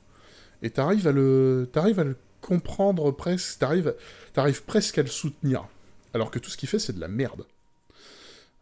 Et 0.61 0.69
t'arrives 0.69 1.07
à 1.07 1.11
le, 1.11 1.69
t'arrives 1.71 1.99
à 1.99 2.03
le 2.03 2.17
comprendre 2.41 3.11
presque, 3.11 3.59
t'arrives, 3.59 3.95
t'arrives 4.33 4.63
presque 4.63 4.97
à 4.97 5.01
le 5.01 5.07
soutenir. 5.07 5.67
Alors 6.13 6.31
que 6.31 6.39
tout 6.39 6.49
ce 6.49 6.57
qu'il 6.57 6.69
fait, 6.69 6.79
c'est 6.79 6.93
de 6.93 6.99
la 6.99 7.07
merde. 7.07 7.45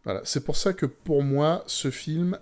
Voilà. 0.07 0.21
C'est 0.23 0.45
pour 0.45 0.55
ça 0.55 0.71
que 0.71 0.85
pour 0.85 1.21
moi, 1.21 1.65
ce 1.67 1.91
film, 1.91 2.39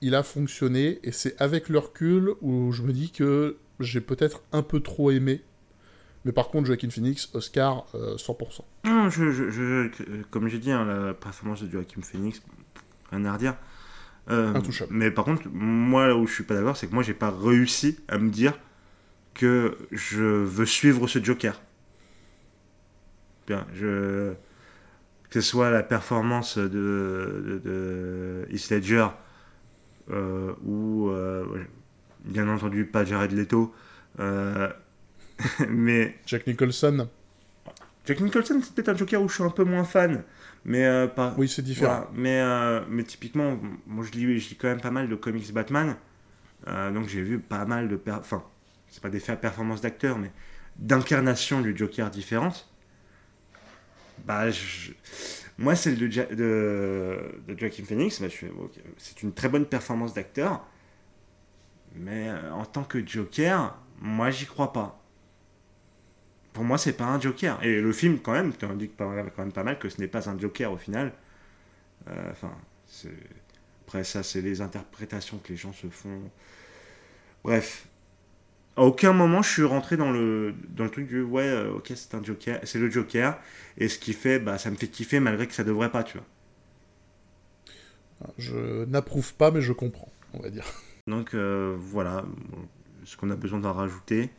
il 0.00 0.14
a 0.14 0.22
fonctionné, 0.22 0.98
et 1.02 1.12
c'est 1.12 1.38
avec 1.42 1.68
le 1.68 1.78
recul 1.78 2.30
où 2.40 2.72
je 2.72 2.80
me 2.80 2.90
dis 2.90 3.10
que 3.10 3.58
j'ai 3.80 4.00
peut-être 4.00 4.42
un 4.50 4.62
peu 4.62 4.80
trop 4.80 5.10
aimé 5.10 5.42
Mais 6.24 6.32
par 6.32 6.48
contre, 6.48 6.68
Joaquin 6.68 6.88
Phoenix, 6.88 7.28
Oscar, 7.34 7.84
100%. 7.92 8.60
Non, 8.86 9.10
je, 9.10 9.90
comme 10.30 10.48
j'ai 10.48 10.58
dit, 10.58 10.72
hein, 10.72 10.86
la 10.86 11.12
performance 11.12 11.62
de 11.62 11.70
Joaquin 11.70 12.00
Phoenix, 12.00 12.40
rien 13.10 13.26
à 13.26 13.34
redire. 13.34 13.56
Euh, 14.30 14.54
Intouchable. 14.54 14.94
Mais 14.94 15.10
par 15.10 15.26
contre, 15.26 15.42
moi, 15.52 16.08
là 16.08 16.16
où 16.16 16.26
je 16.26 16.32
suis 16.32 16.44
pas 16.44 16.54
d'accord, 16.54 16.78
c'est 16.78 16.86
que 16.86 16.94
moi, 16.94 17.02
j'ai 17.02 17.12
pas 17.12 17.30
réussi 17.30 17.98
à 18.08 18.16
me 18.16 18.30
dire 18.30 18.58
que 19.34 19.76
je 19.90 20.22
veux 20.22 20.64
suivre 20.64 21.06
ce 21.08 21.22
Joker. 21.22 21.60
Bien, 23.46 23.66
je... 23.74 24.32
Que 25.32 25.40
ce 25.40 25.48
soit 25.48 25.70
la 25.70 25.82
performance 25.82 26.58
de, 26.58 26.68
de, 26.68 27.60
de 27.64 28.46
Heath 28.50 28.68
Ledger 28.70 29.08
euh, 30.10 30.52
ou, 30.62 31.08
euh, 31.08 31.46
bien 32.24 32.48
entendu, 32.48 32.84
pas 32.84 33.04
Jared 33.04 33.32
Leto, 33.32 33.74
mais... 35.68 36.18
Jack 36.26 36.46
Nicholson 36.46 37.08
Jack 38.04 38.20
Nicholson, 38.20 38.60
c'est 38.62 38.74
peut-être 38.74 38.88
un 38.88 38.96
Joker 38.96 39.22
où 39.22 39.28
je 39.28 39.34
suis 39.34 39.44
un 39.44 39.50
peu 39.50 39.64
moins 39.64 39.84
fan. 39.84 40.24
Mais 40.64 40.84
euh. 40.84 41.08
Oui, 41.36 41.48
c'est 41.48 41.62
différent. 41.62 42.06
mais, 42.14 42.40
euh, 42.40 42.80
mais 42.88 43.04
typiquement, 43.04 43.58
moi 43.86 44.04
je 44.04 44.12
lis, 44.12 44.38
je 44.40 44.50
lis 44.50 44.56
quand 44.56 44.68
même 44.68 44.80
pas 44.80 44.90
mal 44.90 45.08
de 45.08 45.14
comics 45.14 45.52
Batman. 45.52 45.96
Euh, 46.68 46.90
donc 46.92 47.08
j'ai 47.08 47.22
vu 47.22 47.38
pas 47.38 47.64
mal 47.64 47.88
de. 47.88 48.00
Enfin, 48.10 48.44
c'est 48.88 49.02
pas 49.02 49.08
des 49.10 49.20
performances 49.20 49.80
d'acteurs, 49.80 50.18
mais 50.18 50.30
d'incarnation 50.76 51.60
du 51.60 51.76
Joker 51.76 52.10
différentes. 52.10 52.68
Bah, 54.24 54.46
moi, 55.58 55.74
celle 55.76 55.98
de, 55.98 56.06
de, 56.06 57.42
de 57.46 57.58
Joaquin 57.58 57.84
Phoenix, 57.84 58.20
bah, 58.20 58.28
c'est 58.98 59.22
une 59.22 59.32
très 59.32 59.48
bonne 59.48 59.66
performance 59.66 60.14
d'acteur. 60.14 60.64
Mais 61.94 62.30
en 62.52 62.64
tant 62.64 62.84
que 62.84 63.06
Joker, 63.06 63.76
moi 64.00 64.30
j'y 64.30 64.46
crois 64.46 64.72
pas 64.72 65.02
pour 66.52 66.64
moi, 66.64 66.78
c'est 66.78 66.92
pas 66.92 67.06
un 67.06 67.20
Joker. 67.20 67.62
Et 67.62 67.80
le 67.80 67.92
film, 67.92 68.18
quand 68.20 68.32
même, 68.32 68.54
tu 68.54 68.64
indiques 68.64 68.94
quand 68.96 69.10
même 69.10 69.52
pas 69.52 69.64
mal 69.64 69.78
que 69.78 69.88
ce 69.88 70.00
n'est 70.00 70.08
pas 70.08 70.28
un 70.28 70.38
Joker 70.38 70.72
au 70.72 70.76
final. 70.76 71.12
Euh, 72.08 72.30
enfin, 72.30 72.52
après 73.86 74.04
ça, 74.04 74.22
c'est 74.22 74.42
les 74.42 74.60
interprétations 74.60 75.38
que 75.38 75.48
les 75.50 75.56
gens 75.56 75.72
se 75.72 75.88
font. 75.88 76.30
Bref, 77.44 77.86
à 78.76 78.82
aucun 78.82 79.12
moment 79.12 79.42
je 79.42 79.50
suis 79.50 79.64
rentré 79.64 79.96
dans 79.96 80.10
le, 80.10 80.54
dans 80.70 80.84
le 80.84 80.90
truc 80.90 81.06
du 81.06 81.22
ouais, 81.22 81.42
euh, 81.42 81.74
ok, 81.74 81.92
c'est 81.94 82.14
un 82.14 82.22
Joker, 82.22 82.60
c'est 82.64 82.78
le 82.78 82.90
Joker, 82.90 83.38
et 83.78 83.88
ce 83.88 83.98
qui 83.98 84.12
fait, 84.12 84.38
bah, 84.38 84.58
ça 84.58 84.70
me 84.70 84.76
fait 84.76 84.88
kiffer 84.88 85.20
malgré 85.20 85.46
que 85.46 85.54
ça 85.54 85.64
devrait 85.64 85.90
pas, 85.90 86.04
tu 86.04 86.18
vois. 86.18 86.26
Je 88.38 88.84
n'approuve 88.84 89.34
pas, 89.34 89.50
mais 89.50 89.60
je 89.60 89.72
comprends, 89.72 90.10
on 90.32 90.40
va 90.40 90.50
dire. 90.50 90.64
Donc 91.06 91.34
euh, 91.34 91.76
voilà, 91.78 92.24
ce 93.04 93.16
qu'on 93.16 93.30
a 93.30 93.36
besoin 93.36 93.58
d'en 93.58 93.72
rajouter. 93.72 94.30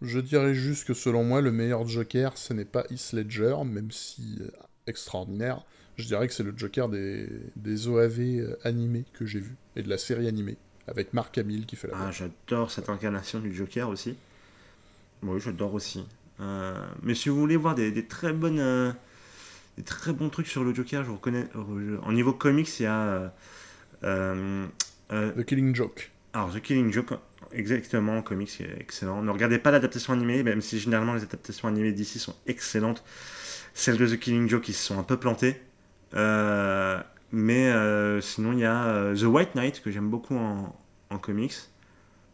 Je 0.00 0.18
dirais 0.18 0.54
juste 0.54 0.86
que 0.86 0.94
selon 0.94 1.24
moi, 1.24 1.42
le 1.42 1.52
meilleur 1.52 1.86
Joker, 1.86 2.38
ce 2.38 2.54
n'est 2.54 2.64
pas 2.64 2.84
Heath 2.90 3.12
Ledger, 3.12 3.56
même 3.66 3.90
si 3.90 4.38
euh, 4.40 4.48
extraordinaire. 4.86 5.64
Je 5.96 6.06
dirais 6.06 6.26
que 6.26 6.32
c'est 6.32 6.42
le 6.42 6.54
Joker 6.56 6.88
des, 6.88 7.28
des 7.56 7.86
OAV 7.86 8.56
animés 8.64 9.04
que 9.12 9.26
j'ai 9.26 9.40
vu, 9.40 9.54
et 9.76 9.82
de 9.82 9.90
la 9.90 9.98
série 9.98 10.26
animée, 10.26 10.56
avec 10.86 11.12
Mark 11.12 11.36
Hamill 11.38 11.66
qui 11.66 11.76
fait 11.76 11.88
la 11.88 11.94
Ah, 11.96 12.10
j'adore 12.10 12.70
cette 12.70 12.88
incarnation 12.88 13.40
du 13.40 13.54
Joker 13.54 13.88
aussi. 13.88 14.16
Oui, 15.22 15.40
j'adore 15.40 15.74
aussi. 15.74 16.06
Euh, 16.40 16.86
mais 17.02 17.14
si 17.14 17.28
vous 17.28 17.36
voulez 17.36 17.56
voir 17.56 17.74
des, 17.74 18.06
très 18.06 18.32
bonnes... 18.32 18.94
des 19.76 19.82
très 19.82 20.12
bons 20.12 20.30
trucs 20.30 20.48
sur 20.48 20.64
le 20.64 20.74
Joker, 20.74 21.04
je 21.04 21.10
reconnais... 21.10 21.46
En 22.02 22.12
niveau 22.12 22.32
comics, 22.32 22.80
il 22.80 22.84
y 22.84 22.86
a... 22.86 23.32
The 24.02 25.44
Killing 25.44 25.74
Joke. 25.74 26.10
Alors, 26.32 26.52
The 26.52 26.60
Killing 26.60 26.92
Joke, 26.92 27.12
exactement, 27.52 28.18
en 28.18 28.22
comics, 28.22 28.50
c'est 28.50 28.70
excellent. 28.78 29.22
Ne 29.22 29.30
regardez 29.30 29.58
pas 29.58 29.70
l'adaptation 29.70 30.12
animée, 30.12 30.42
même 30.42 30.60
si 30.60 30.78
généralement 30.78 31.14
les 31.14 31.22
adaptations 31.22 31.68
animées 31.68 31.92
d'ici 31.92 32.18
sont 32.18 32.36
excellentes. 32.46 33.02
Celles 33.74 33.96
de 33.96 34.06
The 34.06 34.18
Killing 34.18 34.48
Joke, 34.48 34.68
ils 34.68 34.74
se 34.74 34.84
sont 34.84 34.98
un 34.98 35.02
peu 35.02 35.16
plantés. 35.16 35.60
Euh, 36.14 37.00
mais 37.32 37.68
euh, 37.68 38.20
sinon, 38.20 38.52
il 38.52 38.60
y 38.60 38.64
a 38.64 38.86
euh, 38.86 39.16
The 39.16 39.24
White 39.24 39.54
Knight, 39.54 39.82
que 39.82 39.90
j'aime 39.90 40.08
beaucoup 40.08 40.36
en, 40.36 41.18
comics. 41.18 41.54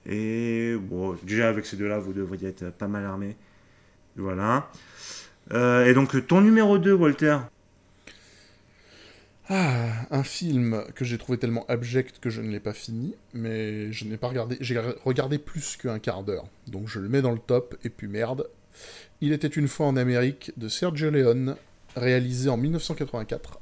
Et 0.06 0.76
bon, 0.80 1.16
déjà 1.22 1.48
avec 1.48 1.66
ces 1.66 1.76
deux-là, 1.76 1.98
vous 1.98 2.12
devriez 2.12 2.48
être 2.48 2.70
pas 2.70 2.88
mal 2.88 3.04
armés. 3.04 3.36
Voilà. 4.16 4.70
et 5.52 5.92
donc, 5.94 6.26
ton 6.26 6.40
numéro 6.40 6.78
2, 6.78 6.92
Walter? 6.94 7.38
Ah, 9.48 9.92
un 10.10 10.24
film 10.24 10.82
que 10.96 11.04
j'ai 11.04 11.18
trouvé 11.18 11.38
tellement 11.38 11.64
abject 11.68 12.18
que 12.18 12.30
je 12.30 12.40
ne 12.40 12.50
l'ai 12.50 12.58
pas 12.58 12.72
fini, 12.72 13.14
mais 13.32 13.92
je 13.92 14.04
n'ai 14.04 14.16
pas 14.16 14.26
regardé, 14.26 14.56
j'ai 14.60 14.76
regardé 15.04 15.38
plus 15.38 15.76
qu'un 15.76 16.00
quart 16.00 16.24
d'heure, 16.24 16.46
donc 16.66 16.88
je 16.88 16.98
le 16.98 17.08
mets 17.08 17.22
dans 17.22 17.30
le 17.30 17.38
top, 17.38 17.76
et 17.84 17.88
puis 17.88 18.08
merde. 18.08 18.48
Il 19.20 19.32
était 19.32 19.46
une 19.46 19.68
fois 19.68 19.86
en 19.86 19.96
Amérique 19.96 20.52
de 20.56 20.68
Sergio 20.68 21.10
Leone, 21.10 21.54
réalisé 21.94 22.50
en 22.50 22.56
1984. 22.56 23.60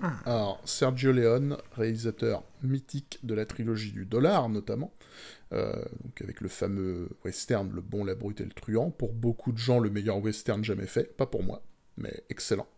Ah. 0.00 0.20
Alors, 0.26 0.62
Sergio 0.64 1.12
Leone, 1.12 1.56
réalisateur 1.72 2.44
mythique 2.62 3.18
de 3.22 3.34
la 3.34 3.46
trilogie 3.46 3.92
du 3.92 4.06
dollar 4.06 4.48
notamment, 4.48 4.92
euh, 5.52 5.74
donc 6.04 6.20
avec 6.22 6.40
le 6.40 6.48
fameux 6.48 7.08
western 7.24 7.70
Le 7.72 7.80
Bon, 7.80 8.04
la 8.04 8.14
Brute 8.14 8.40
et 8.40 8.44
le 8.44 8.52
Truand, 8.52 8.90
pour 8.90 9.12
beaucoup 9.12 9.52
de 9.52 9.58
gens 9.58 9.80
le 9.80 9.90
meilleur 9.90 10.18
western 10.18 10.62
jamais 10.62 10.86
fait, 10.86 11.16
pas 11.16 11.26
pour 11.26 11.42
moi, 11.42 11.62
mais 11.96 12.22
excellent. 12.28 12.68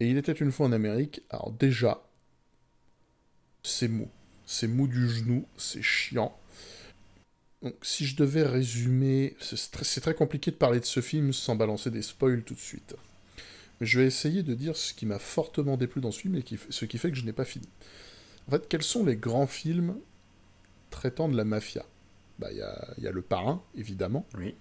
Et 0.00 0.08
il 0.08 0.16
était 0.16 0.32
une 0.32 0.52
fois 0.52 0.66
en 0.66 0.72
Amérique, 0.72 1.22
alors 1.30 1.52
déjà, 1.52 2.02
c'est 3.62 3.88
mou. 3.88 4.08
C'est 4.46 4.66
mou 4.66 4.88
du 4.88 5.08
genou, 5.08 5.46
c'est 5.56 5.82
chiant. 5.82 6.36
Donc 7.62 7.74
si 7.82 8.06
je 8.06 8.16
devais 8.16 8.42
résumer, 8.42 9.36
c'est 9.40 10.00
très, 10.00 10.14
compliqué 10.14 10.50
de 10.50 10.56
parler 10.56 10.80
de 10.80 10.86
ce 10.86 11.00
film 11.00 11.32
sans 11.32 11.56
balancer 11.56 11.90
des 11.90 12.02
spoils 12.02 12.42
tout 12.42 12.54
de 12.54 12.60
suite. 12.60 12.96
Mais 13.80 13.86
je 13.86 13.98
vais 13.98 14.06
essayer 14.06 14.42
de 14.42 14.54
dire 14.54 14.76
ce 14.76 14.92
qui 14.92 15.06
m'a 15.06 15.18
fortement 15.18 15.76
déplu 15.76 16.00
dans 16.00 16.10
ce 16.10 16.20
film 16.20 16.34
et 16.36 16.44
ce 16.68 16.84
qui 16.84 16.98
fait 16.98 17.10
que 17.10 17.16
je 17.16 17.24
n'ai 17.24 17.32
pas 17.32 17.44
fini. 17.44 17.68
En 18.46 18.52
fait, 18.52 18.68
quels 18.68 18.82
sont 18.82 19.04
les 19.04 19.16
grands 19.16 19.46
films 19.46 19.96
traitant 20.90 21.28
de 21.28 21.36
la 21.36 21.44
mafia? 21.44 21.84
Bah, 22.38 22.48
Il 22.52 22.58
y, 22.58 23.06
a, 23.06 23.10
Le 23.10 23.22
Parrain, 23.22 23.62
évidemment. 23.76 24.26
Oui. 24.36 24.54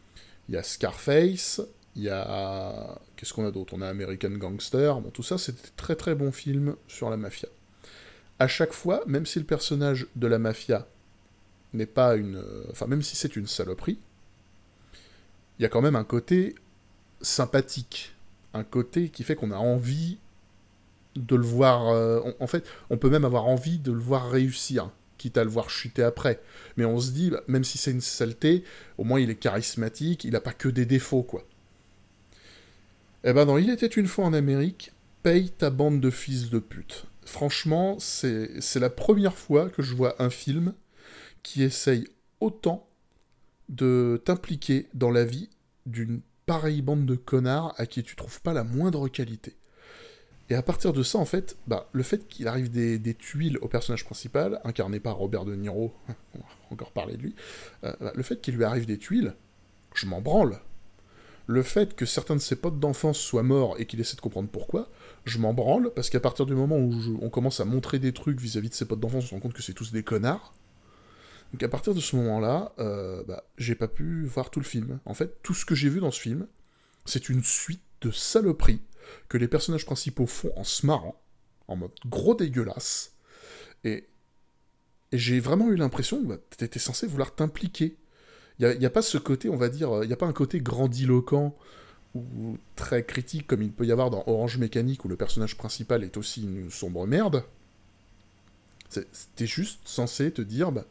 Il 0.47 0.55
y 0.55 0.57
a 0.57 0.63
Scarface, 0.63 1.61
il 1.95 2.03
y 2.03 2.09
a. 2.09 2.99
Qu'est-ce 3.15 3.33
qu'on 3.33 3.45
a 3.45 3.51
d'autre? 3.51 3.73
On 3.75 3.81
a 3.81 3.87
American 3.87 4.31
Gangster. 4.31 4.99
Bon, 5.01 5.09
tout 5.09 5.23
ça, 5.23 5.37
c'est 5.37 5.53
des 5.53 5.69
très 5.75 5.95
très 5.95 6.15
bons 6.15 6.31
films 6.31 6.75
sur 6.87 7.09
la 7.09 7.17
mafia. 7.17 7.49
À 8.39 8.47
chaque 8.47 8.73
fois, 8.73 9.03
même 9.05 9.25
si 9.25 9.39
le 9.39 9.45
personnage 9.45 10.07
de 10.15 10.27
la 10.27 10.39
mafia 10.39 10.87
n'est 11.73 11.85
pas 11.85 12.15
une. 12.15 12.43
Enfin, 12.71 12.87
même 12.87 13.01
si 13.01 13.15
c'est 13.15 13.35
une 13.35 13.47
saloperie, 13.47 13.99
il 15.57 15.63
y 15.63 15.65
a 15.65 15.69
quand 15.69 15.81
même 15.81 15.95
un 15.95 16.03
côté 16.03 16.55
sympathique. 17.21 18.15
Un 18.53 18.63
côté 18.63 19.09
qui 19.09 19.23
fait 19.23 19.35
qu'on 19.35 19.51
a 19.51 19.57
envie 19.57 20.17
de 21.15 21.35
le 21.35 21.43
voir. 21.43 21.89
Euh, 21.89 22.21
en 22.39 22.47
fait, 22.47 22.65
on 22.89 22.97
peut 22.97 23.09
même 23.09 23.25
avoir 23.25 23.45
envie 23.45 23.79
de 23.79 23.91
le 23.91 23.99
voir 23.99 24.29
réussir 24.29 24.89
quitte 25.19 25.37
à 25.37 25.43
le 25.43 25.51
voir 25.51 25.69
chuter 25.69 26.01
après. 26.01 26.41
Mais 26.77 26.85
on 26.85 26.99
se 26.99 27.11
dit, 27.11 27.29
bah, 27.29 27.43
même 27.47 27.63
si 27.63 27.77
c'est 27.77 27.91
une 27.91 28.01
saleté, 28.01 28.63
au 28.97 29.03
moins 29.03 29.19
il 29.19 29.29
est 29.29 29.35
charismatique, 29.35 30.23
il 30.23 30.31
n'a 30.31 30.41
pas 30.41 30.53
que 30.53 30.69
des 30.69 30.87
défauts, 30.87 31.21
quoi. 31.21 31.45
Eh 33.23 33.33
ben 33.33 33.45
non, 33.45 33.57
il 33.59 33.69
était 33.69 33.85
une 33.85 34.07
fois 34.07 34.25
en 34.25 34.33
Amérique, 34.33 34.93
paye 35.21 35.51
ta 35.51 35.69
bande 35.69 35.99
de 35.99 36.09
fils 36.09 36.49
de 36.49 36.57
pute. 36.57 37.05
Franchement, 37.25 37.97
c'est 37.99 38.49
la 38.75 38.89
première 38.89 39.37
fois 39.37 39.69
que 39.69 39.83
je 39.83 39.93
vois 39.93 40.19
un 40.23 40.29
film 40.29 40.73
qui 41.43 41.61
essaye 41.63 42.07
autant 42.39 42.87
de 43.67 44.21
t'impliquer 44.25 44.87
dans 44.93 45.11
la 45.11 45.25
vie 45.25 45.49
d'une 45.85 46.21
pareille 46.49 46.81
bande 46.81 47.05
de 47.05 47.13
connards 47.13 47.75
à 47.77 47.85
qui 47.85 48.01
tu 48.01 48.15
trouves 48.15 48.41
pas 48.41 48.53
la 48.53 48.63
moindre 48.63 49.07
qualité. 49.07 49.55
Et 50.49 50.55
à 50.55 50.63
partir 50.63 50.93
de 50.93 51.03
ça, 51.03 51.19
en 51.19 51.25
fait, 51.25 51.57
bah, 51.67 51.87
le 51.91 52.01
fait 52.01 52.27
qu'il 52.27 52.47
arrive 52.47 52.71
des, 52.71 53.13
tuiles 53.13 53.59
au 53.59 53.67
personnage 53.67 54.03
principal, 54.03 54.59
incarné 54.63 54.99
par 54.99 55.17
Robert 55.17 55.45
De 55.45 55.53
Niro, 55.53 55.93
on 56.33 56.39
va 56.39 56.45
encore 56.71 56.91
parler 56.91 57.17
de 57.17 57.21
lui, 57.21 57.35
euh, 57.83 57.93
bah, 57.99 58.11
le 58.15 58.23
fait 58.23 58.41
qu'il 58.41 58.55
lui 58.55 58.63
arrive 58.63 58.87
des 58.87 58.97
tuiles, 58.97 59.35
je 59.93 60.07
m'en 60.07 60.21
branle 60.21 60.59
le 61.45 61.63
fait 61.63 61.95
que 61.95 62.05
certains 62.05 62.35
de 62.35 62.41
ses 62.41 62.55
potes 62.55 62.79
d'enfance 62.79 63.17
soient 63.17 63.41
morts 63.41 63.75
et 63.79 63.87
qu'il 63.87 63.99
essaie 63.99 64.15
de 64.15 64.21
comprendre 64.21 64.49
pourquoi, 64.49 64.87
je 65.25 65.39
m'en 65.39 65.51
branle, 65.51 65.91
parce 65.95 66.11
qu'à 66.11 66.19
partir 66.19 66.45
du 66.45 66.53
moment 66.53 66.77
où 66.77 66.93
on 67.23 67.29
commence 67.29 67.59
à 67.59 67.65
montrer 67.65 67.97
des 67.97 68.13
trucs 68.13 68.39
vis-à-vis 68.39 68.69
de 68.69 68.75
ses 68.75 68.85
potes 68.85 68.99
d'enfance, 68.99 69.23
on 69.23 69.27
se 69.27 69.33
rend 69.33 69.39
compte 69.39 69.53
que 69.53 69.63
c'est 69.63 69.73
tous 69.73 69.91
des 69.91 70.03
connards. 70.03 70.53
Donc 71.51 71.63
à 71.63 71.69
partir 71.69 71.93
de 71.93 71.99
ce 71.99 72.15
moment-là, 72.15 72.73
euh, 72.79 73.23
bah, 73.23 73.43
j'ai 73.57 73.75
pas 73.75 73.87
pu 73.87 74.25
voir 74.25 74.49
tout 74.49 74.59
le 74.59 74.65
film. 74.65 74.99
En 75.05 75.13
fait, 75.13 75.41
tout 75.41 75.53
ce 75.53 75.65
que 75.65 75.75
j'ai 75.75 75.89
vu 75.89 75.99
dans 75.99 76.11
ce 76.11 76.19
film, 76.19 76.47
c'est 77.05 77.29
une 77.29 77.43
suite 77.43 77.81
de 78.01 78.11
saloperies 78.11 78.81
que 79.27 79.37
les 79.37 79.47
personnages 79.47 79.85
principaux 79.85 80.27
font 80.27 80.51
en 80.55 80.63
se 80.63 80.85
marrant, 80.85 81.19
en 81.67 81.75
mode 81.75 81.91
gros 82.05 82.35
dégueulasse. 82.35 83.13
Et, 83.83 84.05
j'ai 85.11 85.39
vraiment 85.39 85.69
eu 85.69 85.75
l'impression 85.75 86.21
que 86.21 86.27
bah, 86.27 86.37
t'étais 86.55 86.77
censé 86.77 87.07
vouloir 87.07 87.33
t'impliquer 87.33 87.97
il 88.59 88.77
n'y 88.77 88.85
a, 88.85 88.89
pas 88.89 89.01
ce 89.01 89.17
côté, 89.17 89.49
on 89.49 89.55
va 89.55 89.69
dire, 89.69 90.03
il 90.03 90.07
n'y 90.07 90.13
a 90.13 90.17
pas 90.17 90.25
un 90.25 90.33
côté 90.33 90.59
grandiloquent 90.59 91.55
ou 92.13 92.57
très 92.75 93.05
critique 93.05 93.47
comme 93.47 93.61
il 93.61 93.71
peut 93.71 93.85
y 93.85 93.91
avoir 93.91 94.09
dans 94.09 94.23
Orange 94.27 94.57
Mécanique 94.57 95.05
où 95.05 95.07
le 95.07 95.15
personnage 95.15 95.55
principal 95.55 96.03
est 96.03 96.17
aussi 96.17 96.43
une 96.43 96.69
sombre 96.69 97.07
merde. 97.07 97.43
T'es 99.35 99.45
juste 99.45 99.79
censé 99.85 100.31
te 100.31 100.41
dire, 100.41 100.71
bah, 100.71 100.85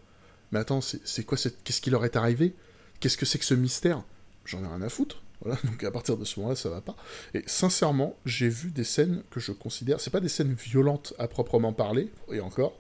mais 0.53 0.59
attends, 0.59 0.81
c'est 0.81 1.25
quoi 1.25 1.39
cette... 1.39 1.63
Qu'est-ce 1.63 1.81
qui 1.81 1.91
leur 1.91 2.05
est 2.05 2.17
arrivé? 2.17 2.55
Qu'est-ce 3.01 3.17
que 3.17 3.27
c'est 3.27 3.39
que 3.39 3.45
ce 3.45 3.55
mystère? 3.55 4.03
J'en 4.45 4.63
ai 4.65 4.67
rien 4.67 4.83
à 4.83 4.89
foutre. 4.89 5.23
Voilà, 5.41 5.59
donc 5.65 5.83
à 5.85 5.91
partir 5.91 6.17
de 6.17 6.25
ce 6.25 6.41
moment-là, 6.41 6.57
ça 6.57 6.69
va 6.69 6.81
pas. 6.81 6.97
Et 7.35 7.43
sincèrement, 7.47 8.17
j'ai 8.25 8.49
vu 8.49 8.71
des 8.71 8.85
scènes 8.85 9.23
que 9.31 9.41
je 9.41 9.53
considère, 9.53 10.01
c'est 10.01 10.11
pas 10.11 10.21
des 10.21 10.29
scènes 10.29 10.53
violentes 10.53 11.15
à 11.19 11.29
proprement 11.29 11.73
parler, 11.73 12.11
et 12.33 12.41
encore, 12.41 12.79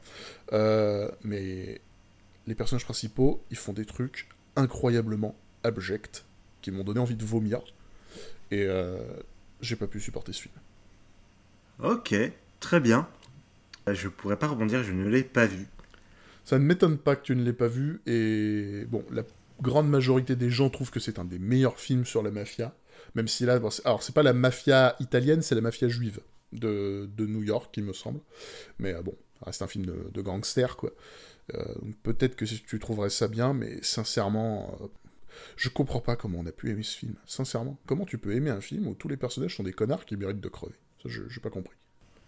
euh, 0.52 1.10
mais 1.22 1.80
les 2.46 2.54
personnages 2.54 2.84
principaux, 2.84 3.42
ils 3.50 3.56
font 3.56 3.72
des 3.72 3.84
trucs 3.84 4.28
incroyablement 4.56 5.36
abjects 5.62 6.24
qui 6.62 6.70
m'ont 6.70 6.84
donné 6.84 7.00
envie 7.00 7.14
de 7.14 7.24
vomir, 7.24 7.60
et 8.50 8.64
euh, 8.64 8.98
j'ai 9.60 9.76
pas 9.76 9.86
pu 9.86 10.00
supporter 10.00 10.32
ce 10.32 10.42
film. 10.42 10.54
Ok, 11.80 12.14
très 12.58 12.80
bien. 12.80 13.08
Je 13.86 14.08
pourrais 14.08 14.36
pas 14.36 14.48
rebondir, 14.48 14.82
je 14.82 14.92
ne 14.92 15.08
l'ai 15.08 15.22
pas 15.22 15.46
vu. 15.46 15.68
Ça 16.48 16.58
ne 16.58 16.64
m'étonne 16.64 16.96
pas 16.96 17.14
que 17.14 17.20
tu 17.20 17.36
ne 17.36 17.42
l'aies 17.44 17.52
pas 17.52 17.68
vu, 17.68 18.00
et 18.06 18.86
bon, 18.88 19.04
la 19.10 19.22
grande 19.60 19.86
majorité 19.86 20.34
des 20.34 20.48
gens 20.48 20.70
trouvent 20.70 20.90
que 20.90 20.98
c'est 20.98 21.18
un 21.18 21.26
des 21.26 21.38
meilleurs 21.38 21.78
films 21.78 22.06
sur 22.06 22.22
la 22.22 22.30
mafia, 22.30 22.74
même 23.14 23.28
si 23.28 23.44
là, 23.44 23.60
alors 23.84 24.02
c'est 24.02 24.14
pas 24.14 24.22
la 24.22 24.32
mafia 24.32 24.96
italienne, 24.98 25.42
c'est 25.42 25.54
la 25.54 25.60
mafia 25.60 25.90
juive 25.90 26.20
de, 26.54 27.06
de, 27.14 27.26
New 27.26 27.42
York, 27.42 27.76
il 27.76 27.84
me 27.84 27.92
semble, 27.92 28.20
mais 28.78 28.94
euh, 28.94 29.02
bon, 29.02 29.14
reste 29.42 29.60
un 29.60 29.66
film 29.66 29.84
de, 29.84 30.22
gangster, 30.22 30.78
quoi. 30.78 30.90
Euh, 31.52 31.62
Peut-être 32.02 32.34
que 32.34 32.46
tu 32.46 32.78
trouverais 32.78 33.10
ça 33.10 33.28
bien, 33.28 33.52
mais 33.52 33.82
sincèrement, 33.82 34.74
euh, 34.80 34.86
je 35.56 35.68
comprends 35.68 36.00
pas 36.00 36.16
comment 36.16 36.38
on 36.38 36.46
a 36.46 36.52
pu 36.52 36.70
aimer 36.70 36.82
ce 36.82 36.96
film, 36.96 37.16
sincèrement. 37.26 37.78
Comment 37.84 38.06
tu 38.06 38.16
peux 38.16 38.34
aimer 38.34 38.48
un 38.48 38.62
film 38.62 38.86
où 38.86 38.94
tous 38.94 39.08
les 39.08 39.18
personnages 39.18 39.54
sont 39.54 39.64
des 39.64 39.74
connards 39.74 40.06
qui 40.06 40.16
méritent 40.16 40.40
de 40.40 40.48
crever? 40.48 40.76
Ça, 41.02 41.10
j'ai 41.10 41.40
pas 41.42 41.50
compris. 41.50 41.76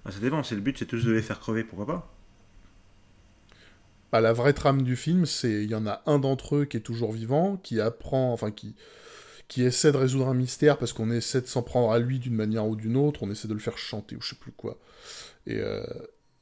Ah, 0.04 0.10
ça 0.10 0.18
dépend, 0.18 0.42
c'est 0.42 0.56
le 0.56 0.60
but, 0.60 0.76
c'est 0.76 0.84
tous 0.84 1.06
de 1.06 1.10
les 1.10 1.22
faire 1.22 1.40
crever, 1.40 1.64
pourquoi 1.64 1.86
pas? 1.86 2.19
Bah, 4.12 4.20
la 4.20 4.32
vraie 4.32 4.52
trame 4.52 4.82
du 4.82 4.96
film, 4.96 5.26
c'est 5.26 5.64
il 5.64 5.70
y 5.70 5.74
en 5.74 5.86
a 5.86 6.02
un 6.06 6.18
d'entre 6.18 6.56
eux 6.56 6.64
qui 6.64 6.76
est 6.76 6.80
toujours 6.80 7.12
vivant, 7.12 7.56
qui 7.56 7.80
apprend, 7.80 8.32
enfin 8.32 8.50
qui 8.50 8.74
qui 9.48 9.64
essaie 9.64 9.90
de 9.90 9.96
résoudre 9.96 10.28
un 10.28 10.34
mystère 10.34 10.78
parce 10.78 10.92
qu'on 10.92 11.11
essaie 11.11 11.40
de 11.40 11.48
s'en 11.48 11.62
prendre 11.62 11.90
à 11.90 11.98
lui 11.98 12.20
d'une 12.20 12.36
manière 12.36 12.68
ou 12.68 12.76
d'une 12.76 12.96
autre, 12.96 13.24
on 13.24 13.30
essaie 13.32 13.48
de 13.48 13.52
le 13.52 13.58
faire 13.58 13.76
chanter 13.78 14.14
ou 14.14 14.20
je 14.20 14.28
sais 14.28 14.36
plus 14.36 14.52
quoi. 14.52 14.78
Et 15.48 15.58
euh, 15.58 15.84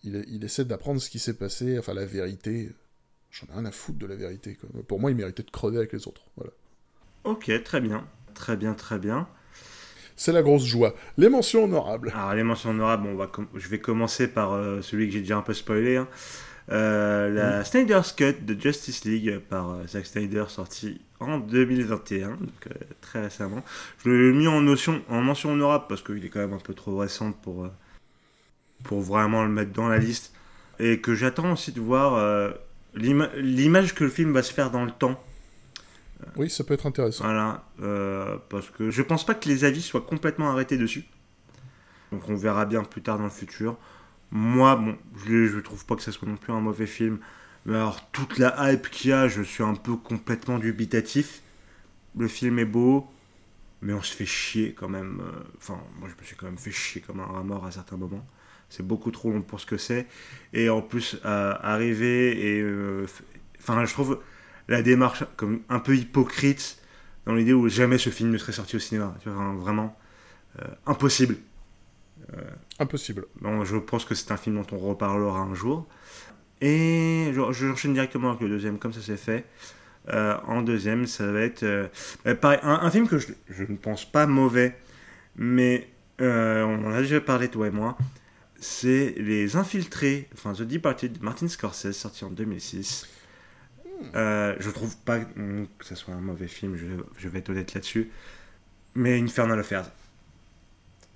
il, 0.04 0.26
il, 0.28 0.44
essaie 0.44 0.66
d'apprendre 0.66 1.00
ce 1.00 1.08
qui 1.08 1.18
s'est 1.18 1.38
passé, 1.38 1.78
enfin 1.78 1.94
la 1.94 2.04
vérité. 2.04 2.70
J'en 3.30 3.46
ai 3.46 3.56
rien 3.56 3.64
à 3.64 3.72
foutre 3.72 3.98
de 3.98 4.06
la 4.06 4.14
vérité. 4.14 4.56
Quoi. 4.56 4.68
Pour 4.86 5.00
moi, 5.00 5.10
il 5.10 5.16
méritait 5.16 5.42
de 5.42 5.50
crever 5.50 5.78
avec 5.78 5.92
les 5.94 6.06
autres. 6.06 6.22
Voilà. 6.36 6.52
Ok, 7.24 7.50
très 7.64 7.80
bien. 7.80 8.06
Très 8.34 8.56
bien, 8.56 8.74
très 8.74 8.98
bien. 8.98 9.26
C'est 10.16 10.32
la 10.32 10.42
grosse 10.42 10.64
joie. 10.64 10.94
Les 11.16 11.28
mentions 11.28 11.64
honorables. 11.64 12.10
Alors, 12.14 12.34
les 12.34 12.42
mentions 12.42 12.70
honorables, 12.70 13.06
on 13.06 13.14
va 13.14 13.30
je 13.54 13.68
vais 13.68 13.78
commencer 13.78 14.28
par 14.28 14.52
euh, 14.52 14.82
celui 14.82 15.06
que 15.06 15.12
j'ai 15.12 15.20
déjà 15.20 15.38
un 15.38 15.42
peu 15.42 15.54
spoilé. 15.54 15.96
Hein. 15.96 16.08
Euh, 16.70 17.30
la 17.30 17.60
mmh. 17.60 17.64
Snyder's 17.64 18.12
Cut 18.12 18.34
de 18.42 18.60
Justice 18.60 19.04
League 19.04 19.38
par 19.48 19.70
euh, 19.70 19.86
Zack 19.86 20.04
Snyder, 20.04 20.44
sorti 20.48 21.00
en 21.18 21.38
2021, 21.38 22.28
donc 22.28 22.38
euh, 22.66 22.74
très 23.00 23.22
récemment. 23.22 23.64
Je 24.04 24.10
l'ai 24.10 24.32
mis 24.32 24.46
en, 24.46 24.60
notion, 24.60 25.02
en 25.08 25.22
mention 25.22 25.52
honorable 25.52 25.86
parce 25.88 26.02
qu'il 26.02 26.24
est 26.24 26.28
quand 26.28 26.40
même 26.40 26.52
un 26.52 26.58
peu 26.58 26.74
trop 26.74 26.98
récent 26.98 27.32
pour, 27.32 27.68
pour 28.84 29.00
vraiment 29.00 29.44
le 29.44 29.50
mettre 29.50 29.72
dans 29.72 29.88
la 29.88 29.98
liste. 29.98 30.34
Et 30.78 31.00
que 31.00 31.14
j'attends 31.14 31.52
aussi 31.52 31.72
de 31.72 31.80
voir 31.80 32.54
l'image 32.94 33.94
que 33.96 34.04
le 34.04 34.10
film 34.10 34.32
va 34.32 34.44
se 34.44 34.52
faire 34.52 34.70
dans 34.70 34.84
le 34.84 34.92
temps. 34.92 35.20
Oui, 36.36 36.48
ça 36.48 36.62
peut 36.62 36.74
être 36.74 36.86
intéressant. 36.86 37.24
Voilà, 37.24 37.64
parce 38.48 38.70
que 38.70 38.88
je 38.88 39.02
pense 39.02 39.26
pas 39.26 39.34
que 39.34 39.48
les 39.48 39.64
avis 39.64 39.82
soient 39.82 40.02
complètement 40.02 40.50
arrêtés 40.50 40.76
dessus. 40.76 41.04
Donc 42.12 42.28
on 42.28 42.36
verra 42.36 42.64
bien 42.64 42.84
plus 42.84 43.02
tard 43.02 43.18
dans 43.18 43.24
le 43.24 43.30
futur. 43.30 43.76
Moi, 44.30 44.76
bon, 44.76 44.96
je, 45.26 45.46
je 45.46 45.58
trouve 45.58 45.84
pas 45.86 45.96
que 45.96 46.02
ça 46.02 46.12
soit 46.12 46.28
non 46.28 46.36
plus 46.36 46.52
un 46.52 46.60
mauvais 46.60 46.86
film. 46.86 47.18
Mais 47.66 47.76
alors, 47.76 48.10
toute 48.12 48.38
la 48.38 48.72
hype 48.72 48.88
qu'il 48.90 49.10
y 49.10 49.12
a, 49.12 49.28
je 49.28 49.42
suis 49.42 49.62
un 49.64 49.74
peu 49.74 49.96
complètement 49.96 50.58
dubitatif. 50.58 51.42
Le 52.18 52.28
film 52.28 52.58
est 52.58 52.64
beau, 52.64 53.08
mais 53.82 53.92
on 53.92 54.02
se 54.02 54.14
fait 54.14 54.26
chier 54.26 54.74
quand 54.74 54.88
même. 54.88 55.20
euh, 55.22 55.32
Enfin, 55.58 55.80
moi, 56.00 56.08
je 56.08 56.20
me 56.20 56.26
suis 56.26 56.36
quand 56.36 56.46
même 56.46 56.58
fait 56.58 56.70
chier 56.72 57.00
comme 57.02 57.20
un 57.20 57.26
rat 57.26 57.42
mort 57.44 57.66
à 57.66 57.70
certains 57.72 57.96
moments. 57.96 58.26
C'est 58.70 58.86
beaucoup 58.86 59.10
trop 59.10 59.30
long 59.32 59.42
pour 59.42 59.60
ce 59.60 59.66
que 59.66 59.76
c'est. 59.78 60.06
Et 60.52 60.68
en 60.70 60.82
plus, 60.82 61.18
à 61.24 61.52
arriver 61.72 62.56
et. 62.58 62.62
euh, 62.62 63.06
Enfin, 63.60 63.84
je 63.84 63.92
trouve 63.92 64.20
la 64.68 64.82
démarche 64.82 65.24
comme 65.36 65.60
un 65.68 65.80
peu 65.80 65.96
hypocrite 65.96 66.78
dans 67.26 67.34
l'idée 67.34 67.52
où 67.52 67.68
jamais 67.68 67.98
ce 67.98 68.10
film 68.10 68.30
ne 68.30 68.38
serait 68.38 68.52
sorti 68.52 68.76
au 68.76 68.78
cinéma. 68.78 69.16
Vraiment 69.26 69.96
euh, 70.60 70.64
impossible. 70.86 71.36
Impossible. 72.78 73.26
Bon, 73.40 73.64
je 73.64 73.76
pense 73.76 74.04
que 74.04 74.14
c'est 74.14 74.30
un 74.32 74.36
film 74.36 74.56
dont 74.56 74.66
on 74.76 74.78
reparlera 74.78 75.40
un 75.40 75.54
jour. 75.54 75.86
Et 76.60 77.30
je- 77.32 77.52
je- 77.52 77.66
j'enchaîne 77.68 77.94
directement 77.94 78.30
avec 78.30 78.42
le 78.42 78.48
deuxième, 78.48 78.78
comme 78.78 78.92
ça 78.92 79.00
c'est 79.02 79.16
fait. 79.16 79.44
Euh, 80.10 80.36
en 80.46 80.62
deuxième, 80.62 81.06
ça 81.06 81.30
va 81.30 81.40
être 81.42 81.62
euh, 81.64 81.88
bah, 82.24 82.34
pareil, 82.34 82.58
un, 82.62 82.80
un 82.82 82.90
film 82.90 83.08
que 83.08 83.18
je, 83.18 83.28
je 83.50 83.64
ne 83.64 83.76
pense 83.76 84.04
pas 84.10 84.26
mauvais, 84.26 84.76
mais 85.36 85.88
euh, 86.20 86.62
on 86.64 86.86
en 86.86 86.92
a 86.92 87.00
déjà 87.02 87.20
parlé 87.20 87.48
toi 87.48 87.68
et 87.68 87.70
moi. 87.70 87.96
C'est 88.60 89.14
Les 89.18 89.56
Infiltrés, 89.56 90.28
enfin 90.34 90.52
The 90.54 90.62
Departed 90.62 91.18
de 91.18 91.24
Martin 91.24 91.48
Scorsese, 91.48 91.92
sorti 91.92 92.24
en 92.24 92.30
2006. 92.30 93.06
Euh, 94.14 94.54
je 94.60 94.70
trouve 94.70 94.96
pas 94.98 95.20
que 95.20 95.84
ce 95.84 95.94
soit 95.94 96.14
un 96.14 96.20
mauvais 96.20 96.48
film, 96.48 96.76
je, 96.76 96.86
je 97.18 97.28
vais 97.28 97.40
être 97.40 97.50
honnête 97.50 97.74
là-dessus. 97.74 98.10
Mais 98.94 99.20
Infernal 99.20 99.58
Affairs. 99.60 99.90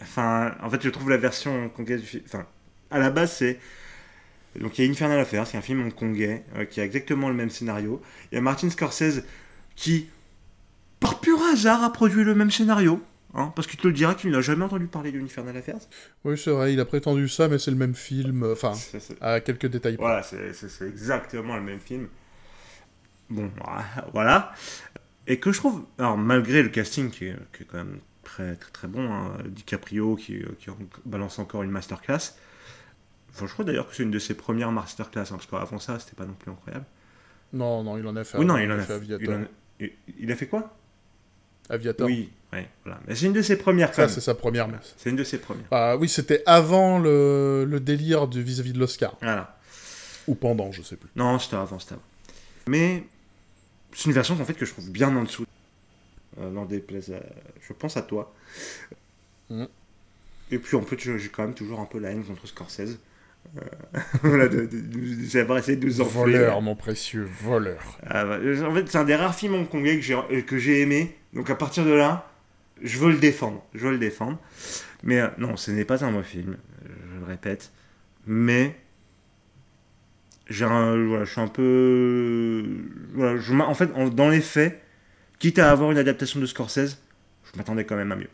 Enfin, 0.02 0.54
en 0.62 0.68
fait, 0.70 0.82
je 0.82 0.90
trouve 0.90 1.10
la 1.10 1.16
version 1.16 1.64
hongkongaise 1.64 2.00
du 2.00 2.06
film. 2.06 2.22
Enfin, 2.26 2.46
à 2.90 2.98
la 2.98 3.10
base, 3.10 3.32
c'est. 3.32 3.58
Donc, 4.60 4.78
il 4.78 4.84
y 4.84 4.88
a 4.88 4.90
Infernal 4.90 5.18
Affairs, 5.18 5.46
c'est 5.46 5.56
un 5.56 5.62
film 5.62 5.82
hongkongais 5.86 6.44
euh, 6.56 6.64
qui 6.66 6.80
a 6.80 6.84
exactement 6.84 7.28
le 7.28 7.34
même 7.34 7.48
scénario. 7.50 8.02
Il 8.30 8.34
y 8.34 8.38
a 8.38 8.40
Martin 8.42 8.68
Scorsese 8.68 9.22
qui, 9.76 10.08
par 11.00 11.20
pur 11.20 11.40
hasard, 11.42 11.82
a 11.82 11.92
produit 11.92 12.22
le 12.22 12.34
même 12.34 12.50
scénario. 12.50 13.00
Hein, 13.34 13.50
parce 13.56 13.66
qu'il 13.66 13.80
te 13.80 13.86
le 13.86 13.94
dira 13.94 14.14
qu'il 14.14 14.30
n'a 14.30 14.42
jamais 14.42 14.66
entendu 14.66 14.86
parler 14.88 15.10
de 15.10 15.18
Infernal 15.18 15.56
Affairs. 15.56 15.78
Oui, 16.22 16.36
c'est 16.36 16.50
vrai, 16.50 16.74
il 16.74 16.80
a 16.80 16.84
prétendu 16.84 17.28
ça, 17.30 17.48
mais 17.48 17.58
c'est 17.58 17.70
le 17.70 17.78
même 17.78 17.94
film. 17.94 18.42
euh, 18.42 18.52
Enfin, 18.52 18.74
à 19.22 19.40
quelques 19.40 19.68
détails. 19.68 19.96
Voilà, 19.98 20.22
c'est 20.22 20.50
exactement 20.86 21.56
le 21.56 21.62
même 21.62 21.80
film. 21.80 22.08
Bon, 23.30 23.50
voilà. 24.12 24.52
Et 25.26 25.38
que 25.40 25.50
je 25.50 25.58
trouve, 25.58 25.84
alors 25.98 26.18
malgré 26.18 26.62
le 26.62 26.68
casting 26.68 27.10
qui 27.10 27.26
est, 27.26 27.36
qui 27.56 27.62
est 27.62 27.66
quand 27.66 27.78
même 27.78 28.00
très 28.32 28.56
très 28.56 28.70
très 28.70 28.88
bon, 28.88 29.12
hein, 29.12 29.32
DiCaprio 29.46 30.16
qui, 30.16 30.42
qui 30.58 30.70
en- 30.70 30.76
balance 31.04 31.38
encore 31.38 31.62
une 31.62 31.70
masterclass. 31.70 32.34
Enfin, 33.34 33.46
je 33.46 33.52
crois 33.52 33.64
d'ailleurs 33.64 33.88
que 33.88 33.94
c'est 33.96 34.02
une 34.02 34.10
de 34.10 34.18
ses 34.18 34.34
premières 34.34 34.72
masterclass, 34.72 35.20
hein, 35.22 35.36
parce 35.38 35.46
qu'avant 35.46 35.78
ça, 35.78 35.98
c'était 35.98 36.14
pas 36.16 36.26
non 36.26 36.34
plus 36.34 36.50
incroyable. 36.50 36.84
Non, 37.52 37.82
non, 37.82 37.98
il 37.98 38.06
en 38.06 38.16
a 38.16 38.24
fait. 38.24 38.38
oui, 38.38 38.44
non, 38.46 38.56
il 38.58 38.70
en 38.70 38.78
a 38.78 38.82
fait. 38.82 38.94
Aviator. 38.94 39.22
Il, 39.22 39.30
en 39.34 39.42
a, 39.42 39.46
il- 39.80 39.92
il 40.20 40.32
a 40.32 40.36
fait 40.36 40.46
quoi? 40.46 40.74
Aviator. 41.68 42.06
Oui, 42.06 42.30
ouais, 42.52 42.68
voilà. 42.84 43.00
Mais 43.06 43.14
c'est 43.14 43.26
une 43.26 43.32
de 43.32 43.42
ses 43.42 43.56
premières 43.56 43.94
Ça, 43.94 44.08
c'est 44.08 44.20
sa 44.20 44.34
première. 44.34 44.68
C'est 44.96 45.10
une 45.10 45.16
de 45.16 45.24
ses 45.24 45.38
premières. 45.38 45.64
Ah, 45.70 45.96
oui, 45.96 46.08
c'était 46.08 46.42
avant 46.46 46.98
le, 46.98 47.64
le 47.68 47.80
délire 47.80 48.26
du 48.28 48.42
vis-à-vis 48.42 48.72
de 48.72 48.78
l'Oscar. 48.78 49.16
Voilà. 49.22 49.56
Ou 50.26 50.34
pendant, 50.34 50.70
je 50.72 50.82
sais 50.82 50.96
plus. 50.96 51.08
Non, 51.16 51.38
c'était 51.38 51.56
avant, 51.56 51.78
c'était 51.78 51.94
avant. 51.94 52.02
Mais 52.66 53.04
c'est 53.92 54.06
une 54.06 54.12
version 54.12 54.38
en 54.40 54.44
fait 54.44 54.54
que 54.54 54.64
je 54.66 54.72
trouve 54.72 54.90
bien 54.90 55.14
en 55.16 55.22
dessous. 55.24 55.44
Euh, 56.40 56.50
n'en 56.50 56.64
déplaise 56.64 57.12
à- 57.12 57.22
Je 57.60 57.72
pense 57.72 57.96
à 57.96 58.02
toi. 58.02 58.34
Mhm. 59.50 59.68
Et 60.50 60.58
puis 60.58 60.76
en 60.76 60.82
je- 60.98 61.18
j'ai 61.18 61.28
quand 61.28 61.42
même 61.44 61.54
toujours 61.54 61.80
un 61.80 61.84
peu 61.86 61.98
la 61.98 62.10
haine 62.10 62.24
contre 62.24 62.46
Scorsese. 62.46 62.98
Euh, 63.56 63.60
voilà, 64.22 64.48
d'avoir 64.48 65.58
essayé 65.58 65.76
de 65.76 65.86
nous 65.86 66.00
enfler. 66.00 66.32
Voleur, 66.32 66.62
mon 66.62 66.76
précieux, 66.76 67.28
voleur. 67.42 67.98
Ah, 68.06 68.24
bah, 68.24 68.38
en 68.38 68.74
fait, 68.74 68.88
c'est 68.88 68.98
un 68.98 69.04
des 69.04 69.14
rares 69.16 69.34
films 69.34 69.54
hongkongais 69.54 69.96
que 69.96 70.02
j'ai, 70.02 70.14
euh, 70.14 70.42
que 70.42 70.58
j'ai 70.58 70.80
aimé. 70.80 71.14
Donc 71.34 71.50
à 71.50 71.54
partir 71.54 71.84
de 71.84 71.92
là, 71.92 72.30
je 72.82 72.98
veux 72.98 73.10
le 73.10 73.18
défendre. 73.18 73.62
Je 73.74 73.86
veux 73.86 73.92
le 73.92 73.98
défendre. 73.98 74.38
Mais 75.02 75.20
euh, 75.20 75.28
non, 75.38 75.56
ce 75.56 75.70
n'est 75.70 75.84
pas 75.84 76.04
un 76.04 76.10
mauvais 76.10 76.24
film, 76.24 76.52
euh, 76.84 76.88
je 77.14 77.18
le 77.20 77.26
répète. 77.26 77.72
Mais 78.26 78.76
j'ai 80.48 80.64
un, 80.64 81.06
voilà, 81.06 81.24
je 81.24 81.32
suis 81.32 81.40
un 81.40 81.48
peu. 81.48 82.64
Voilà, 83.14 83.38
je 83.38 83.52
en 83.54 83.74
fait, 83.74 83.90
en- 83.94 84.08
dans 84.08 84.28
les 84.28 84.40
faits, 84.40 84.80
quitte 85.42 85.58
à 85.58 85.72
avoir 85.72 85.90
une 85.90 85.98
adaptation 85.98 86.38
de 86.38 86.46
Scorsese, 86.46 86.98
je 87.42 87.58
m'attendais 87.58 87.84
quand 87.84 87.96
même 87.96 88.12
à 88.12 88.16
mieux. 88.16 88.30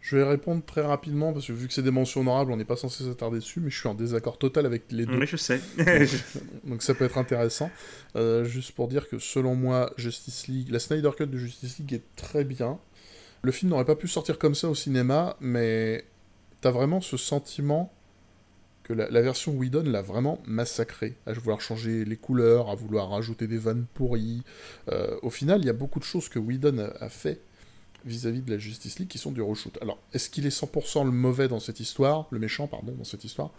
Je 0.00 0.16
vais 0.16 0.24
répondre 0.24 0.62
très 0.64 0.82
rapidement, 0.82 1.32
parce 1.32 1.46
que 1.46 1.52
vu 1.52 1.68
que 1.68 1.72
c'est 1.72 1.82
des 1.82 1.92
mentions 1.92 2.22
honorables, 2.22 2.50
on 2.52 2.56
n'est 2.56 2.64
pas 2.64 2.76
censé 2.76 3.04
s'attarder 3.04 3.38
dessus, 3.38 3.60
mais 3.60 3.70
je 3.70 3.78
suis 3.78 3.88
en 3.88 3.94
désaccord 3.94 4.36
total 4.36 4.66
avec 4.66 4.82
les 4.90 5.06
deux. 5.06 5.16
Mais 5.16 5.26
je 5.26 5.36
sais. 5.36 5.60
Donc 6.64 6.82
ça 6.82 6.92
peut 6.92 7.04
être 7.04 7.18
intéressant. 7.18 7.70
Euh, 8.16 8.44
juste 8.44 8.72
pour 8.72 8.88
dire 8.88 9.08
que 9.08 9.20
selon 9.20 9.54
moi, 9.54 9.92
Justice 9.96 10.48
League, 10.48 10.70
la 10.70 10.80
Snyder 10.80 11.10
Cut 11.16 11.28
de 11.28 11.38
Justice 11.38 11.78
League 11.78 11.94
est 11.94 12.02
très 12.16 12.42
bien. 12.42 12.78
Le 13.42 13.52
film 13.52 13.70
n'aurait 13.70 13.84
pas 13.84 13.94
pu 13.94 14.08
sortir 14.08 14.38
comme 14.38 14.56
ça 14.56 14.68
au 14.68 14.74
cinéma, 14.74 15.36
mais 15.40 16.04
t'as 16.60 16.72
vraiment 16.72 17.00
ce 17.00 17.16
sentiment 17.16 17.92
la, 18.94 19.22
version 19.22 19.52
Whedon 19.52 19.84
l'a 19.84 20.02
vraiment 20.02 20.40
massacré, 20.46 21.16
à 21.26 21.32
vouloir 21.32 21.60
changer 21.60 22.04
les 22.04 22.16
couleurs, 22.16 22.70
à 22.70 22.74
vouloir 22.74 23.10
rajouter 23.10 23.46
des 23.46 23.58
vannes 23.58 23.86
pourries. 23.94 24.42
Euh, 24.90 25.16
au 25.22 25.30
final, 25.30 25.60
il 25.60 25.66
y 25.66 25.70
a 25.70 25.74
beaucoup 25.74 25.98
de 25.98 26.04
choses 26.04 26.28
que 26.28 26.38
Whedon 26.38 26.90
a, 27.00 27.08
fait 27.08 27.40
vis-à-vis 28.04 28.42
de 28.42 28.50
la 28.50 28.58
Justice 28.58 28.98
League 28.98 29.08
qui 29.08 29.18
sont 29.18 29.32
du 29.32 29.42
reshoot. 29.42 29.78
Alors, 29.80 29.98
est-ce 30.12 30.30
qu'il 30.30 30.46
est 30.46 30.56
100% 30.56 31.04
le 31.04 31.12
mauvais 31.12 31.48
dans 31.48 31.60
cette 31.60 31.80
histoire, 31.80 32.26
le 32.30 32.38
méchant, 32.38 32.66
pardon, 32.66 32.92
dans 32.92 33.04
cette 33.04 33.24
histoire? 33.24 33.50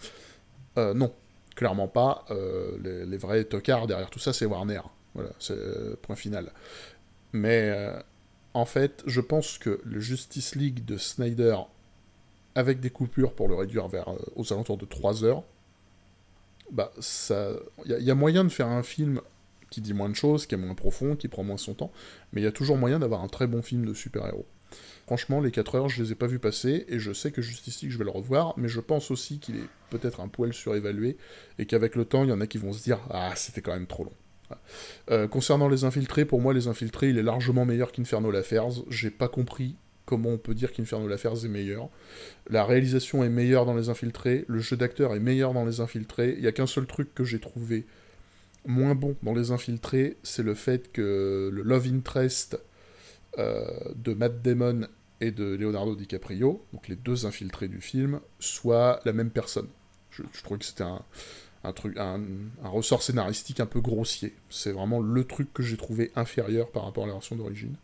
Euh, 0.78 0.94
Non, 0.94 1.14
clairement 1.56 1.88
pas. 1.88 2.26
Euh, 2.32 3.06
les, 3.06 3.18
vrais 3.18 3.44
tocards 3.46 3.88
derrière 3.88 4.10
tout 4.10 4.20
ça, 4.20 4.34
c'est 4.34 4.46
Warner. 4.46 4.82
Voilà, 5.14 5.30
c'est 5.40 5.54
euh, 5.54 5.96
point 6.02 6.16
final. 6.16 6.52
Mais 7.32 7.74
en 8.54 8.66
fait, 8.66 9.02
je 9.08 9.22
pense 9.22 9.58
que 9.58 9.82
le 9.84 10.00
Justice 10.00 10.56
League 10.56 10.86
de 10.86 10.98
Snyder, 10.98 11.58
avec 12.56 12.80
des 12.80 12.90
coupures 12.90 13.34
pour 13.34 13.48
le 13.48 13.56
réduire 13.56 13.88
vers 13.88 14.10
euh, 14.10 14.18
aux 14.36 14.54
alentours 14.54 14.78
de 14.78 14.86
3 14.86 15.24
heures, 15.24 15.44
bah 16.72 16.92
ça, 17.00 17.52
il 17.86 17.92
y, 17.92 18.12
a 18.12 18.16
moyen 18.16 18.44
de 18.44 18.50
faire 18.50 18.68
un 18.68 18.84
film 18.84 19.22
qui 19.70 19.82
dit 19.82 19.94
moins 19.94 20.10
de 20.10 20.16
choses, 20.16 20.46
qui 20.46 20.56
est 20.56 20.58
moins 20.58 20.76
profond, 20.76 21.16
qui 21.16 21.28
prend 21.28 21.44
moins 21.44 21.58
son 21.58 21.74
temps, 21.74 21.92
mais 22.32 22.42
il 22.42 22.44
y 22.44 22.48
a 22.48 22.52
toujours 22.52 22.78
moyen 22.78 23.00
d'avoir 23.00 23.24
un 23.24 23.28
très 23.28 23.48
bon 23.48 23.62
film 23.62 23.86
de 23.86 23.94
super-héros. 23.94 24.46
Franchement, 25.06 25.42
les 25.42 25.52
4 25.52 25.76
heures, 25.76 25.90
je 25.90 26.02
les 26.02 26.12
ai 26.14 26.16
pas 26.16 26.28
vus 26.28 26.40
passer, 26.40 26.86
et 26.88 27.00
je 27.00 27.12
sais 27.12 27.32
que 27.32 27.42
Justice 27.42 27.82
League, 27.82 27.92
je 27.92 27.98
vais 27.98 28.06
le 28.06 28.12
revoir, 28.12 28.54
mais 28.58 28.70
je 28.70 28.80
pense 28.80 29.12
aussi 29.12 29.40
qu'il 29.40 29.58
est 29.58 29.68
peut-être 29.90 30.22
un 30.22 30.28
poil 30.28 30.54
surévalué, 30.54 31.18
et 31.60 31.66
qu'avec 31.66 31.96
le 31.96 32.06
temps, 32.06 32.24
il 32.24 32.30
y 32.30 32.34
en 32.34 32.42
a 32.42 32.48
qui 32.48 32.58
vont 32.58 32.74
se 32.74 32.82
dire 32.82 33.00
«Ah, 33.10 33.34
c'était 33.36 33.62
quand 33.62 33.74
même 33.74 33.88
trop 33.88 34.06
long». 34.06 34.14
Euh, 35.12 35.28
concernant 35.28 35.68
les 35.68 35.84
infiltrés, 35.84 36.26
pour 36.26 36.42
moi, 36.42 36.54
les 36.54 36.68
infiltrés, 36.68 37.10
il 37.10 37.18
est 37.18 37.24
largement 37.24 37.66
meilleur 37.66 37.92
qu'Infernal 37.92 38.36
Affairs. 38.36 38.70
J'ai 38.90 39.10
pas 39.10 39.28
compris 39.28 39.76
comment 40.06 40.30
on 40.30 40.38
peut 40.38 40.54
dire 40.54 40.74
qu'Infernal 40.74 41.12
Affairs 41.12 41.46
est 41.46 41.50
meilleur. 41.50 41.90
La 42.50 42.66
réalisation 42.66 43.24
est 43.24 43.30
meilleure 43.30 43.66
dans 43.66 43.76
les 43.76 43.90
infiltrés, 43.90 44.46
le 44.48 44.60
jeu 44.60 44.76
d'acteur 44.76 45.14
est 45.16 45.20
meilleur 45.20 45.54
dans 45.54 45.66
les 45.66 45.80
infiltrés. 45.80 46.36
Il 46.38 46.44
y 46.44 46.48
a 46.48 46.52
qu'un 46.52 46.68
seul 46.68 46.86
truc 46.86 47.14
que 47.14 47.24
j'ai 47.24 47.40
trouvé 47.40 47.86
moins 48.66 48.96
bon 48.96 49.16
dans 49.24 49.34
les 49.34 49.52
infiltrés, 49.52 50.18
c'est 50.24 50.44
le 50.44 50.54
fait 50.54 50.92
que 50.92 51.50
le 51.52 51.64
love 51.64 51.88
interest 51.88 52.60
euh, 53.38 53.66
de 53.96 54.14
Matt 54.14 54.42
Damon 54.42 54.88
et 55.22 55.32
de 55.32 55.56
Leonardo 55.56 55.96
DiCaprio, 55.96 56.64
donc 56.74 56.88
les 56.88 56.96
deux 56.96 57.26
infiltrés 57.26 57.68
du 57.68 57.82
film, 57.82 58.20
soit 58.40 59.00
la 59.06 59.14
même 59.14 59.32
personne. 59.32 59.68
Je, 60.12 60.24
je 60.32 60.44
trouvais 60.44 60.60
que 60.60 60.66
c'était 60.66 60.84
un, 60.84 61.02
ressort 62.64 63.02
scénaristique 63.02 63.60
un 63.60 63.66
peu 63.66 63.82
grossier. 63.82 64.34
C'est 64.50 64.72
vraiment 64.72 65.00
le 65.00 65.24
truc 65.24 65.54
que 65.54 65.64
j'ai 65.64 65.78
trouvé 65.78 66.12
inférieur 66.16 66.70
par 66.72 66.84
rapport 66.84 67.06
à 67.06 67.08
la 67.08 67.14
version 67.14 67.36
d'origine. 67.36 67.76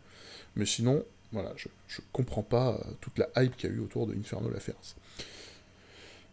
Mais 0.56 0.66
sinon, 0.66 1.04
voilà, 1.32 1.52
je, 1.56 1.68
je 1.88 2.00
comprends 2.12 2.42
pas 2.42 2.70
euh, 2.70 2.92
toute 3.00 3.18
la 3.18 3.28
hype 3.36 3.56
qu'il 3.56 3.70
y 3.70 3.72
a 3.72 3.76
eu 3.76 3.80
autour 3.80 4.06
de 4.06 4.14
Infernal 4.14 4.54
Affairs. 4.56 4.74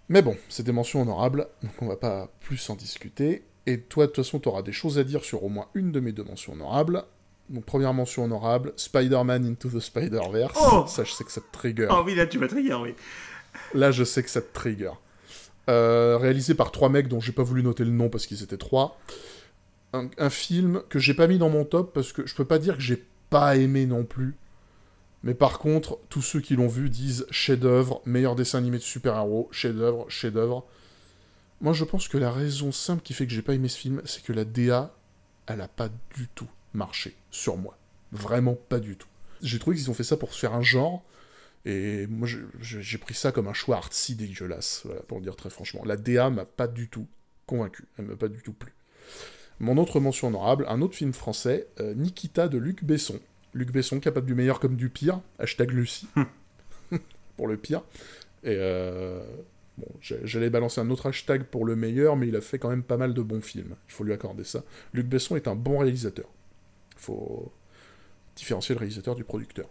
Mais 0.10 0.22
bon, 0.22 0.38
c'est 0.50 0.64
des 0.64 0.72
mentions 0.72 1.02
honorables, 1.02 1.48
donc 1.64 1.74
on 1.82 1.88
va 1.88 1.98
pas 1.98 2.30
plus 2.40 2.70
en 2.70 2.76
discuter. 2.76 3.44
Et 3.66 3.82
toi, 3.82 4.06
de 4.06 4.12
toute 4.12 4.24
façon, 4.24 4.40
tu 4.40 4.48
auras 4.48 4.62
des 4.62 4.72
choses 4.72 4.98
à 4.98 5.04
dire 5.04 5.24
sur 5.26 5.44
au 5.44 5.50
moins 5.50 5.68
une 5.74 5.92
de 5.92 6.00
mes 6.00 6.14
deux 6.14 6.24
mentions 6.24 6.54
honorables. 6.54 7.04
Donc, 7.50 7.66
première 7.66 7.94
mention 7.94 8.24
honorable, 8.24 8.74
Spider-Man 8.76 9.46
Into 9.46 9.70
the 9.70 9.80
Spider-Verse. 9.80 10.58
Oh 10.72 10.86
ça, 10.88 11.04
je 11.04 11.12
sais 11.12 11.24
que 11.24 11.32
ça 11.32 11.42
te 11.42 11.52
trigger. 11.52 11.88
Oh 11.92 12.02
oui, 12.06 12.16
là, 12.16 12.26
tu 12.28 12.38
vas 12.38 12.48
trigger, 12.48 12.76
oui. 12.76 12.94
Là, 13.74 13.92
je 13.92 14.04
sais 14.04 14.24
que 14.24 14.30
ça 14.30 14.42
te 14.42 14.54
trigger. 14.54 14.92
Euh, 15.70 16.18
réalisé 16.18 16.54
par 16.56 16.72
trois 16.72 16.90
mecs 16.90 17.10
dont 17.10 17.20
j'ai 17.20 17.34
pas 17.34 17.44
voulu 17.44 17.62
noter 17.62 17.84
le 17.84 17.92
nom 17.92 18.10
parce 18.10 18.26
qu'ils 18.26 18.42
étaient 18.44 18.58
trois. 18.58 18.98
Un, 19.94 20.30
film 20.30 20.82
que 20.90 21.00
j'ai 21.00 21.14
pas 21.14 21.28
mis 21.28 21.38
dans 21.38 21.50
mon 21.50 21.66
top 21.66 21.94
parce 21.94 22.14
que 22.14 22.28
je 22.28 22.36
peux 22.36 22.46
pas 22.46 22.60
dire 22.60 22.76
que 22.76 22.84
j'ai 22.84 23.04
pas 23.30 23.56
aimé 23.58 23.86
non 23.86 24.04
plus. 24.04 24.36
Mais 25.28 25.34
par 25.34 25.60
contre, 25.60 26.00
tous 26.08 26.22
ceux 26.22 26.40
qui 26.40 26.56
l'ont 26.56 26.70
vu 26.70 26.90
disent 26.90 27.28
chef-d'œuvre, 27.32 28.02
meilleur 28.06 28.34
dessin 28.34 28.60
animé 28.60 28.78
de 28.78 28.84
super-héros, 28.84 29.50
chef-d'œuvre, 29.52 30.10
chef-d'œuvre. 30.10 30.66
Moi, 31.60 31.74
je 31.74 31.84
pense 31.84 32.08
que 32.08 32.18
la 32.18 32.32
raison 32.32 32.72
simple 32.72 33.02
qui 33.04 33.14
fait 33.14 33.28
que 33.28 33.34
j'ai 33.34 33.42
pas 33.42 33.54
aimé 33.54 33.68
ce 33.68 33.78
film, 33.78 34.02
c'est 34.06 34.24
que 34.24 34.32
la 34.32 34.46
DA, 34.46 34.96
elle 35.46 35.60
a 35.60 35.68
pas 35.68 35.90
du 36.16 36.30
tout 36.34 36.48
marché 36.74 37.14
sur 37.30 37.58
moi. 37.58 37.78
Vraiment 38.14 38.56
pas 38.56 38.80
du 38.80 38.96
tout. 38.96 39.10
J'ai 39.42 39.60
trouvé 39.60 39.76
qu'ils 39.76 39.92
ont 39.92 39.94
fait 39.94 40.06
ça 40.06 40.16
pour 40.16 40.34
se 40.34 40.40
faire 40.40 40.54
un 40.54 40.62
genre, 40.62 41.04
et 41.66 42.08
moi, 42.08 42.26
j'ai 42.62 42.98
pris 42.98 43.14
ça 43.14 43.34
comme 43.34 43.50
un 43.50 43.54
choix 43.54 43.76
artsy 43.76 44.16
dégueulasse, 44.16 44.84
voilà, 44.86 45.02
pour 45.02 45.18
le 45.18 45.24
dire 45.26 45.36
très 45.36 45.50
franchement. 45.50 45.82
La 45.84 45.98
DA 45.98 46.30
m'a 46.30 46.46
pas 46.46 46.68
du 46.68 46.88
tout 46.88 47.06
convaincu, 47.48 47.84
elle 47.98 48.06
m'a 48.06 48.16
pas 48.16 48.30
du 48.30 48.42
tout 48.42 48.54
plu. 48.54 48.74
Mon 49.60 49.78
autre 49.78 50.00
mention 50.00 50.30
honorable, 50.30 50.66
un 50.70 50.82
autre 50.82 50.96
film 50.96 51.12
français, 51.12 51.68
euh, 51.82 51.94
Nikita 51.96 52.48
de 52.48 52.58
Luc 52.58 52.86
Besson. 52.86 53.20
Luc 53.58 53.72
Besson, 53.72 54.00
capable 54.00 54.28
du 54.28 54.36
meilleur 54.36 54.60
comme 54.60 54.76
du 54.76 54.90
pire, 54.90 55.20
hashtag 55.40 55.72
Lucie, 55.72 56.08
pour 57.38 57.48
le 57.48 57.58
pire. 57.58 57.82
Et 58.44 58.56
euh, 58.56 59.20
bon, 59.78 59.88
j'allais 60.02 60.52
balancer 60.52 60.80
un 60.80 60.90
autre 60.92 61.08
hashtag 61.08 61.44
pour 61.44 61.66
le 61.66 61.76
meilleur, 61.76 62.16
mais 62.16 62.28
il 62.28 62.36
a 62.36 62.42
fait 62.42 62.60
quand 62.60 62.70
même 62.70 62.84
pas 62.84 62.98
mal 62.98 63.14
de 63.14 63.22
bons 63.22 63.42
films, 63.42 63.76
il 63.88 63.92
faut 63.92 64.04
lui 64.04 64.14
accorder 64.14 64.44
ça. 64.44 64.64
Luc 64.94 65.08
Besson 65.08 65.36
est 65.36 65.48
un 65.48 65.56
bon 65.56 65.80
réalisateur. 65.80 66.28
Il 66.96 67.02
faut 67.02 67.52
différencier 68.36 68.76
le 68.76 68.80
réalisateur 68.80 69.16
du 69.16 69.24
producteur. 69.24 69.68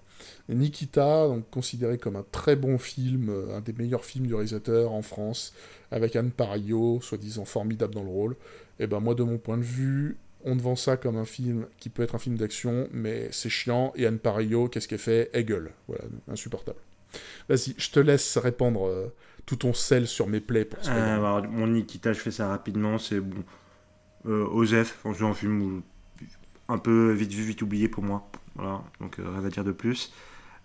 Nikita, 0.48 1.28
donc 1.28 1.48
considéré 1.50 1.98
comme 1.98 2.16
un 2.16 2.24
très 2.32 2.56
bon 2.56 2.78
film, 2.78 3.28
euh, 3.28 3.56
un 3.56 3.60
des 3.60 3.72
meilleurs 3.72 4.04
films 4.04 4.26
du 4.26 4.34
réalisateur 4.34 4.92
en 4.92 5.02
France, 5.02 5.54
avec 5.92 6.16
Anne 6.16 6.32
Parillo, 6.32 7.00
soi-disant 7.00 7.44
formidable 7.44 7.94
dans 7.94 8.02
le 8.02 8.10
rôle. 8.10 8.32
Et 8.78 8.84
eh 8.84 8.86
ben 8.88 8.98
moi, 9.00 9.14
de 9.14 9.22
mon 9.22 9.38
point 9.38 9.56
de 9.56 9.62
vue, 9.62 10.16
on 10.46 10.56
vend 10.56 10.76
ça 10.76 10.96
comme 10.96 11.16
un 11.16 11.24
film 11.26 11.66
qui 11.78 11.90
peut 11.90 12.02
être 12.02 12.14
un 12.14 12.18
film 12.18 12.36
d'action, 12.36 12.88
mais 12.92 13.28
c'est 13.32 13.50
chiant. 13.50 13.92
Et 13.96 14.06
Anne 14.06 14.18
Parillo, 14.18 14.68
qu'est-ce 14.68 14.88
qu'elle 14.88 14.98
fait? 14.98 15.30
Elle 15.34 15.44
gueule. 15.44 15.72
Voilà, 15.88 16.04
insupportable. 16.28 16.78
Vas-y, 17.48 17.74
je 17.76 17.90
te 17.90 18.00
laisse 18.00 18.38
répandre 18.38 18.86
euh, 18.86 19.12
tout 19.44 19.56
ton 19.56 19.74
sel 19.74 20.06
sur 20.06 20.26
mes 20.26 20.40
plaies 20.40 20.64
pour 20.64 20.78
euh, 20.88 21.42
Mon 21.42 21.66
Nikita, 21.66 22.12
je 22.12 22.20
fais 22.20 22.30
ça 22.30 22.48
rapidement. 22.48 22.98
C'est 22.98 23.20
bon. 23.20 23.44
Euh, 24.26 24.46
Osef, 24.46 24.98
c'est 25.14 25.22
un 25.22 25.34
film 25.34 25.82
un 26.68 26.78
peu 26.78 27.12
vite 27.12 27.32
vu, 27.32 27.44
vite 27.44 27.62
oublié 27.62 27.88
pour 27.88 28.02
moi. 28.02 28.30
Voilà, 28.54 28.82
donc 29.00 29.16
rien 29.16 29.44
à 29.44 29.50
dire 29.50 29.64
de 29.64 29.72
plus 29.72 30.12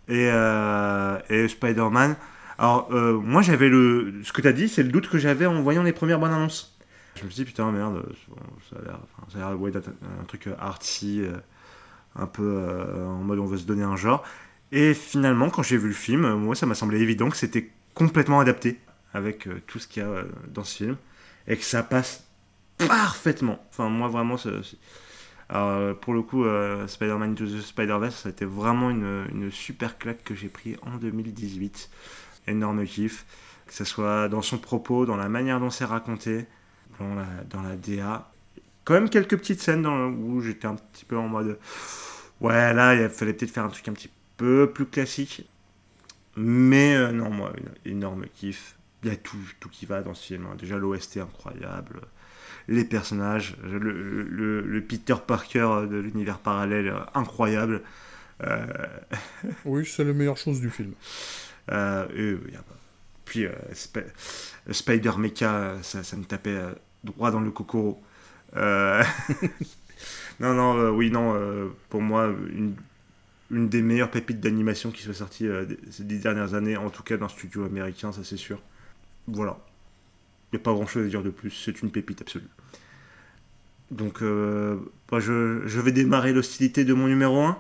et, 0.08 0.30
euh, 0.32 1.20
et 1.30 1.48
Spider-Man. 1.48 2.16
Alors, 2.58 2.90
euh, 2.92 3.14
moi, 3.14 3.42
j'avais 3.42 3.70
le. 3.70 4.22
Ce 4.24 4.32
que 4.34 4.42
tu 4.42 4.48
as 4.48 4.54
dit, 4.54 4.70
c'est 4.70 4.84
le 4.84 4.90
doute 4.90 5.10
que 5.10 5.18
j'avais 5.18 5.46
en 5.46 5.62
voyant 5.62 5.84
les 5.84 5.94
premières 5.94 6.20
bonnes 6.20 6.34
annonces. 6.34 6.71
Je 7.16 7.26
me 7.26 7.30
suis 7.30 7.44
dit, 7.44 7.46
putain, 7.46 7.72
merde, 7.72 8.04
ça 8.70 8.78
a 8.78 9.38
l'air 9.38 9.60
ouais, 9.60 9.72
un 9.76 10.24
truc 10.26 10.48
artsy, 10.60 11.22
euh, 11.22 11.38
un 12.16 12.26
peu 12.26 12.64
en 13.06 13.24
mode 13.24 13.40
on 13.40 13.46
veut 13.46 13.58
se 13.58 13.66
donner 13.66 13.84
un 13.84 13.98
genre. 13.98 14.24
Et 14.72 14.94
finalement, 14.94 15.50
quand 15.50 15.64
j'ai 15.64 15.78
vu 15.78 15.90
le 15.90 15.94
film, 15.94 16.34
moi, 16.36 16.56
ça 16.56 16.66
m'a 16.66 16.76
semblé 16.76 17.00
évident 17.02 17.30
que 17.30 17.38
c'était 17.38 17.70
complètement 17.94 18.40
adapté 18.40 18.80
avec 19.14 19.50
tout 19.68 19.80
ce 19.80 19.88
qu'il 19.88 20.04
y 20.04 20.06
a 20.06 20.24
dans 20.48 20.64
ce 20.64 20.78
film 20.78 20.98
et 21.48 21.58
que 21.58 21.64
ça 21.64 21.84
passe 21.84 22.26
parfaitement. 22.78 23.64
Enfin, 23.70 23.90
moi, 23.90 24.08
vraiment, 24.08 24.38
euh, 25.54 25.94
pour 25.94 26.14
le 26.14 26.22
coup, 26.22 26.46
euh, 26.46 26.88
Spider-Man 26.88 27.32
Into 27.32 27.46
the 27.46 27.62
Spider-Verse, 27.62 28.16
ça 28.16 28.30
a 28.30 28.32
été 28.32 28.46
vraiment 28.46 28.90
une, 28.90 29.52
super 29.52 29.98
claque 29.98 30.24
que 30.24 30.36
j'ai 30.36 30.48
pris 30.48 30.78
en 30.84 30.98
2018. 30.98 31.90
Énorme 32.48 32.86
kiff. 32.86 33.26
Que 33.68 33.74
ce 33.74 33.84
soit 33.84 34.28
dans 34.28 34.42
son 34.42 34.58
propos, 34.58 35.06
dans 35.06 35.16
la 35.16 35.30
manière 35.30 35.60
dont 35.60 35.70
c'est 35.70 35.86
raconté, 35.86 36.46
dans 37.02 37.16
la, 37.16 37.28
dans 37.50 37.62
la 37.62 37.76
DA. 37.76 38.30
Quand 38.84 38.94
même 38.94 39.10
quelques 39.10 39.38
petites 39.38 39.62
scènes 39.62 39.84
dans, 39.84 40.08
où 40.08 40.42
j'étais 40.42 40.68
un 40.68 40.76
petit 40.76 41.06
peu 41.06 41.18
en 41.18 41.28
mode. 41.28 41.60
Ouais, 42.40 42.74
là, 42.74 42.96
il 42.96 43.10
fallait 43.10 43.34
peut-être 43.34 43.52
faire 43.52 43.66
un 43.66 43.70
truc 43.70 43.88
un 43.88 43.94
petit 43.94 44.10
peu 44.38 44.72
plus 44.74 44.86
classique. 44.86 45.48
Mais 46.36 46.96
euh, 46.96 47.12
non, 47.12 47.30
moi, 47.30 47.54
énorme 47.86 48.26
kiff. 48.34 48.76
Il 49.04 49.10
y 49.10 49.14
a 49.14 49.16
tout, 49.16 49.38
tout 49.60 49.70
qui 49.70 49.86
va 49.86 50.02
dans 50.02 50.14
ce 50.14 50.28
film. 50.28 50.48
Hein. 50.48 50.56
Déjà, 50.60 50.78
l'OST 50.78 51.18
incroyable 51.18 52.02
les 52.68 52.86
personnages, 52.86 53.56
le, 53.64 54.84
Peter 54.88 55.16
Parker 55.26 55.88
de 55.90 55.98
l'univers 55.98 56.40
parallèle 56.40 56.94
incroyable. 57.14 57.82
Euh, 58.44 58.66
oui, 59.66 59.86
c'est 59.86 60.04
la 60.04 60.14
meilleure 60.14 60.38
chose 60.38 60.62
du 60.62 60.70
film. 60.70 60.94
Euh, 61.72 62.38
puis 63.26 63.46
Spider 64.72 65.12
Mecha, 65.18 65.76
ça, 65.82 66.18
me 66.18 66.24
tapait 66.24 66.60
droit 67.04 67.32
dans 67.32 67.40
le 67.40 67.52
coco. 67.52 68.02
non, 68.56 69.04
non, 70.40 70.90
oui, 70.90 71.10
non, 71.10 71.72
pour 71.90 72.02
moi, 72.02 72.34
une, 73.50 73.70
des 73.70 73.82
meilleures 73.82 74.12
pépites 74.12 74.40
d'animation 74.40 74.92
qui 74.92 75.04
soit 75.04 75.14
sortie 75.14 75.48
ces 75.90 76.04
dix 76.04 76.20
dernières 76.20 76.54
années, 76.54 76.78
en 76.78 76.90
tout 76.90 77.04
cas 77.04 77.18
dans 77.18 77.30
studio 77.30 77.66
américain, 77.66 78.12
ça 78.12 78.24
c'est 78.24 78.38
sûr. 78.38 78.60
Voilà. 79.28 79.58
Il 80.52 80.58
n'y 80.58 80.62
a 80.62 80.64
pas 80.64 80.74
grand 80.74 80.86
chose 80.86 81.06
à 81.06 81.10
dire 81.10 81.24
de 81.24 81.30
plus, 81.30 81.52
c'est 81.52 81.82
une 81.82 81.92
pépite 81.92 82.22
absolue. 82.22 82.50
Donc, 83.92 84.22
euh, 84.22 84.78
je, 85.12 85.62
je, 85.66 85.80
vais 85.82 85.92
démarrer 85.92 86.34
l'hostilité 86.34 86.86
de 86.86 86.94
mon 86.94 87.08
numéro 87.08 87.42
1. 87.42 87.58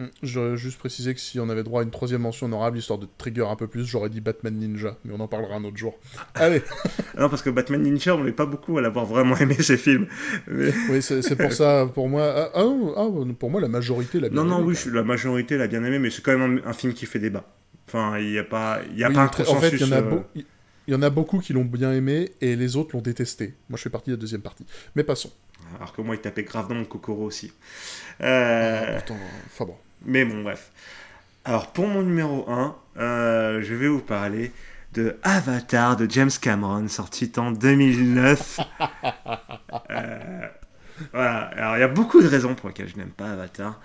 Hmm, 0.00 0.06
j'aurais 0.22 0.56
juste 0.56 0.78
précisé 0.78 1.12
que 1.12 1.20
si 1.20 1.38
on 1.40 1.50
avait 1.50 1.62
droit 1.62 1.82
à 1.82 1.84
une 1.84 1.90
troisième 1.90 2.22
mention 2.22 2.46
honorable, 2.46 2.78
histoire 2.78 2.98
de 2.98 3.06
trigger 3.18 3.46
un 3.50 3.56
peu 3.56 3.66
plus, 3.66 3.84
j'aurais 3.84 4.08
dit 4.08 4.22
Batman 4.22 4.54
Ninja, 4.54 4.96
mais 5.04 5.12
on 5.14 5.20
en 5.20 5.28
parlera 5.28 5.56
un 5.56 5.64
autre 5.64 5.76
jour. 5.76 5.98
Allez 6.34 6.62
Non, 7.18 7.28
parce 7.28 7.42
que 7.42 7.50
Batman 7.50 7.82
Ninja, 7.82 8.16
on 8.16 8.24
n'est 8.24 8.32
pas 8.32 8.46
beaucoup 8.46 8.78
à 8.78 8.80
l'avoir 8.80 9.04
vraiment 9.04 9.36
aimé 9.36 9.56
ces 9.60 9.76
films. 9.76 10.06
Oui, 10.48 11.02
c'est 11.02 11.36
pour 11.36 11.52
ça, 11.52 11.86
pour 11.92 12.08
moi, 12.08 12.32
ah, 12.34 12.50
ah, 12.54 12.64
ah, 12.96 13.08
pour 13.38 13.50
moi, 13.50 13.60
la 13.60 13.68
majorité 13.68 14.20
l'a 14.20 14.30
bien 14.30 14.36
non, 14.36 14.42
aimé. 14.44 14.50
Non, 14.52 14.60
non, 14.60 14.66
oui, 14.66 14.76
la 14.90 15.02
majorité 15.02 15.58
l'a 15.58 15.66
bien 15.66 15.84
aimé, 15.84 15.98
mais 15.98 16.08
c'est 16.08 16.22
quand 16.22 16.36
même 16.36 16.62
un, 16.64 16.72
film 16.72 16.94
qui 16.94 17.04
fait 17.04 17.18
débat. 17.18 17.44
Enfin, 17.86 18.18
il 18.18 18.30
n'y 18.30 18.38
a 18.38 18.44
pas, 18.44 18.80
y 18.96 19.04
a 19.04 19.10
pas 19.10 19.20
un 19.20 19.28
consensus. 19.28 19.54
En 19.54 19.60
fait, 19.60 19.70
il 19.72 19.80
y 19.80 19.84
en 19.84 19.92
a, 19.92 20.00
euh, 20.00 20.20
il 20.34 20.94
y 20.94 20.94
en 20.94 21.02
a 21.02 21.10
beaucoup 21.10 21.40
qui 21.40 21.52
l'ont 21.52 21.64
bien 21.64 21.92
aimé 21.92 22.30
et 22.40 22.56
les 22.56 22.76
autres 22.76 22.96
l'ont 22.96 23.02
détesté. 23.02 23.54
Moi, 23.68 23.76
je 23.76 23.82
fais 23.82 23.90
partie 23.90 24.08
de 24.08 24.14
la 24.14 24.20
deuxième 24.20 24.40
partie. 24.40 24.64
Mais 24.96 25.04
passons. 25.04 25.30
Alors 25.76 25.92
que 25.92 26.00
moi, 26.00 26.14
il 26.14 26.20
tapait 26.22 26.42
grave 26.42 26.68
dans 26.68 26.74
mon 26.74 26.86
Kokoro 26.86 27.24
aussi. 27.24 27.52
Euh... 28.22 28.98
Ah, 28.98 29.12
enfin 29.46 29.66
bon. 29.66 29.76
Mais 30.04 30.24
bon, 30.24 30.42
bref. 30.42 30.70
Alors, 31.44 31.72
pour 31.72 31.86
mon 31.86 32.02
numéro 32.02 32.48
1, 32.50 32.76
euh, 32.98 33.62
je 33.62 33.74
vais 33.74 33.88
vous 33.88 34.00
parler 34.00 34.52
de 34.94 35.16
Avatar 35.22 35.96
de 35.96 36.10
James 36.10 36.30
Cameron, 36.40 36.88
sorti 36.88 37.30
en 37.36 37.52
2009. 37.52 38.60
euh... 39.90 40.18
voilà. 41.12 41.38
Alors, 41.56 41.76
il 41.76 41.80
y 41.80 41.84
a 41.84 41.88
beaucoup 41.88 42.22
de 42.22 42.28
raisons 42.28 42.54
pour 42.54 42.68
lesquelles 42.68 42.88
je 42.88 42.96
n'aime 42.96 43.10
pas 43.10 43.32
Avatar. 43.32 43.80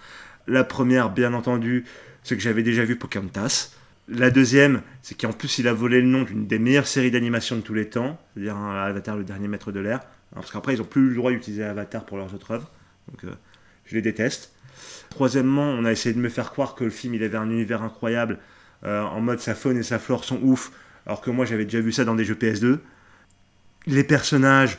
La 0.48 0.64
première, 0.64 1.10
bien 1.10 1.34
entendu, 1.34 1.86
c'est 2.24 2.36
que 2.36 2.42
j'avais 2.42 2.64
déjà 2.64 2.84
vu 2.84 2.96
Pocahontas. 2.96 3.72
La 4.08 4.30
deuxième, 4.30 4.82
c'est 5.02 5.20
qu'en 5.20 5.34
plus, 5.34 5.58
il 5.58 5.68
a 5.68 5.74
volé 5.74 6.02
le 6.02 6.08
nom 6.08 6.24
d'une 6.24 6.46
des 6.46 6.60
meilleures 6.60 6.88
séries 6.88 7.12
d'animation 7.12 7.56
de 7.56 7.62
tous 7.62 7.74
les 7.74 7.90
temps, 7.90 8.20
c'est-à-dire 8.34 8.56
hein, 8.56 8.84
Avatar, 8.84 9.18
le 9.18 9.24
dernier 9.24 9.48
maître 9.48 9.72
de 9.72 9.80
l'air. 9.80 10.02
Parce 10.34 10.52
qu'après, 10.52 10.74
ils 10.74 10.80
n'ont 10.80 10.86
plus 10.86 11.10
le 11.10 11.16
droit 11.16 11.32
d'utiliser 11.32 11.64
Avatar 11.64 12.06
pour 12.06 12.18
leurs 12.18 12.34
autres 12.34 12.52
œuvres. 12.52 12.70
Donc, 13.10 13.24
euh, 13.24 13.36
je 13.86 13.96
les 13.96 14.02
déteste. 14.02 14.55
Troisièmement, 15.10 15.70
on 15.70 15.86
a 15.86 15.92
essayé 15.92 16.14
de 16.14 16.20
me 16.20 16.30
faire 16.30 16.52
croire 16.52 16.76
que 16.76 16.84
le 16.84 16.90
film, 16.90 17.14
il 17.14 17.24
avait 17.24 17.38
un 17.38 17.50
univers 17.50 17.82
incroyable, 17.84 18.40
euh, 18.84 19.02
en 19.02 19.22
mode 19.22 19.40
sa 19.40 19.56
faune 19.56 19.78
et 19.78 19.84
sa 19.84 20.00
flore 20.00 20.24
sont 20.24 20.40
ouf, 20.42 20.72
alors 21.06 21.22
que 21.22 21.30
moi, 21.32 21.46
j'avais 21.46 21.66
déjà 21.66 21.80
vu 21.80 21.92
ça 21.92 22.06
dans 22.06 22.16
des 22.16 22.26
jeux 22.26 22.36
PS2. 22.36 22.80
Les 23.88 24.04
personnages, 24.04 24.78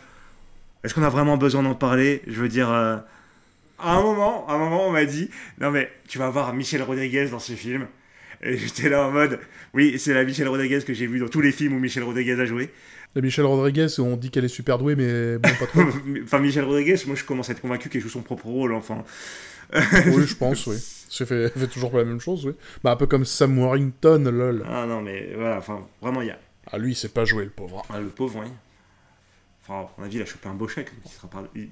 est-ce 0.85 0.95
qu'on 0.95 1.03
a 1.03 1.09
vraiment 1.09 1.37
besoin 1.37 1.63
d'en 1.63 1.75
parler? 1.75 2.23
Je 2.27 2.41
veux 2.41 2.49
dire, 2.49 2.71
euh, 2.71 2.97
à 3.79 3.97
un 3.97 4.03
moment, 4.03 4.47
à 4.49 4.55
un 4.55 4.59
moment, 4.59 4.87
on 4.89 4.93
m'a 4.93 5.05
dit, 5.05 5.31
non 5.61 5.71
mais 5.71 5.91
tu 6.09 6.19
vas 6.19 6.31
voir 6.31 6.53
Michel 6.55 6.83
Rodriguez 6.83 7.29
dans 7.29 7.39
ce 7.39 7.53
film. 7.53 7.87
Et 8.43 8.57
j'étais 8.57 8.89
là 8.89 9.07
en 9.07 9.11
mode, 9.11 9.39
oui, 9.75 9.99
c'est 9.99 10.15
la 10.15 10.25
Michel 10.25 10.49
Rodriguez 10.49 10.81
que 10.87 10.95
j'ai 10.95 11.07
vue 11.07 11.19
dans 11.19 11.29
tous 11.29 11.41
les 11.41 11.53
films 11.53 11.75
où 11.75 11.79
Michel 11.79 12.03
Rodriguez 12.03 12.41
a 12.41 12.47
joué. 12.47 12.71
La 13.15 13.23
Michel 13.23 13.47
Rodriguez, 13.47 13.87
on 13.99 14.17
dit 14.17 14.31
qu'elle 14.31 14.45
est 14.45 14.49
super 14.49 14.79
douée, 14.79 14.95
mais 14.95 15.39
bon, 15.39 15.49
pas 15.59 15.67
trop. 15.67 15.81
enfin, 16.25 16.39
Michel 16.39 16.65
Rodriguez, 16.65 16.97
moi 17.07 17.17
je 17.17 17.25
commence 17.25 17.49
à 17.49 17.53
être 17.53 17.63
convaincu 17.63 17.89
qu'elle 17.89 18.03
joue 18.03 18.11
son 18.11 18.23
propre 18.23 18.47
rôle, 18.47 18.75
enfin. 18.75 19.05
oui, 19.73 20.27
je 20.27 20.35
pense, 20.39 20.67
oui. 20.67 20.77
Elle 21.19 21.27
fait, 21.27 21.49
fait 21.49 21.67
toujours 21.69 21.91
pas 21.91 21.99
la 21.99 22.05
même 22.05 22.21
chose, 22.21 22.45
oui. 22.47 22.53
Bah, 22.85 22.93
un 22.93 22.97
peu 22.97 23.07
comme 23.07 23.25
Sam 23.25 23.59
Warrington, 23.59 24.31
lol. 24.31 24.65
Ah 24.69 24.85
non, 24.87 25.01
mais 25.01 25.33
voilà, 25.35 25.59
enfin, 25.59 25.87
vraiment, 26.03 26.21
il 26.21 26.29
y 26.29 26.31
a. 26.31 26.39
Ah, 26.71 26.79
lui, 26.79 26.93
il 26.93 26.95
sait 26.95 27.09
pas 27.09 27.25
jouer, 27.25 27.45
le 27.45 27.51
pauvre. 27.51 27.83
Ah, 27.89 28.01
le 28.01 28.09
pauvre, 28.09 28.41
oui. 28.43 28.51
Enfin, 29.63 29.89
on 29.99 30.03
a 30.05 30.09
dit, 30.09 30.17
il 30.17 30.23
a 30.23 30.27
chopé 30.27 30.49
un 30.49 30.55
beau 30.55 30.69
chèque, 30.69 30.93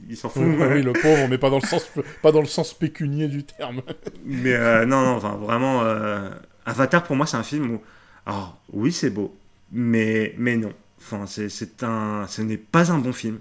il, 0.09 0.17
s'en 0.17 0.29
fout. 0.29 0.43
oui, 0.43 0.83
le 0.83 0.93
pauvre, 0.93 1.29
mais 1.29 1.39
pas 1.39 1.51
dans 1.51 1.61
le 1.61 1.67
sens, 1.67 1.89
pas 2.23 2.33
dans 2.33 2.41
le 2.41 2.47
sens 2.47 2.75
pécunier 2.75 3.29
du 3.29 3.45
terme. 3.45 3.83
mais 4.25 4.55
euh, 4.55 4.85
non, 4.85 5.03
non, 5.03 5.17
enfin, 5.17 5.37
vraiment, 5.37 5.83
euh, 5.83 6.31
Avatar, 6.67 7.05
pour 7.05 7.17
moi, 7.17 7.27
c'est 7.27 7.37
un 7.37 7.43
film 7.43 7.71
où. 7.71 7.83
Alors, 8.27 8.59
oui, 8.73 8.93
c'est 8.93 9.11
beau, 9.11 9.37
mais, 9.71 10.35
mais 10.39 10.57
non. 10.57 10.73
Enfin, 10.99 11.27
c'est 11.27 11.83
un, 11.83 12.27
ce 12.27 12.41
n'est 12.43 12.57
pas 12.57 12.91
un 12.91 12.99
bon 12.99 13.13
film. 13.13 13.41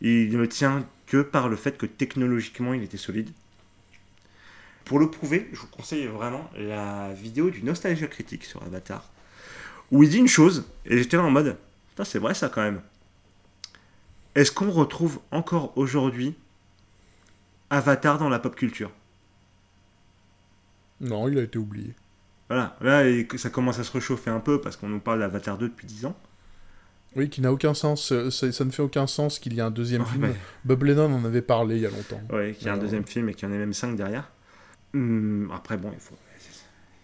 Il 0.00 0.36
ne 0.36 0.46
tient 0.46 0.86
que 1.06 1.22
par 1.22 1.48
le 1.48 1.56
fait 1.56 1.76
que 1.76 1.86
technologiquement 1.86 2.72
il 2.72 2.84
était 2.84 2.96
solide. 2.96 3.30
Pour 4.84 4.98
le 4.98 5.10
prouver, 5.10 5.48
je 5.52 5.58
vous 5.58 5.66
conseille 5.66 6.06
vraiment 6.06 6.48
la 6.56 7.12
vidéo 7.12 7.50
du 7.50 7.62
Nostalgia 7.62 8.06
Critique 8.06 8.44
sur 8.44 8.62
Avatar, 8.62 9.10
où 9.90 10.02
il 10.02 10.08
dit 10.08 10.18
une 10.18 10.28
chose, 10.28 10.66
et 10.86 10.96
j'étais 10.98 11.16
là 11.16 11.24
en 11.24 11.30
mode, 11.30 11.56
c'est 12.04 12.18
vrai 12.18 12.34
ça 12.34 12.48
quand 12.48 12.62
même. 12.62 12.80
Est-ce 14.34 14.52
qu'on 14.52 14.70
retrouve 14.70 15.20
encore 15.32 15.76
aujourd'hui 15.76 16.34
Avatar 17.68 18.18
dans 18.18 18.28
la 18.28 18.38
pop 18.38 18.54
culture? 18.54 18.90
Non, 21.00 21.28
il 21.28 21.38
a 21.38 21.42
été 21.42 21.58
oublié. 21.58 21.94
Voilà, 22.50 22.76
là 22.80 23.04
ça 23.36 23.48
commence 23.48 23.78
à 23.78 23.84
se 23.84 23.92
réchauffer 23.92 24.28
un 24.28 24.40
peu 24.40 24.60
parce 24.60 24.76
qu'on 24.76 24.88
nous 24.88 24.98
parle 24.98 25.20
d'Avatar 25.20 25.56
2 25.56 25.68
depuis 25.68 25.86
10 25.86 26.06
ans. 26.06 26.16
Oui, 27.14 27.30
qui 27.30 27.40
n'a 27.40 27.52
aucun 27.52 27.74
sens. 27.74 28.10
Euh, 28.10 28.30
ça, 28.30 28.64
ne 28.64 28.70
fait 28.70 28.82
aucun 28.82 29.06
sens 29.06 29.38
qu'il 29.38 29.54
y 29.54 29.58
ait 29.58 29.62
un 29.62 29.70
deuxième 29.70 30.04
film. 30.04 30.34
Bob 30.64 30.82
Lennon 30.82 31.14
en 31.14 31.24
avait 31.24 31.42
parlé 31.42 31.76
il 31.76 31.82
y 31.82 31.86
a 31.86 31.90
longtemps. 31.90 32.20
Oui, 32.32 32.54
qu'il 32.54 32.66
y 32.66 32.70
a 32.70 32.74
un 32.74 32.78
deuxième 32.78 33.06
film 33.06 33.28
et 33.28 33.34
qu'il 33.34 33.48
y 33.48 33.52
en 33.52 33.54
ait 33.54 33.58
même 33.58 33.72
cinq 33.72 33.94
derrière. 33.94 34.30
Hum, 34.94 35.48
après, 35.54 35.76
bon, 35.76 35.90
il 35.92 36.00
faut. 36.00 36.16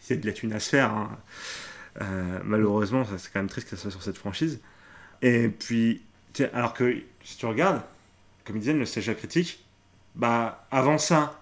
C'est 0.01 0.17
de 0.17 0.27
la 0.27 0.33
thune 0.33 0.53
à 0.53 0.59
se 0.59 0.69
faire. 0.69 0.93
Hein. 0.93 1.17
Euh, 2.03 2.41
malheureusement, 2.45 3.05
c'est 3.05 3.33
quand 3.33 3.39
même 3.39 3.49
triste 3.49 3.71
que 3.71 3.77
ça 3.77 3.83
soit 3.83 3.93
sur 3.93 4.03
cette 4.03 4.19
franchise. 4.19 4.61
Et 5.23 5.49
puis, 5.49 6.03
alors 6.53 6.75
que 6.75 7.03
si 7.23 7.37
tu 7.39 7.47
regardes, 7.47 7.83
comme 8.45 8.57
il 8.57 8.61
disait, 8.61 8.73
le 8.73 8.85
stage 8.85 9.13
critique, 9.15 9.65
bah, 10.17 10.67
avant 10.73 10.99
ça, 10.99 11.41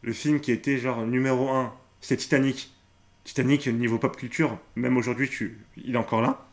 le 0.00 0.12
film 0.12 0.40
qui 0.40 0.52
était 0.52 0.78
genre 0.78 1.06
numéro 1.06 1.50
1, 1.50 1.72
c'était 2.00 2.22
Titanic. 2.22 2.72
Titanic, 3.24 3.66
niveau 3.68 3.98
pop 3.98 4.16
culture, 4.16 4.58
même 4.74 4.96
aujourd'hui, 4.96 5.28
tu... 5.28 5.58
il 5.76 5.94
est 5.94 5.98
encore 5.98 6.22
là. 6.22 6.46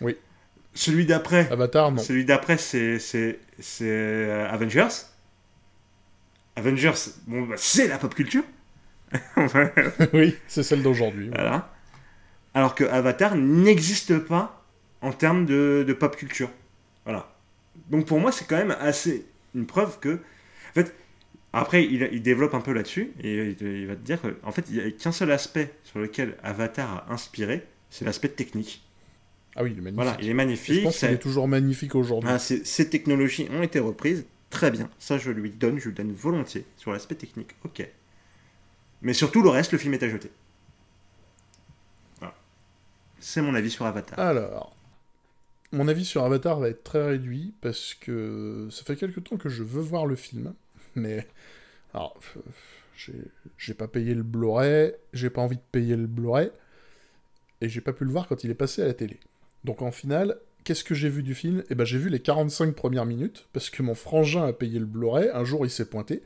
Oui. 0.00 0.16
Celui 0.74 1.06
d'après. 1.06 1.48
Avatar, 1.52 1.92
non. 1.92 2.02
Celui 2.02 2.24
d'après, 2.24 2.58
c'est, 2.58 2.98
c'est, 2.98 3.38
euh, 3.82 4.50
Avengers. 4.50 4.88
Avengers, 6.56 6.92
bon, 7.26 7.42
bah, 7.42 7.54
c'est 7.56 7.86
la 7.86 7.98
pop 7.98 8.14
culture. 8.14 8.42
oui, 10.12 10.36
c'est 10.48 10.64
celle 10.64 10.82
d'aujourd'hui. 10.82 11.30
Voilà. 11.32 11.72
Alors 12.54 12.74
que 12.74 12.84
Avatar 12.84 13.36
n'existe 13.36 14.18
pas 14.18 14.64
en 15.02 15.12
termes 15.12 15.46
de, 15.46 15.96
pop 15.98 16.16
culture. 16.16 16.50
Voilà. 17.04 17.32
Donc 17.90 18.06
pour 18.06 18.18
moi, 18.18 18.32
c'est 18.32 18.46
quand 18.46 18.56
même 18.56 18.76
assez 18.80 19.26
une 19.54 19.66
preuve 19.66 20.00
que. 20.00 20.14
En 20.70 20.74
fait, 20.74 20.94
après, 21.54 21.84
il, 21.84 22.22
développe 22.22 22.54
un 22.54 22.60
peu 22.60 22.72
là-dessus 22.72 23.12
et 23.22 23.56
il, 23.60 23.86
va 23.86 23.94
te 23.94 24.00
dire 24.00 24.18
qu'en 24.20 24.52
fait, 24.52 24.64
il 24.68 24.74
n'y 24.76 24.80
a 24.80 24.90
qu'un 24.90 25.12
seul 25.12 25.30
aspect 25.30 25.72
sur 25.84 25.98
lequel 25.98 26.36
Avatar 26.42 27.06
a 27.08 27.12
inspiré, 27.12 27.64
c'est 27.90 28.04
l'aspect 28.04 28.28
technique. 28.28 28.82
Ah 29.56 29.62
oui, 29.62 29.70
il 29.72 29.78
est 29.78 29.82
magnifique. 29.82 29.94
Voilà, 29.94 30.16
il 30.20 30.28
est 30.28 30.34
magnifique. 30.34 30.74
Je 30.74 30.82
pense 30.82 30.98
qu'il 30.98 31.10
est 31.10 31.18
toujours 31.18 31.46
magnifique 31.46 31.94
aujourd'hui. 31.94 32.28
Ah, 32.32 32.38
ces 32.38 32.90
technologies 32.90 33.48
ont 33.52 33.62
été 33.62 33.78
reprises. 33.78 34.26
Très 34.50 34.70
bien. 34.70 34.88
Ça, 34.98 35.18
je 35.18 35.30
lui 35.30 35.50
donne, 35.50 35.78
je 35.78 35.88
lui 35.88 35.94
donne 35.94 36.12
volontiers. 36.12 36.64
Sur 36.76 36.92
l'aspect 36.92 37.14
technique, 37.14 37.50
ok. 37.64 37.88
Mais 39.02 39.12
surtout, 39.12 39.42
le 39.42 39.48
reste, 39.48 39.72
le 39.72 39.78
film 39.78 39.94
est 39.94 40.02
à 40.02 40.08
jeter. 40.08 40.30
Voilà. 42.18 42.34
C'est 43.20 43.42
mon 43.42 43.54
avis 43.54 43.70
sur 43.70 43.84
Avatar. 43.84 44.18
Alors, 44.18 44.74
mon 45.72 45.88
avis 45.88 46.04
sur 46.04 46.24
Avatar 46.24 46.58
va 46.58 46.68
être 46.68 46.84
très 46.84 47.04
réduit 47.04 47.52
parce 47.60 47.94
que 47.94 48.68
ça 48.70 48.82
fait 48.84 48.96
quelque 48.96 49.20
temps 49.20 49.36
que 49.36 49.48
je 49.48 49.62
veux 49.62 49.82
voir 49.82 50.06
le 50.06 50.16
film. 50.16 50.54
Mais. 50.94 51.26
Alors, 51.92 52.18
j'ai 53.58 53.74
pas 53.74 53.88
payé 53.88 54.14
le 54.14 54.22
Blu-ray, 54.22 54.92
j'ai 55.12 55.30
pas 55.30 55.42
envie 55.42 55.56
de 55.56 55.62
payer 55.72 55.96
le 55.96 56.06
Blu-ray, 56.06 56.50
et 57.60 57.68
j'ai 57.68 57.80
pas 57.80 57.92
pu 57.92 58.04
le 58.04 58.10
voir 58.10 58.26
quand 58.26 58.44
il 58.44 58.50
est 58.50 58.54
passé 58.54 58.82
à 58.82 58.86
la 58.86 58.94
télé. 58.94 59.18
Donc 59.64 59.80
en 59.80 59.90
finale, 59.90 60.36
qu'est-ce 60.64 60.84
que 60.84 60.94
j'ai 60.94 61.08
vu 61.08 61.22
du 61.22 61.34
film? 61.34 61.62
Eh 61.70 61.74
ben 61.74 61.84
j'ai 61.84 61.98
vu 61.98 62.08
les 62.10 62.20
45 62.20 62.74
premières 62.74 63.06
minutes, 63.06 63.46
parce 63.52 63.70
que 63.70 63.82
mon 63.82 63.94
frangin 63.94 64.46
a 64.46 64.52
payé 64.52 64.78
le 64.78 64.86
Blu-ray, 64.86 65.30
un 65.32 65.44
jour 65.44 65.64
il 65.64 65.70
s'est 65.70 65.84
pointé 65.84 66.22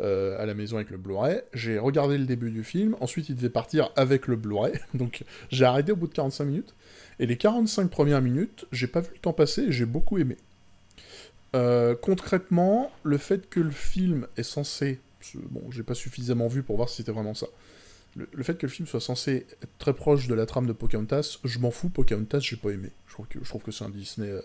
euh, 0.00 0.40
à 0.40 0.46
la 0.46 0.54
maison 0.54 0.76
avec 0.76 0.90
le 0.90 0.98
Blu-ray, 0.98 1.42
j'ai 1.52 1.78
regardé 1.78 2.16
le 2.16 2.24
début 2.24 2.50
du 2.50 2.64
film, 2.64 2.96
ensuite 3.00 3.28
il 3.28 3.36
devait 3.36 3.50
partir 3.50 3.90
avec 3.96 4.26
le 4.26 4.36
Blu-ray, 4.36 4.74
donc 4.94 5.24
j'ai 5.50 5.64
arrêté 5.64 5.92
au 5.92 5.96
bout 5.96 6.06
de 6.06 6.14
45 6.14 6.44
minutes, 6.44 6.74
et 7.18 7.26
les 7.26 7.36
45 7.36 7.90
premières 7.90 8.22
minutes, 8.22 8.66
j'ai 8.72 8.86
pas 8.86 9.00
vu 9.00 9.10
le 9.14 9.20
temps 9.20 9.32
passer 9.32 9.62
et 9.62 9.72
j'ai 9.72 9.86
beaucoup 9.86 10.18
aimé. 10.18 10.36
Euh, 11.54 11.94
concrètement, 11.94 12.90
le 13.02 13.18
fait 13.18 13.48
que 13.48 13.60
le 13.60 13.70
film 13.70 14.26
est 14.36 14.42
censé... 14.42 15.00
Bon, 15.34 15.70
j'ai 15.70 15.82
pas 15.82 15.94
suffisamment 15.94 16.46
vu 16.46 16.62
pour 16.62 16.76
voir 16.76 16.88
si 16.88 16.96
c'était 16.96 17.12
vraiment 17.12 17.34
ça 17.34 17.48
le, 18.32 18.42
fait 18.42 18.56
que 18.56 18.66
le 18.66 18.72
film 18.72 18.86
soit 18.86 19.00
censé 19.00 19.46
être 19.62 19.78
très 19.78 19.92
proche 19.92 20.26
de 20.26 20.34
la 20.34 20.46
trame 20.46 20.66
de 20.66 20.72
Pocahontas, 20.72 21.38
je 21.44 21.58
m'en 21.58 21.70
fous, 21.70 21.88
Pocahontas, 21.88 22.40
j'ai 22.40 22.56
pas 22.56 22.70
aimé. 22.70 22.90
Je 23.06 23.12
trouve 23.12 23.26
que, 23.26 23.38
je 23.42 23.48
trouve 23.48 23.62
que 23.62 23.72
c'est 23.72 23.84
un 23.84 23.90
Disney. 23.90 24.28
Euh, 24.28 24.40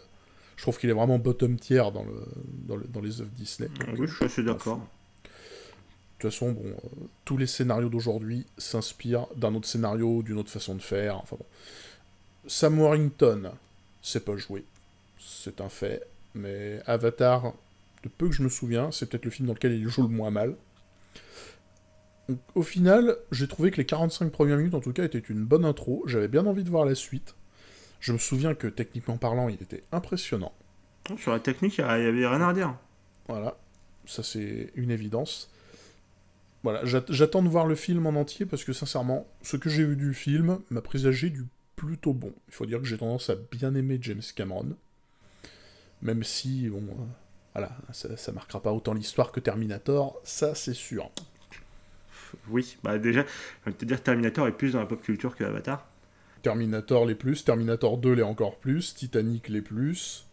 je 0.56 0.62
trouve 0.62 0.78
qu'il 0.78 0.90
est 0.90 0.94
vraiment 0.94 1.18
bottom 1.18 1.58
tier 1.58 1.84
dans, 1.94 2.04
le, 2.04 2.84
dans, 2.88 3.02
les 3.02 3.22
œuvres 3.22 3.32
Disney. 3.32 3.70
oui, 3.98 4.08
je 4.08 4.16
suis 4.16 4.26
assez 4.26 4.44
d'accord. 4.44 4.78
De 4.78 6.30
toute 6.30 6.32
façon, 6.32 6.52
bon, 6.52 6.66
euh, 6.66 7.06
tous 7.26 7.38
les 7.38 7.48
scénarios 7.48 7.90
d'aujourd'hui 7.90 8.46
s'inspirent 8.58 9.28
d'un 9.36 9.56
autre 9.56 9.68
scénario, 9.68 10.22
d'une 10.22 10.38
autre 10.38 10.52
façon 10.52 10.76
de 10.76 10.82
faire. 10.82 11.18
Enfin 11.18 11.36
bon. 11.38 11.46
Sam 12.48 12.80
Warrington, 12.80 13.52
c'est 14.02 14.24
pas 14.24 14.36
joué. 14.38 14.64
C'est 15.18 15.60
un 15.62 15.70
fait. 15.70 16.06
Mais 16.36 16.82
Avatar, 16.86 17.54
de 18.04 18.10
peu 18.10 18.30
que 18.30 18.36
je 18.36 18.44
me 18.44 18.50
souviens, 18.50 18.92
c'est 18.92 19.10
peut-être 19.10 19.26
le 19.26 19.32
film 19.32 19.48
dans 19.48 19.54
lequel 19.54 19.74
il 19.74 19.88
joue 19.88 20.04
le 20.04 20.08
moins 20.10 20.32
mal 20.32 20.56
au 22.56 22.64
final, 22.64 23.18
j'ai 23.32 23.48
trouvé 23.48 23.72
que 23.72 23.78
les 23.78 23.86
45 23.86 24.32
premières 24.32 24.58
minutes, 24.58 24.74
en 24.74 24.80
tout 24.80 24.94
cas, 24.94 25.04
étaient 25.04 25.20
une 25.20 25.44
bonne 25.44 25.66
intro. 25.66 26.04
J'avais 26.08 26.28
bien 26.28 26.46
envie 26.46 26.64
de 26.64 26.70
voir 26.70 26.86
la 26.86 26.96
suite. 26.96 27.36
Je 28.00 28.14
me 28.14 28.18
souviens 28.18 28.54
que, 28.54 28.68
techniquement 28.68 29.18
parlant, 29.18 29.50
il 29.50 29.62
était 29.62 29.84
impressionnant. 29.92 30.54
Sur 31.18 31.32
la 31.32 31.40
technique, 31.40 31.78
il 31.78 31.84
n'y 31.84 31.90
avait 31.90 32.28
rien 32.28 32.42
à 32.42 32.50
redire. 32.50 32.76
Voilà, 33.28 33.58
ça 34.06 34.24
c'est 34.24 34.72
une 34.76 34.92
évidence. 34.92 35.50
Voilà, 36.64 36.82
j'attends 36.86 37.44
de 37.44 37.50
voir 37.50 37.68
le 37.68 37.76
film 37.76 38.06
en 38.06 38.12
entier 38.12 38.46
parce 38.46 38.64
que, 38.64 38.72
sincèrement, 38.72 39.28
ce 39.42 39.58
que 39.58 39.70
j'ai 39.70 39.84
vu 39.84 39.98
du 39.98 40.14
film 40.14 40.60
m'a 40.70 40.82
présagé 40.82 41.30
du 41.30 41.46
plutôt 41.76 42.14
bon. 42.14 42.34
Il 42.48 42.54
faut 42.54 42.66
dire 42.66 42.80
que 42.80 42.86
j'ai 42.86 42.98
tendance 42.98 43.30
à 43.30 43.36
bien 43.36 43.76
aimer 43.76 43.98
James 44.02 44.22
Cameron. 44.34 44.78
Même 46.04 46.24
si, 46.24 46.70
bon, 46.70 46.84
euh, 46.90 47.06
voilà, 47.56 47.76
ça, 47.92 48.16
ça 48.18 48.32
marquera 48.32 48.62
pas 48.62 48.72
autant 48.72 48.94
l'histoire 48.94 49.32
que 49.32 49.40
Terminator, 49.40 50.22
ça 50.24 50.54
c'est 50.54 50.76
sûr 50.76 51.10
oui, 52.50 52.78
bah 52.84 52.98
déjà, 52.98 53.24
je 53.66 53.72
vais 53.72 53.78
te 53.78 53.86
dire 53.86 54.02
Terminator 54.02 54.48
est 54.48 54.52
plus 54.58 54.74
dans 54.74 54.80
la 54.80 54.86
pop 54.86 55.02
culture 55.02 55.36
que 55.36 55.44
Avatar. 55.44 55.86
Terminator 56.42 57.06
les 57.06 57.16
plus, 57.16 57.46
Terminator 57.46 57.98
2 57.98 58.14
les 58.14 58.24
encore 58.24 58.58
plus, 58.58 58.94
Titanic 58.96 59.50
les 59.50 59.62
plus. 59.62 60.28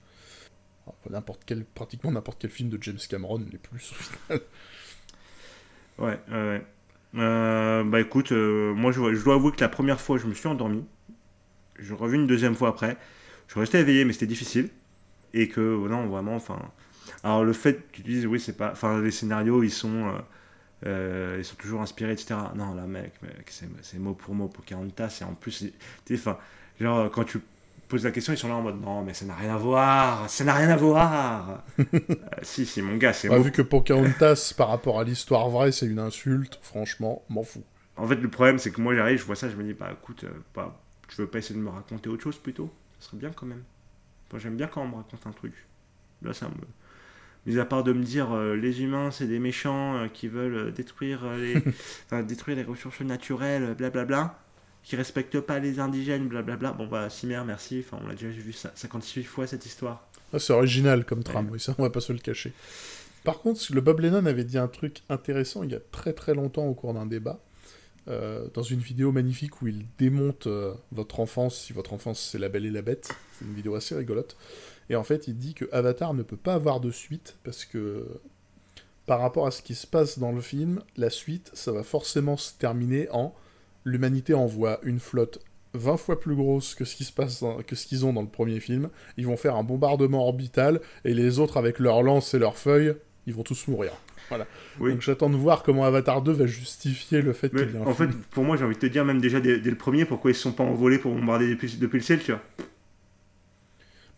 n'importe 1.08 1.42
quel, 1.46 1.64
pratiquement 1.64 2.10
n'importe 2.10 2.40
quel 2.40 2.50
film 2.50 2.68
de 2.68 2.82
James 2.82 2.98
Cameron 3.08 3.44
les 3.50 3.58
plus 3.58 3.92
au 3.92 3.94
final. 3.94 4.40
Ouais, 5.98 6.18
ouais. 6.30 6.64
Euh, 7.16 7.84
bah 7.84 8.00
écoute, 8.00 8.32
euh, 8.32 8.72
moi 8.72 8.92
je, 8.92 9.14
je, 9.14 9.24
dois 9.24 9.34
avouer 9.34 9.52
que 9.52 9.60
la 9.60 9.68
première 9.68 10.00
fois 10.00 10.16
je 10.16 10.26
me 10.26 10.34
suis 10.34 10.48
endormi. 10.48 10.84
Je 11.78 11.94
revu 11.94 12.16
une 12.16 12.26
deuxième 12.26 12.54
fois 12.54 12.70
après. 12.70 12.96
Je 13.48 13.58
restais 13.58 13.80
éveillé 13.80 14.04
mais 14.04 14.12
c'était 14.12 14.26
difficile. 14.26 14.70
Et 15.34 15.48
que 15.48 15.60
non, 15.88 16.06
vraiment, 16.08 16.34
enfin. 16.36 16.58
Alors 17.24 17.44
le 17.44 17.52
fait 17.52 17.90
que 17.90 17.96
tu 17.96 18.02
dises, 18.02 18.26
oui, 18.26 18.40
c'est 18.40 18.56
pas. 18.56 18.70
Enfin, 18.72 19.00
les 19.00 19.10
scénarios, 19.10 19.62
ils 19.62 19.70
sont. 19.70 20.08
euh, 20.08 20.18
euh, 20.86 21.36
ils 21.38 21.44
sont 21.44 21.56
toujours 21.56 21.82
inspirés, 21.82 22.12
etc. 22.12 22.36
Non, 22.54 22.74
là, 22.74 22.86
mec, 22.86 23.12
mec 23.22 23.46
c'est 23.50 23.68
c'est 23.82 23.98
mot 23.98 24.14
pour 24.14 24.34
mot 24.34 24.48
Pocahontas. 24.48 25.18
Et 25.20 25.24
en 25.24 25.34
plus, 25.34 25.66
tu 26.06 26.14
enfin, 26.14 26.38
genre, 26.80 27.10
quand 27.10 27.24
tu 27.24 27.40
poses 27.88 28.04
la 28.04 28.10
question, 28.12 28.32
ils 28.32 28.38
sont 28.38 28.48
là 28.48 28.54
en 28.54 28.62
mode 28.62 28.80
non, 28.80 29.02
mais 29.02 29.12
ça 29.14 29.24
n'a 29.26 29.34
rien 29.34 29.54
à 29.54 29.58
voir, 29.58 30.30
ça 30.30 30.44
n'a 30.44 30.54
rien 30.54 30.70
à 30.70 30.76
voir. 30.76 31.64
Euh, 31.80 32.16
si, 32.42 32.64
si, 32.66 32.82
mon 32.82 32.96
gars, 32.96 33.12
c'est 33.12 33.28
Bah, 33.28 33.38
vu 33.38 33.50
que 33.52 33.62
Pocahontas, 33.62 34.54
par 34.56 34.68
rapport 34.68 35.00
à 35.00 35.04
l'histoire 35.04 35.48
vraie, 35.50 35.72
c'est 35.72 35.86
une 35.86 35.98
insulte, 35.98 36.58
franchement, 36.62 37.24
m'en 37.28 37.42
fous. 37.42 37.64
En 37.96 38.06
fait, 38.06 38.16
le 38.16 38.30
problème, 38.30 38.58
c'est 38.58 38.70
que 38.72 38.80
moi, 38.80 38.94
j'arrive, 38.94 39.18
je 39.18 39.24
vois 39.24 39.36
ça, 39.36 39.48
je 39.50 39.56
me 39.56 39.62
dis, 39.64 39.74
bah 39.74 39.90
écoute, 39.92 40.24
euh, 40.24 40.30
bah, 40.54 40.80
tu 41.08 41.16
veux 41.20 41.26
pas 41.28 41.38
essayer 41.38 41.54
de 41.58 41.64
me 41.64 41.68
raconter 41.70 42.08
autre 42.08 42.22
chose 42.22 42.38
plutôt? 42.38 42.72
Ça 42.98 43.06
serait 43.08 43.18
bien 43.18 43.30
quand 43.32 43.46
même. 43.46 43.64
Moi, 44.32 44.40
j'aime 44.40 44.56
bien 44.56 44.66
quand 44.66 44.82
on 44.82 44.88
me 44.88 44.94
raconte 44.96 45.26
un 45.26 45.32
truc. 45.32 45.54
Là, 46.22 46.32
ça 46.32 46.48
me. 46.48 46.54
Mis 47.46 47.58
à 47.58 47.64
part 47.64 47.84
de 47.84 47.92
me 47.92 48.02
dire, 48.02 48.32
euh, 48.32 48.54
les 48.54 48.82
humains, 48.82 49.10
c'est 49.10 49.26
des 49.26 49.38
méchants 49.38 49.96
euh, 49.96 50.08
qui 50.08 50.28
veulent 50.28 50.68
euh, 50.68 50.70
détruire, 50.70 51.20
les... 51.38 51.56
enfin, 52.06 52.22
détruire 52.22 52.56
les 52.56 52.64
ressources 52.64 53.00
naturelles, 53.00 53.74
blablabla, 53.78 54.38
qui 54.82 54.94
respectent 54.94 55.40
pas 55.40 55.58
les 55.58 55.80
indigènes, 55.80 56.28
blablabla. 56.28 56.72
Bon, 56.72 56.86
bah, 56.86 57.08
Cimer, 57.08 57.42
merci. 57.46 57.82
Enfin, 57.84 57.98
on 58.04 58.08
l'a 58.08 58.14
déjà 58.14 58.28
vu 58.28 58.52
ça 58.52 58.72
56 58.74 59.24
fois 59.24 59.46
cette 59.46 59.64
histoire. 59.64 60.06
Ah, 60.34 60.38
c'est 60.38 60.52
original 60.52 61.04
comme 61.06 61.24
trame, 61.24 61.48
oui, 61.50 61.58
ça, 61.58 61.74
on 61.78 61.82
va 61.82 61.90
pas 61.90 62.00
se 62.00 62.12
le 62.12 62.18
cacher. 62.18 62.52
Par 63.24 63.40
contre, 63.40 63.60
le 63.72 63.80
Bob 63.80 64.00
Lennon 64.00 64.26
avait 64.26 64.44
dit 64.44 64.58
un 64.58 64.68
truc 64.68 65.02
intéressant 65.08 65.62
il 65.62 65.72
y 65.72 65.74
a 65.74 65.80
très 65.90 66.12
très 66.12 66.34
longtemps 66.34 66.66
au 66.66 66.74
cours 66.74 66.94
d'un 66.94 67.06
débat, 67.06 67.40
euh, 68.08 68.48
dans 68.54 68.62
une 68.62 68.80
vidéo 68.80 69.12
magnifique 69.12 69.62
où 69.62 69.68
il 69.68 69.84
démonte 69.98 70.46
euh, 70.46 70.74
votre 70.92 71.20
enfance, 71.20 71.58
si 71.58 71.72
votre 71.72 71.92
enfance 71.92 72.20
c'est 72.20 72.38
La 72.38 72.48
Belle 72.48 72.66
et 72.66 72.70
la 72.70 72.82
Bête. 72.82 73.10
C'est 73.38 73.44
une 73.44 73.54
vidéo 73.54 73.74
assez 73.74 73.94
rigolote. 73.94 74.36
Et 74.88 74.96
en 74.96 75.04
fait, 75.04 75.28
il 75.28 75.36
dit 75.36 75.54
que 75.54 75.66
Avatar 75.72 76.14
ne 76.14 76.22
peut 76.22 76.36
pas 76.36 76.54
avoir 76.54 76.80
de 76.80 76.90
suite 76.90 77.36
parce 77.44 77.64
que 77.64 78.06
par 79.06 79.20
rapport 79.20 79.46
à 79.46 79.50
ce 79.50 79.62
qui 79.62 79.74
se 79.74 79.86
passe 79.86 80.18
dans 80.18 80.32
le 80.32 80.40
film, 80.40 80.82
la 80.96 81.10
suite, 81.10 81.50
ça 81.54 81.72
va 81.72 81.82
forcément 81.82 82.36
se 82.36 82.54
terminer 82.54 83.08
en 83.10 83.34
l'humanité 83.84 84.34
envoie 84.34 84.78
une 84.82 85.00
flotte 85.00 85.40
20 85.74 85.96
fois 85.96 86.18
plus 86.18 86.34
grosse 86.34 86.74
que 86.74 86.84
ce 86.84 86.96
qui 86.96 87.12
que 87.66 87.76
ce 87.76 87.86
qu'ils 87.86 88.04
ont 88.04 88.12
dans 88.12 88.22
le 88.22 88.28
premier 88.28 88.60
film. 88.60 88.90
Ils 89.16 89.26
vont 89.26 89.36
faire 89.36 89.56
un 89.56 89.62
bombardement 89.62 90.26
orbital 90.26 90.80
et 91.04 91.14
les 91.14 91.38
autres 91.38 91.56
avec 91.56 91.78
leurs 91.78 92.02
lances 92.02 92.34
et 92.34 92.38
leurs 92.38 92.56
feuilles, 92.56 92.94
ils 93.26 93.34
vont 93.34 93.42
tous 93.42 93.68
mourir. 93.68 93.92
Oui. 94.78 94.92
Donc 94.92 95.00
j'attends 95.00 95.30
de 95.30 95.36
voir 95.36 95.62
comment 95.62 95.84
Avatar 95.84 96.22
2 96.22 96.32
va 96.32 96.46
justifier 96.46 97.22
le 97.22 97.32
fait 97.32 97.52
Mais 97.52 97.66
qu'il 97.66 97.74
y 97.74 97.78
ait 97.78 97.82
un 97.82 97.86
en 97.86 97.94
fait, 97.94 98.10
pour 98.30 98.44
moi, 98.44 98.56
j'ai 98.56 98.64
envie 98.64 98.74
de 98.74 98.80
te 98.80 98.86
dire, 98.86 99.04
même 99.04 99.20
déjà 99.20 99.40
dès, 99.40 99.58
dès 99.58 99.70
le 99.70 99.76
premier, 99.76 100.04
pourquoi 100.04 100.30
ils 100.30 100.34
se 100.34 100.42
sont 100.42 100.52
pas 100.52 100.64
envolés 100.64 100.98
pour 100.98 101.14
bombarder 101.14 101.48
depuis, 101.48 101.76
depuis 101.76 101.98
le 101.98 102.04
ciel, 102.04 102.20
tu 102.20 102.32
vois 102.32 102.42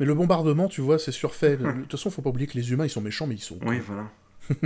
Mais 0.01 0.07
le 0.07 0.15
bombardement, 0.15 0.69
tu 0.69 0.81
vois, 0.81 0.99
c'est 0.99 1.13
surfait. 1.13 1.57
De 1.57 1.73
toute 1.73 1.93
façon, 1.93 2.11
faut 2.11 2.23
pas 2.23 2.31
oublier 2.31 2.47
que 2.47 2.59
les 2.59 2.73
humains, 2.73 2.87
ils 2.87 2.91
sont 2.91 3.01
méchants, 3.01 3.27
mais 3.27 3.35
ils 3.35 3.43
sont. 3.43 3.59
Oui, 3.65 3.81
voilà. 3.87 4.11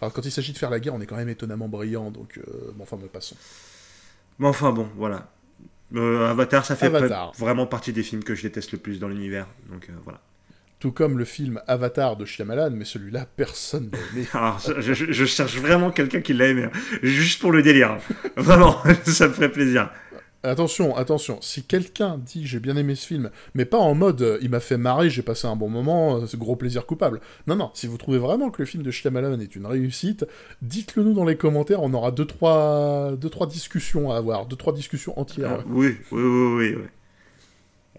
Alors 0.00 0.12
quand 0.12 0.24
il 0.24 0.32
s'agit 0.32 0.52
de 0.52 0.58
faire 0.58 0.70
la 0.70 0.80
guerre, 0.80 0.94
on 0.94 1.00
est 1.00 1.06
quand 1.06 1.16
même 1.16 1.28
étonnamment 1.28 1.68
brillant, 1.68 2.10
donc 2.10 2.36
euh, 2.38 2.72
bon, 2.74 2.82
enfin, 2.82 2.96
me 2.96 3.06
passons. 3.06 3.36
Mais 4.40 4.48
enfin 4.48 4.72
bon, 4.72 4.88
voilà. 4.96 5.30
Euh, 5.94 6.28
Avatar, 6.28 6.64
ça 6.64 6.74
fait 6.74 6.86
Avatar. 6.86 7.32
vraiment 7.38 7.66
partie 7.66 7.92
des 7.92 8.02
films 8.02 8.24
que 8.24 8.34
je 8.34 8.42
déteste 8.42 8.72
le 8.72 8.78
plus 8.78 8.98
dans 8.98 9.06
l'univers. 9.08 9.46
Donc 9.70 9.88
euh, 9.88 9.92
voilà. 10.02 10.20
Tout 10.82 10.90
comme 10.90 11.16
le 11.16 11.24
film 11.24 11.60
Avatar 11.68 12.16
de 12.16 12.24
Shyamalan, 12.24 12.70
mais 12.72 12.84
celui-là, 12.84 13.24
personne 13.36 13.88
n'a 13.92 13.98
aimé. 14.12 14.26
Alors, 14.34 14.58
je, 14.80 14.92
je- 14.92 15.12
je 15.12 15.24
cherche 15.24 15.56
vraiment 15.56 15.92
quelqu'un 15.92 16.20
qui 16.20 16.32
l'a 16.32 16.48
aimé. 16.48 16.64
hein. 16.64 16.72
Juste 17.04 17.40
pour 17.40 17.52
le 17.52 17.62
délire. 17.62 17.98
Vraiment, 18.36 18.76
ça 19.04 19.28
me 19.28 19.32
ferait 19.32 19.52
plaisir. 19.52 19.90
Attention, 20.42 20.96
attention, 20.96 21.38
si 21.40 21.62
quelqu'un 21.62 22.18
dit 22.18 22.48
j'ai 22.48 22.58
bien 22.58 22.76
aimé 22.76 22.96
ce 22.96 23.06
film, 23.06 23.30
mais 23.54 23.64
pas 23.64 23.78
en 23.78 23.94
mode 23.94 24.22
euh, 24.22 24.38
il 24.42 24.50
m'a 24.50 24.58
fait 24.58 24.76
marrer, 24.76 25.08
j'ai 25.08 25.22
passé 25.22 25.46
un 25.46 25.54
bon 25.54 25.68
moment, 25.68 26.16
euh, 26.16 26.26
c'est 26.26 26.36
gros 26.36 26.56
plaisir 26.56 26.84
coupable. 26.84 27.20
Non, 27.46 27.54
non, 27.54 27.70
si 27.74 27.86
vous 27.86 27.96
trouvez 27.96 28.18
vraiment 28.18 28.50
que 28.50 28.60
le 28.60 28.66
film 28.66 28.82
de 28.82 28.90
Shyamalan 28.90 29.38
est 29.38 29.54
une 29.54 29.66
réussite, 29.66 30.26
dites-le 30.60 31.04
nous 31.04 31.12
dans 31.14 31.24
les 31.24 31.36
commentaires, 31.36 31.80
on 31.80 31.94
aura 31.94 32.10
deux 32.10 32.24
trois, 32.24 33.12
deux, 33.16 33.30
trois 33.30 33.46
discussions 33.46 34.10
à 34.10 34.16
avoir, 34.16 34.46
deux, 34.46 34.56
trois 34.56 34.72
discussions 34.72 35.16
entières. 35.16 35.58
Ah, 35.60 35.64
oui, 35.68 35.96
oui, 36.10 36.22
oui, 36.22 36.54
oui. 36.56 36.74
oui. 36.76 36.84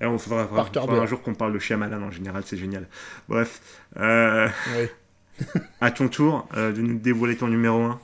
Et 0.03 0.05
on 0.05 0.17
faudra, 0.17 0.49
un 0.99 1.05
jour 1.05 1.21
qu'on 1.21 1.33
parle 1.33 1.53
de 1.53 1.59
Shyamalan 1.59 2.01
en 2.03 2.11
général, 2.11 2.43
c'est 2.45 2.57
génial. 2.57 2.89
Bref, 3.29 3.61
euh, 3.95 4.49
Ouais. 4.75 4.91
à 5.79 5.91
ton 5.91 6.09
tour 6.09 6.45
euh, 6.57 6.73
de 6.73 6.81
nous 6.81 6.99
dévoiler 6.99 7.37
ton 7.37 7.47
numéro 7.47 7.81
1. 7.83 8.01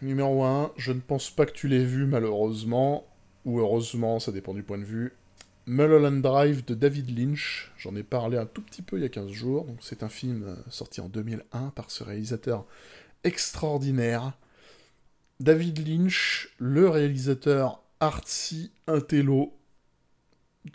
Numéro 0.00 0.44
1, 0.44 0.70
je 0.76 0.92
ne 0.92 1.00
pense 1.00 1.30
pas 1.30 1.46
que 1.46 1.50
tu 1.52 1.66
l'aies 1.66 1.84
vu 1.84 2.06
malheureusement, 2.06 3.04
ou 3.44 3.58
heureusement, 3.58 4.20
ça 4.20 4.30
dépend 4.30 4.54
du 4.54 4.62
point 4.62 4.78
de 4.78 4.84
vue. 4.84 5.12
Mulholland 5.66 6.22
Drive 6.22 6.64
de 6.64 6.74
David 6.74 7.18
Lynch, 7.18 7.72
j'en 7.76 7.96
ai 7.96 8.04
parlé 8.04 8.38
un 8.38 8.46
tout 8.46 8.62
petit 8.62 8.82
peu 8.82 8.96
il 8.98 9.02
y 9.02 9.06
a 9.06 9.08
15 9.08 9.32
jours, 9.32 9.64
donc 9.64 9.78
c'est 9.80 10.04
un 10.04 10.08
film 10.08 10.44
euh, 10.44 10.54
sorti 10.70 11.00
en 11.00 11.08
2001 11.08 11.70
par 11.70 11.90
ce 11.90 12.04
réalisateur 12.04 12.66
extraordinaire. 13.24 14.34
David 15.40 15.88
Lynch, 15.88 16.54
le 16.58 16.88
réalisateur 16.88 17.82
artsy, 17.98 18.70
intello, 18.86 19.54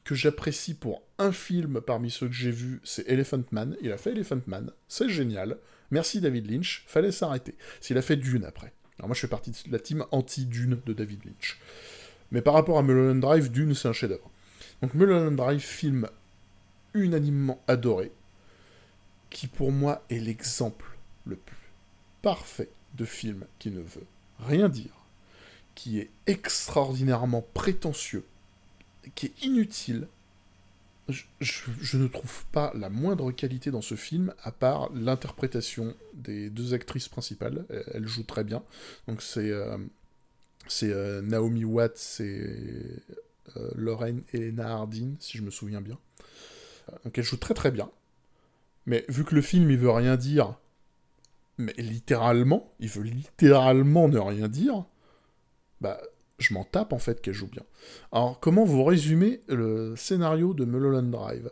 que 0.03 0.15
j'apprécie 0.15 0.73
pour 0.73 1.03
un 1.17 1.31
film 1.31 1.81
parmi 1.81 2.11
ceux 2.11 2.27
que 2.27 2.33
j'ai 2.33 2.51
vus, 2.51 2.81
c'est 2.83 3.07
Elephant 3.07 3.43
Man. 3.51 3.75
Il 3.81 3.91
a 3.91 3.97
fait 3.97 4.11
Elephant 4.11 4.41
Man, 4.47 4.71
c'est 4.87 5.09
génial. 5.09 5.57
Merci 5.91 6.21
David 6.21 6.49
Lynch, 6.49 6.83
fallait 6.87 7.11
s'arrêter. 7.11 7.55
S'il 7.81 7.97
a 7.97 8.01
fait 8.01 8.15
Dune 8.15 8.45
après. 8.45 8.73
Alors 8.97 9.07
moi 9.07 9.15
je 9.15 9.21
fais 9.21 9.27
partie 9.27 9.51
de 9.51 9.71
la 9.71 9.79
team 9.79 10.05
anti-Dune 10.11 10.81
de 10.85 10.93
David 10.93 11.25
Lynch. 11.25 11.59
Mais 12.31 12.41
par 12.41 12.53
rapport 12.53 12.77
à 12.77 12.83
Mulholland 12.83 13.19
Drive, 13.19 13.49
Dune 13.51 13.73
c'est 13.73 13.87
un 13.87 13.93
chef-d'œuvre. 13.93 14.29
Donc 14.81 14.93
Mulholland 14.93 15.35
Drive, 15.35 15.61
film 15.61 16.07
unanimement 16.93 17.63
adoré, 17.67 18.11
qui 19.29 19.47
pour 19.47 19.71
moi 19.71 20.03
est 20.09 20.19
l'exemple 20.19 20.97
le 21.25 21.35
plus 21.35 21.55
parfait 22.21 22.69
de 22.95 23.05
film 23.05 23.45
qui 23.59 23.71
ne 23.71 23.81
veut 23.81 24.07
rien 24.39 24.69
dire, 24.69 25.05
qui 25.75 25.99
est 25.99 26.09
extraordinairement 26.27 27.45
prétentieux, 27.53 28.25
qui 29.15 29.27
est 29.27 29.43
inutile. 29.43 30.07
Je, 31.39 31.97
ne 31.97 32.07
trouve 32.07 32.45
pas 32.51 32.71
la 32.75 32.89
moindre 32.89 33.31
qualité 33.31 33.71
dans 33.71 33.81
ce 33.81 33.95
film, 33.95 34.31
à 34.43 34.51
part 34.51 34.91
l'interprétation 34.93 35.95
des 36.13 36.51
deux 36.51 36.75
actrices 36.75 37.07
principales. 37.07 37.65
Elles, 37.69 37.83
elles 37.95 38.07
jouent 38.07 38.23
très 38.23 38.43
bien. 38.43 38.61
Donc 39.07 39.23
c'est 39.23 39.49
euh, 39.49 39.77
c'est 40.69 40.91
euh, 40.91 41.21
Naomi 41.21 41.65
Watts 41.65 42.17
et 42.19 42.45
euh, 43.57 43.71
Lorraine 43.75 44.23
Elena 44.33 44.69
Hardin, 44.69 45.15
si 45.19 45.37
je 45.37 45.43
me 45.43 45.51
souviens 45.51 45.81
bien. 45.81 45.97
Euh, 46.89 46.95
Donc 47.03 47.17
elles 47.17 47.23
jouent 47.23 47.37
très 47.37 47.53
très 47.53 47.71
bien. 47.71 47.89
Mais 48.85 49.05
vu 49.09 49.23
que 49.23 49.35
le 49.35 49.41
film 49.41 49.69
il 49.71 49.77
veut 49.77 49.89
rien 49.89 50.15
dire, 50.15 50.55
mais 51.57 51.73
littéralement, 51.77 52.71
il 52.79 52.89
veut 52.89 53.03
littéralement 53.03 54.07
ne 54.07 54.19
rien 54.19 54.47
dire, 54.47 54.85
bah 55.81 55.99
je 56.39 56.53
m'en 56.53 56.63
tape 56.63 56.93
en 56.93 56.99
fait 56.99 57.21
qu'elle 57.21 57.33
joue 57.33 57.47
bien. 57.47 57.63
Alors 58.11 58.39
comment 58.39 58.65
vous 58.65 58.83
résumez 58.83 59.41
le 59.47 59.95
scénario 59.95 60.53
de 60.53 60.65
Mulholland 60.65 61.11
Drive? 61.11 61.51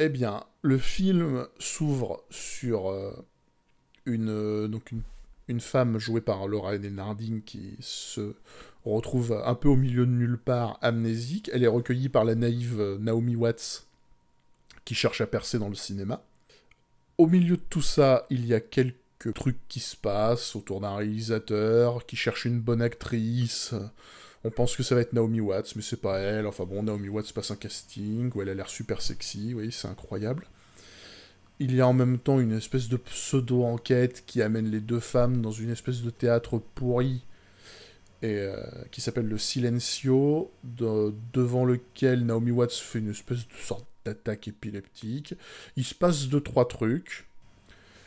Eh 0.00 0.08
bien, 0.08 0.44
le 0.62 0.76
film 0.76 1.46
s'ouvre 1.58 2.24
sur 2.28 2.90
euh, 2.90 3.12
une, 4.06 4.28
euh, 4.28 4.68
une 5.46 5.60
femme 5.60 5.98
jouée 5.98 6.20
par 6.20 6.48
Laura 6.48 6.72
Harding 6.72 7.42
qui 7.42 7.76
se 7.78 8.34
retrouve 8.84 9.40
un 9.44 9.54
peu 9.54 9.68
au 9.68 9.76
milieu 9.76 10.04
de 10.04 10.10
nulle 10.10 10.38
part, 10.38 10.78
amnésique. 10.82 11.48
Elle 11.52 11.62
est 11.62 11.68
recueillie 11.68 12.08
par 12.08 12.24
la 12.24 12.34
naïve 12.34 12.80
euh, 12.80 12.98
Naomi 12.98 13.36
Watts 13.36 13.86
qui 14.84 14.94
cherche 14.94 15.20
à 15.20 15.26
percer 15.26 15.58
dans 15.60 15.68
le 15.68 15.76
cinéma. 15.76 16.24
Au 17.16 17.28
milieu 17.28 17.56
de 17.56 17.62
tout 17.62 17.82
ça, 17.82 18.26
il 18.30 18.46
y 18.46 18.52
a 18.52 18.60
quelques 18.60 18.96
trucs 19.32 19.58
qui 19.68 19.80
se 19.80 19.96
passent 19.96 20.54
autour 20.56 20.80
d'un 20.80 20.96
réalisateur 20.96 22.04
qui 22.06 22.16
cherche 22.16 22.44
une 22.44 22.60
bonne 22.60 22.82
actrice. 22.82 23.74
On 24.44 24.50
pense 24.50 24.76
que 24.76 24.82
ça 24.82 24.94
va 24.94 25.00
être 25.00 25.14
Naomi 25.14 25.40
Watts, 25.40 25.74
mais 25.76 25.82
c'est 25.82 26.00
pas 26.00 26.18
elle. 26.18 26.46
Enfin 26.46 26.64
bon, 26.64 26.82
Naomi 26.82 27.08
Watts 27.08 27.32
passe 27.32 27.50
un 27.50 27.56
casting 27.56 28.30
où 28.34 28.42
elle 28.42 28.50
a 28.50 28.54
l'air 28.54 28.68
super 28.68 29.00
sexy, 29.00 29.54
oui, 29.54 29.72
c'est 29.72 29.88
incroyable. 29.88 30.46
Il 31.60 31.74
y 31.74 31.80
a 31.80 31.86
en 31.86 31.92
même 31.92 32.18
temps 32.18 32.40
une 32.40 32.52
espèce 32.52 32.88
de 32.88 32.96
pseudo-enquête 32.96 34.24
qui 34.26 34.42
amène 34.42 34.70
les 34.70 34.80
deux 34.80 35.00
femmes 35.00 35.40
dans 35.40 35.52
une 35.52 35.70
espèce 35.70 36.02
de 36.02 36.10
théâtre 36.10 36.60
pourri 36.74 37.24
et 38.22 38.38
euh, 38.38 38.56
qui 38.90 39.00
s'appelle 39.00 39.26
le 39.28 39.38
Silencio, 39.38 40.50
de- 40.64 41.14
devant 41.32 41.64
lequel 41.64 42.26
Naomi 42.26 42.50
Watts 42.50 42.72
fait 42.72 42.98
une 42.98 43.10
espèce 43.10 43.46
de 43.46 43.54
sorte 43.54 43.86
d'attaque 44.04 44.48
épileptique. 44.48 45.34
Il 45.76 45.84
se 45.84 45.94
passe 45.94 46.28
deux 46.28 46.40
trois 46.40 46.66
trucs. 46.68 47.26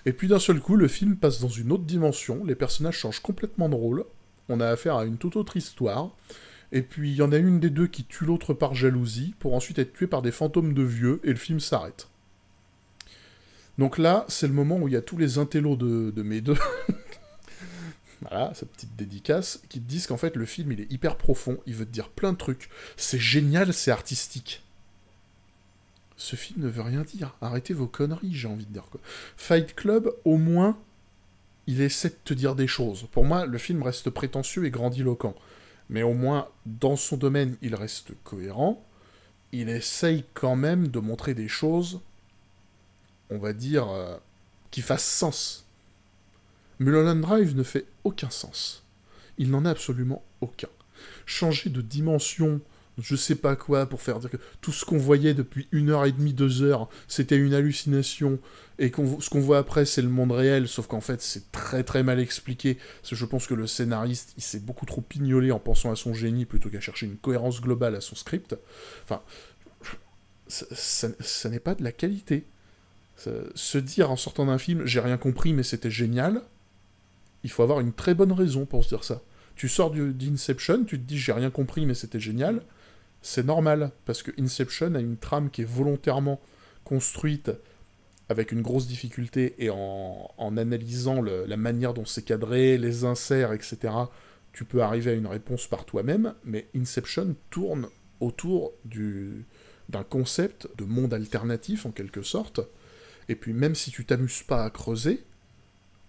Et 0.07 0.13
puis 0.13 0.29
d'un 0.29 0.39
seul 0.39 0.61
coup, 0.61 0.77
le 0.77 0.87
film 0.87 1.17
passe 1.17 1.41
dans 1.41 1.49
une 1.49 1.69
autre 1.73 1.83
dimension, 1.83 2.45
les 2.45 2.55
personnages 2.55 2.97
changent 2.97 3.19
complètement 3.19 3.67
de 3.67 3.75
rôle, 3.75 4.05
on 4.47 4.61
a 4.61 4.69
affaire 4.69 4.95
à 4.95 5.03
une 5.03 5.17
toute 5.17 5.35
autre 5.35 5.57
histoire, 5.57 6.15
et 6.71 6.81
puis 6.81 7.11
il 7.11 7.17
y 7.17 7.21
en 7.21 7.33
a 7.33 7.37
une 7.37 7.59
des 7.59 7.69
deux 7.69 7.87
qui 7.87 8.05
tue 8.05 8.23
l'autre 8.23 8.53
par 8.53 8.73
jalousie, 8.73 9.35
pour 9.37 9.53
ensuite 9.53 9.79
être 9.79 9.91
tuée 9.91 10.07
par 10.07 10.21
des 10.21 10.31
fantômes 10.31 10.73
de 10.73 10.81
vieux, 10.81 11.19
et 11.25 11.31
le 11.31 11.35
film 11.35 11.59
s'arrête. 11.59 12.07
Donc 13.77 13.97
là, 13.97 14.23
c'est 14.29 14.47
le 14.47 14.53
moment 14.53 14.77
où 14.77 14.87
il 14.87 14.93
y 14.93 14.97
a 14.97 15.01
tous 15.01 15.17
les 15.17 15.39
intellos 15.39 15.75
de, 15.75 16.21
mes 16.21 16.39
deux, 16.39 16.57
voilà, 18.21 18.53
cette 18.55 18.71
petite 18.71 18.95
dédicace, 18.95 19.61
qui 19.67 19.81
te 19.81 19.89
disent 19.89 20.07
qu'en 20.07 20.15
fait 20.15 20.37
le 20.37 20.45
film 20.45 20.71
il 20.71 20.79
est 20.79 20.89
hyper 20.89 21.17
profond, 21.17 21.57
il 21.65 21.75
veut 21.75 21.85
te 21.85 21.91
dire 21.91 22.07
plein 22.07 22.31
de 22.31 22.37
trucs, 22.37 22.69
c'est 22.95 23.19
génial, 23.19 23.73
c'est 23.73 23.91
artistique. 23.91 24.63
Ce 26.17 26.35
film 26.35 26.63
ne 26.63 26.67
veut 26.67 26.81
rien 26.81 27.03
dire. 27.03 27.35
Arrêtez 27.41 27.73
vos 27.73 27.87
conneries, 27.87 28.33
j'ai 28.33 28.47
envie 28.47 28.65
de 28.65 28.73
dire. 28.73 28.87
Quoi. 28.91 28.99
Fight 29.37 29.75
Club, 29.75 30.11
au 30.25 30.37
moins, 30.37 30.77
il 31.67 31.81
essaie 31.81 32.09
de 32.09 32.17
te 32.23 32.33
dire 32.33 32.55
des 32.55 32.67
choses. 32.67 33.07
Pour 33.11 33.23
moi, 33.23 33.45
le 33.45 33.57
film 33.57 33.83
reste 33.83 34.09
prétentieux 34.09 34.65
et 34.65 34.71
grandiloquent. 34.71 35.35
Mais 35.89 36.03
au 36.03 36.13
moins, 36.13 36.49
dans 36.65 36.95
son 36.95 37.17
domaine, 37.17 37.55
il 37.61 37.75
reste 37.75 38.11
cohérent. 38.23 38.83
Il 39.51 39.69
essaye 39.69 40.25
quand 40.33 40.55
même 40.55 40.87
de 40.87 40.99
montrer 40.99 41.33
des 41.33 41.47
choses, 41.47 42.01
on 43.29 43.37
va 43.37 43.53
dire, 43.53 43.87
euh, 43.89 44.17
qui 44.71 44.81
fassent 44.81 45.05
sens. 45.05 45.65
Mulholland 46.79 47.21
Drive 47.21 47.55
ne 47.55 47.63
fait 47.63 47.85
aucun 48.03 48.29
sens. 48.29 48.83
Il 49.37 49.51
n'en 49.51 49.65
a 49.65 49.69
absolument 49.69 50.23
aucun. 50.41 50.67
Changer 51.25 51.69
de 51.69 51.81
dimension 51.81 52.59
je 52.97 53.15
sais 53.15 53.35
pas 53.35 53.55
quoi 53.55 53.85
pour 53.85 54.01
faire 54.01 54.19
dire 54.19 54.29
que 54.29 54.37
tout 54.61 54.71
ce 54.71 54.83
qu'on 54.83 54.97
voyait 54.97 55.33
depuis 55.33 55.67
une 55.71 55.91
heure 55.91 56.05
et 56.05 56.11
demie, 56.11 56.33
deux 56.33 56.63
heures, 56.63 56.89
c'était 57.07 57.37
une 57.37 57.53
hallucination, 57.53 58.39
et 58.79 58.91
ce 58.91 59.29
qu'on 59.29 59.39
voit 59.39 59.59
après, 59.59 59.85
c'est 59.85 60.01
le 60.01 60.09
monde 60.09 60.31
réel, 60.31 60.67
sauf 60.67 60.87
qu'en 60.87 61.01
fait, 61.01 61.21
c'est 61.21 61.51
très 61.51 61.83
très 61.83 62.03
mal 62.03 62.19
expliqué, 62.19 62.75
parce 63.01 63.11
que 63.11 63.15
je 63.15 63.25
pense 63.25 63.47
que 63.47 63.53
le 63.53 63.67
scénariste, 63.67 64.33
il 64.37 64.43
s'est 64.43 64.59
beaucoup 64.59 64.85
trop 64.85 65.01
pignolé 65.01 65.51
en 65.51 65.59
pensant 65.59 65.91
à 65.91 65.95
son 65.95 66.13
génie 66.13 66.45
plutôt 66.45 66.69
qu'à 66.69 66.79
chercher 66.79 67.05
une 67.05 67.17
cohérence 67.17 67.61
globale 67.61 67.95
à 67.95 68.01
son 68.01 68.15
script. 68.15 68.55
Enfin, 69.03 69.21
ça, 70.47 71.49
n'est 71.49 71.59
pas 71.59 71.75
de 71.75 71.83
la 71.83 71.91
qualité. 71.91 72.45
se 73.17 73.77
dire 73.77 74.09
en 74.09 74.15
sortant 74.15 74.45
d'un 74.45 74.57
film, 74.57 74.85
j'ai 74.85 74.99
rien 74.99 75.17
compris, 75.17 75.53
mais 75.53 75.63
c'était 75.63 75.91
génial, 75.91 76.41
il 77.43 77.51
faut 77.51 77.63
avoir 77.63 77.79
une 77.79 77.93
très 77.93 78.15
bonne 78.15 78.31
raison 78.31 78.65
pour 78.65 78.83
se 78.83 78.89
dire 78.89 79.03
ça. 79.03 79.21
Tu 79.55 79.69
sors 79.69 79.91
d'Inception, 79.91 80.83
tu 80.83 80.99
te 80.99 81.03
dis 81.03 81.17
j'ai 81.17 81.31
rien 81.31 81.49
compris, 81.49 81.85
mais 81.85 81.93
c'était 81.93 82.19
génial 82.19 82.61
c'est 83.29 83.43
normal, 83.43 83.91
parce 84.05 84.23
que 84.23 84.31
Inception 84.39 84.95
a 84.95 85.01
une 85.01 85.17
trame 85.17 85.49
qui 85.49 85.63
est 85.63 85.69
volontairement 85.69 86.39
construite 86.85 87.51
avec 88.29 88.53
une 88.53 88.61
grosse 88.61 88.87
difficulté 88.87 89.53
et 89.59 89.69
en, 89.69 90.57
analysant 90.57 91.21
la 91.21 91.57
manière 91.57 91.93
dont 91.93 92.05
c'est 92.05 92.23
cadré, 92.23 92.77
les 92.77 93.03
inserts, 93.03 93.51
etc., 93.51 93.93
tu 94.53 94.63
peux 94.63 94.81
arriver 94.81 95.11
à 95.11 95.13
une 95.13 95.27
réponse 95.27 95.67
par 95.67 95.83
toi-même, 95.83 96.35
mais 96.45 96.69
Inception 96.73 97.35
tourne 97.49 97.89
autour 98.21 98.71
d'un 98.85 100.03
concept 100.03 100.69
de 100.77 100.85
monde 100.85 101.13
alternatif 101.13 101.85
en 101.85 101.91
quelque 101.91 102.21
sorte, 102.21 102.61
et 103.27 103.35
puis 103.35 103.51
même 103.51 103.75
si 103.75 103.91
tu 103.91 104.05
t'amuses 104.05 104.43
pas 104.43 104.63
à 104.63 104.69
creuser, 104.69 105.25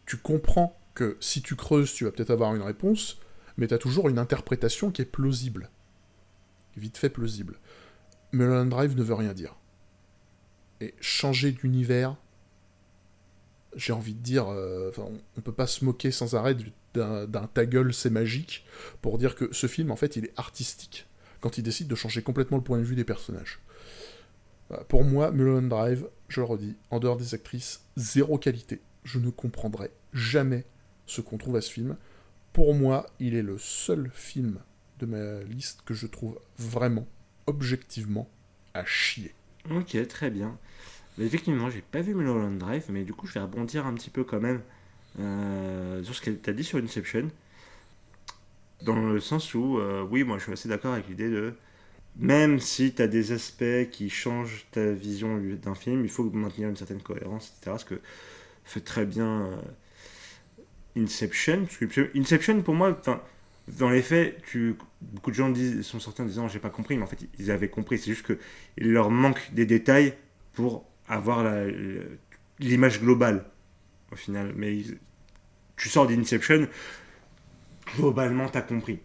tu 0.06 0.18
comprends 0.18 0.80
que 0.94 1.16
si 1.18 1.42
tu 1.42 1.56
creuses, 1.56 1.92
tu 1.92 2.04
vas 2.04 2.12
peut-être 2.12 2.30
avoir 2.30 2.54
une 2.54 2.62
réponse, 2.62 3.18
mais 3.56 3.66
tu 3.66 3.74
as 3.74 3.78
toujours 3.78 4.08
une 4.08 4.20
interprétation 4.20 4.92
qui 4.92 5.02
est 5.02 5.04
plausible 5.04 5.68
vite 6.78 6.96
fait 6.96 7.10
plausible. 7.10 7.58
Mulholland 8.32 8.68
Drive 8.68 8.96
ne 8.96 9.02
veut 9.02 9.14
rien 9.14 9.32
dire. 9.32 9.56
Et 10.80 10.94
changer 11.00 11.52
d'univers, 11.52 12.16
j'ai 13.74 13.92
envie 13.92 14.14
de 14.14 14.22
dire, 14.22 14.48
euh, 14.48 14.92
on, 15.36 15.40
peut 15.40 15.52
pas 15.52 15.66
se 15.66 15.84
moquer 15.84 16.10
sans 16.10 16.34
arrêt 16.34 16.56
d'un 16.94 17.46
ta 17.52 17.66
gueule, 17.66 17.92
c'est 17.92 18.10
magique, 18.10 18.64
pour 19.02 19.18
dire 19.18 19.34
que 19.34 19.52
ce 19.52 19.66
film, 19.66 19.90
en 19.90 19.96
fait, 19.96 20.16
il 20.16 20.24
est 20.24 20.38
artistique, 20.38 21.06
quand 21.40 21.58
il 21.58 21.62
décide 21.62 21.88
de 21.88 21.94
changer 21.94 22.22
complètement 22.22 22.56
le 22.56 22.62
point 22.62 22.78
de 22.78 22.84
vue 22.84 22.96
des 22.96 23.04
personnages. 23.04 23.60
Pour 24.88 25.02
moi, 25.02 25.30
Mulholland 25.30 25.68
Drive, 25.68 26.08
je 26.28 26.40
le 26.40 26.46
redis, 26.46 26.76
en 26.90 26.98
dehors 26.98 27.16
des 27.16 27.34
actrices, 27.34 27.84
zéro 27.96 28.36
qualité. 28.38 28.80
Je 29.04 29.18
ne 29.18 29.30
comprendrai 29.30 29.90
jamais 30.12 30.64
ce 31.06 31.22
qu'on 31.22 31.38
trouve 31.38 31.56
à 31.56 31.62
ce 31.62 31.70
film. 31.70 31.96
Pour 32.52 32.74
moi, 32.74 33.06
il 33.18 33.34
est 33.34 33.42
le 33.42 33.56
seul 33.58 34.10
film 34.12 34.58
de 34.98 35.06
ma 35.06 35.42
liste 35.44 35.82
que 35.84 35.94
je 35.94 36.06
trouve 36.06 36.38
vraiment, 36.58 37.06
objectivement, 37.46 38.28
à 38.74 38.84
chier. 38.84 39.34
Ok, 39.70 39.96
très 40.08 40.30
bien. 40.30 40.58
effectivement, 41.18 41.70
j'ai 41.70 41.82
pas 41.82 42.00
vu 42.00 42.14
Mulholland 42.14 42.58
Drive, 42.58 42.84
mais 42.90 43.04
du 43.04 43.12
coup, 43.12 43.26
je 43.26 43.34
vais 43.34 43.40
rebondir 43.40 43.86
un 43.86 43.94
petit 43.94 44.10
peu 44.10 44.24
quand 44.24 44.40
même 44.40 44.62
euh, 45.18 46.02
sur 46.04 46.14
ce 46.14 46.20
que 46.20 46.30
tu 46.30 46.50
as 46.50 46.52
dit 46.52 46.64
sur 46.64 46.78
Inception. 46.78 47.28
Dans 48.82 48.96
le 48.96 49.20
sens 49.20 49.54
où, 49.54 49.78
euh, 49.78 50.06
oui, 50.08 50.22
moi 50.22 50.38
je 50.38 50.44
suis 50.44 50.52
assez 50.52 50.68
d'accord 50.68 50.94
avec 50.94 51.08
l'idée 51.08 51.28
de. 51.28 51.54
Même 52.16 52.58
si 52.58 52.92
tu 52.94 53.02
as 53.02 53.06
des 53.06 53.30
aspects 53.32 53.90
qui 53.92 54.10
changent 54.10 54.66
ta 54.72 54.92
vision 54.92 55.40
d'un 55.62 55.74
film, 55.74 56.04
il 56.04 56.10
faut 56.10 56.24
maintenir 56.30 56.68
une 56.68 56.76
certaine 56.76 57.02
cohérence, 57.02 57.54
etc. 57.60 57.76
Ce 57.78 57.84
que 57.84 58.00
fait 58.64 58.80
très 58.80 59.06
bien 59.06 59.42
euh, 59.42 59.56
Inception. 60.96 61.66
Inception, 62.14 62.62
pour 62.62 62.74
moi, 62.74 62.96
enfin 62.98 63.22
dans 63.76 63.90
les 63.90 64.02
faits, 64.02 64.42
tu, 64.46 64.76
beaucoup 65.00 65.30
de 65.30 65.36
gens 65.36 65.50
disent, 65.50 65.82
sont 65.82 66.00
sortis 66.00 66.22
en 66.22 66.26
disant 66.26 66.48
j'ai 66.48 66.58
pas 66.58 66.70
compris, 66.70 66.96
mais 66.96 67.02
en 67.02 67.06
fait 67.06 67.18
ils 67.38 67.50
avaient 67.50 67.68
compris. 67.68 67.98
C'est 67.98 68.12
juste 68.12 68.26
qu'il 68.26 68.92
leur 68.92 69.10
manque 69.10 69.52
des 69.52 69.66
détails 69.66 70.14
pour 70.52 70.84
avoir 71.08 71.44
l'image 72.58 73.00
globale 73.00 73.44
au 74.12 74.16
final. 74.16 74.52
Mais 74.56 74.78
tu 75.76 75.88
sors 75.88 76.06
d'Inception, 76.06 76.68
globalement 77.96 78.48
t'as 78.48 78.62
compris. 78.62 79.00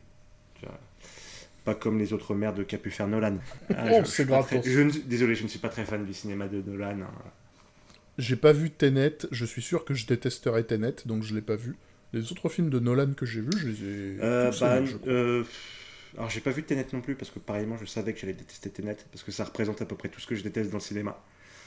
Pas 1.66 1.76
comme 1.76 1.98
les 1.98 2.12
autres 2.12 2.36
merdes 2.36 2.68
qu'a 2.68 2.78
pu 2.78 2.92
faire 2.92 3.08
Nolan. 3.08 3.38
Ah, 3.76 3.86
oh, 3.94 4.02
c'est 4.04 4.26
grave. 4.26 4.48
désolé, 5.06 5.36
je 5.36 5.44
ne 5.44 5.48
suis 5.48 5.60
pas 5.60 5.70
très 5.70 5.86
fan 5.86 6.06
du 6.06 6.14
cinéma 6.14 6.48
de 6.48 6.62
Nolan. 6.62 7.02
Hein. 7.02 7.32
J'ai 8.18 8.36
pas 8.36 8.52
vu 8.52 8.70
Tenet, 8.70 9.20
je 9.32 9.46
suis 9.46 9.62
sûr 9.62 9.86
que 9.86 9.94
je 9.94 10.06
détesterais 10.06 10.64
Tenet, 10.64 10.96
donc 11.06 11.24
je 11.24 11.34
l'ai 11.34 11.42
pas 11.42 11.56
vu. 11.56 11.76
Les 12.14 12.32
autres 12.32 12.48
films 12.48 12.70
de 12.70 12.80
Nolan 12.80 13.14
que 13.14 13.26
j'ai 13.26 13.42
vus, 13.42 13.58
je 13.58 13.68
les 13.68 13.84
ai. 13.84 14.18
Euh, 14.22 14.52
bah, 14.60 14.80
euh, 15.08 15.44
alors, 16.16 16.30
j'ai 16.30 16.42
pas 16.42 16.52
vu 16.52 16.62
Tenet 16.62 16.86
non 16.94 17.02
plus, 17.02 17.16
parce 17.16 17.32
que 17.32 17.40
pareillement, 17.40 17.76
je 17.78 17.86
savais 17.86 18.14
que 18.14 18.20
j'allais 18.20 18.34
détester 18.34 18.70
Tenet, 18.70 18.98
parce 19.12 19.24
que 19.24 19.32
ça 19.32 19.44
représente 19.44 19.82
à 19.82 19.86
peu 19.86 19.96
près 19.96 20.10
tout 20.10 20.20
ce 20.20 20.28
que 20.28 20.36
je 20.36 20.44
déteste 20.44 20.70
dans 20.70 20.78
le 20.78 20.84
cinéma. 20.84 21.20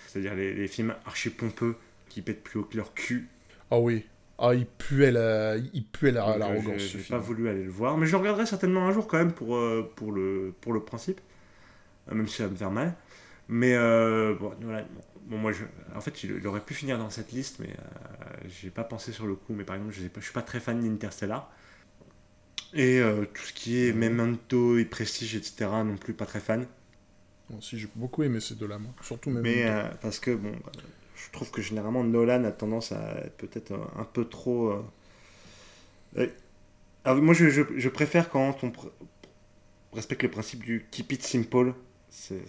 C'est-à-dire 0.06 0.36
les, 0.36 0.68
films 0.68 0.94
archi 1.04 1.30
pompeux 1.30 1.74
qui 2.08 2.22
pètent 2.22 2.44
plus 2.44 2.60
haut 2.60 2.64
que 2.64 2.76
leur 2.76 2.94
cul. 2.94 3.28
Ah 3.72 3.78
oui. 3.80 4.06
Ah, 4.38 4.54
il 4.54 4.66
puait 4.66 5.10
la, 5.10 5.56
il 5.56 5.84
puait 5.84 6.12
la, 6.12 6.38
l'arrogance. 6.38 6.80
J'ai 6.80 6.98
pas 7.00 7.18
voulu 7.18 7.48
aller 7.48 7.64
le 7.64 7.70
voir, 7.70 7.98
mais 7.98 8.06
je 8.06 8.12
le 8.12 8.18
regarderai 8.18 8.46
certainement 8.46 8.86
un 8.86 8.92
jour 8.92 9.08
quand 9.08 9.18
même 9.18 9.32
pour, 9.32 9.56
euh, 9.56 9.90
pour, 9.96 10.12
le, 10.12 10.54
pour 10.60 10.72
le 10.72 10.80
principe, 10.80 11.20
même 12.12 12.28
si 12.28 12.36
ça 12.36 12.44
va 12.44 12.50
me 12.50 12.56
faire 12.56 12.70
mal. 12.70 12.94
Mais 13.48 13.76
bon, 13.76 14.52
bon, 14.60 14.84
Bon, 15.26 15.38
moi, 15.38 15.50
je, 15.52 15.64
en 15.94 16.00
fait, 16.00 16.22
il 16.22 16.46
aurait 16.46 16.60
pu 16.60 16.72
finir 16.74 16.98
dans 16.98 17.10
cette 17.10 17.32
liste, 17.32 17.58
mais 17.58 17.70
euh, 17.70 18.48
j'ai 18.48 18.70
pas 18.70 18.84
pensé 18.84 19.12
sur 19.12 19.26
le 19.26 19.34
coup. 19.34 19.54
Mais 19.54 19.64
par 19.64 19.74
exemple, 19.76 19.92
je, 19.92 20.02
ne 20.02 20.22
suis 20.22 20.32
pas 20.32 20.42
très 20.42 20.60
fan 20.60 20.80
d'Interstellar. 20.80 21.50
Et 22.74 23.00
euh, 23.00 23.24
tout 23.24 23.42
ce 23.42 23.52
qui 23.52 23.84
est 23.84 23.92
Memento 23.92 24.78
et 24.78 24.84
Prestige, 24.84 25.34
etc., 25.34 25.68
non 25.84 25.96
plus 25.96 26.14
pas 26.14 26.26
très 26.26 26.40
fan. 26.40 26.66
Bon, 27.50 27.60
si, 27.60 27.78
j'ai 27.78 27.88
beaucoup 27.96 28.22
aimé 28.22 28.40
ces 28.40 28.54
deux-là, 28.54 28.78
moi. 28.78 28.92
Surtout 29.02 29.30
Memento. 29.30 29.48
Mais 29.48 29.68
euh, 29.68 29.88
parce 30.00 30.20
que, 30.20 30.30
bon, 30.32 30.52
je 31.16 31.30
trouve 31.32 31.50
que 31.50 31.60
généralement, 31.60 32.04
Nolan 32.04 32.44
a 32.44 32.52
tendance 32.52 32.92
à 32.92 33.24
être 33.24 33.36
peut-être 33.36 33.72
un 33.96 34.04
peu 34.04 34.26
trop. 34.26 34.80
Alors, 37.04 37.20
moi, 37.20 37.34
je, 37.34 37.48
je, 37.48 37.88
préfère 37.88 38.30
quand 38.30 38.62
on 38.62 38.72
respecte 39.92 40.22
le 40.22 40.30
principe 40.30 40.62
du 40.62 40.86
keep 40.92 41.10
it 41.12 41.22
simple. 41.22 41.74
C'est 42.10 42.42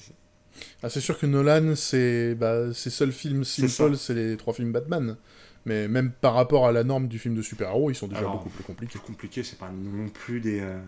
ah, 0.83 0.89
c'est 0.89 1.01
sûr 1.01 1.17
que 1.17 1.25
Nolan, 1.25 1.75
c'est 1.75 2.35
bah, 2.35 2.73
ses 2.73 2.89
seuls 2.89 3.11
films 3.11 3.43
simple, 3.43 3.97
c'est 3.97 4.13
les 4.13 4.37
trois 4.37 4.53
films 4.53 4.71
Batman. 4.71 5.17
Mais 5.65 5.89
même 5.89 6.11
par 6.11 6.33
rapport 6.33 6.65
à 6.65 6.71
la 6.71 6.85
norme 6.85 7.09
du 7.09 7.19
film 7.19 7.35
de 7.35 7.41
super-héros, 7.41 7.91
ils 7.91 7.95
sont 7.95 8.07
déjà 8.07 8.21
beaucoup 8.21 8.49
plus 8.49 8.63
compliqués. 8.63 8.99
Plus 8.99 9.05
compliqué, 9.05 9.43
c'est 9.43 9.59
pas 9.59 9.69
non 9.69 10.07
plus 10.07 10.39
des. 10.39 10.61
Euh, 10.61 10.79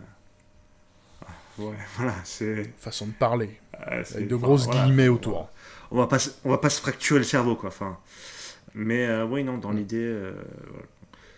ouais, 1.58 1.76
voilà, 1.98 2.16
c'est. 2.24 2.72
Façon 2.78 3.08
de 3.08 3.12
parler. 3.12 3.60
avec 3.74 4.30
de 4.30 4.36
grosses 4.38 4.70
guillemets 4.70 5.10
autour. 5.10 5.50
On 5.92 5.98
va, 5.98 6.08
pas, 6.08 6.18
on 6.46 6.50
va 6.50 6.60
pas 6.60 6.70
se 6.70 6.80
fracturer 6.80 7.20
le 7.20 7.26
cerveau, 7.26 7.56
quoi. 7.58 7.70
Enfin, 7.70 7.98
mais 8.74 9.06
euh, 9.06 9.26
oui, 9.26 9.44
non, 9.44 9.58
dans 9.58 9.72
l'idée. 9.72 9.98
Euh, 9.98 10.32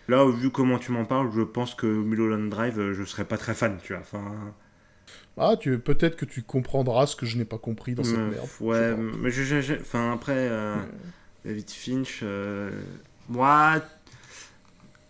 là, 0.06 0.24
vu 0.30 0.50
comment 0.50 0.78
tu 0.78 0.92
m'en 0.92 1.04
parles, 1.04 1.30
je 1.34 1.40
pense 1.42 1.74
que 1.74 1.86
Mulholland 1.86 2.48
Drive, 2.48 2.92
je 2.92 3.02
serais 3.02 3.24
pas 3.24 3.38
très 3.38 3.54
fan, 3.54 3.78
tu 3.82 3.94
vois. 3.94 4.02
Enfin. 4.02 4.54
Ah, 5.38 5.56
tu 5.58 5.78
peut-être 5.78 6.16
que 6.16 6.24
tu 6.24 6.42
comprendras 6.42 7.06
ce 7.06 7.16
que 7.16 7.24
je 7.24 7.38
n'ai 7.38 7.44
pas 7.44 7.58
compris 7.58 7.94
dans 7.94 8.04
cette 8.04 8.18
merde. 8.18 8.48
Ouais, 8.60 8.94
mais 8.96 9.30
je, 9.30 9.80
enfin 9.80 10.12
après 10.12 10.36
euh, 10.36 10.76
David 11.44 11.70
Finch, 11.70 12.20
euh, 12.22 12.70
moi, 13.28 13.82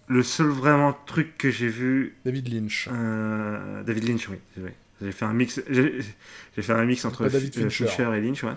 le 0.07 0.23
seul 0.23 0.47
vraiment 0.47 0.97
truc 1.07 1.37
que 1.39 1.51
j'ai 1.51 1.69
vu. 1.69 2.17
David 2.25 2.53
Lynch. 2.53 2.89
Euh, 2.93 3.83
David 3.83 4.09
Lynch, 4.09 4.29
oui. 4.29 4.39
J'ai 5.01 5.13
fait 5.13 5.25
un 5.25 5.33
mix. 5.33 5.61
J'ai 5.69 6.63
fait 6.63 6.73
un 6.73 6.85
mix 6.85 7.05
entre 7.05 7.29
David 7.29 7.53
Fincher. 7.55 8.11
et 8.17 8.21
Lynch, 8.21 8.45
ouais. 8.45 8.53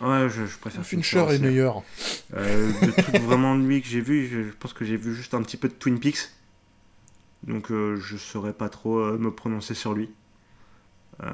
Ouais, 0.00 0.28
je, 0.30 0.44
préfère 0.58 0.86
Fincher. 0.86 1.18
Fincher 1.18 1.34
est 1.34 1.38
meilleur. 1.38 1.82
de 2.32 3.02
tout 3.02 3.22
vraiment 3.24 3.56
lui 3.56 3.82
que 3.82 3.88
j'ai 3.88 4.00
vu, 4.00 4.26
je 4.26 4.54
pense 4.58 4.72
que 4.72 4.86
j'ai 4.86 4.96
vu 4.96 5.14
juste 5.14 5.34
un 5.34 5.42
petit 5.42 5.58
peu 5.58 5.68
de 5.68 5.74
Twin 5.74 6.00
Peaks. 6.00 6.30
Donc 7.44 7.70
euh, 7.70 7.96
je 7.96 8.14
ne 8.14 8.18
saurais 8.18 8.52
pas 8.52 8.68
trop 8.68 8.98
euh, 8.98 9.18
me 9.18 9.30
prononcer 9.30 9.74
sur 9.74 9.94
lui. 9.94 10.10
Euh, 11.22 11.26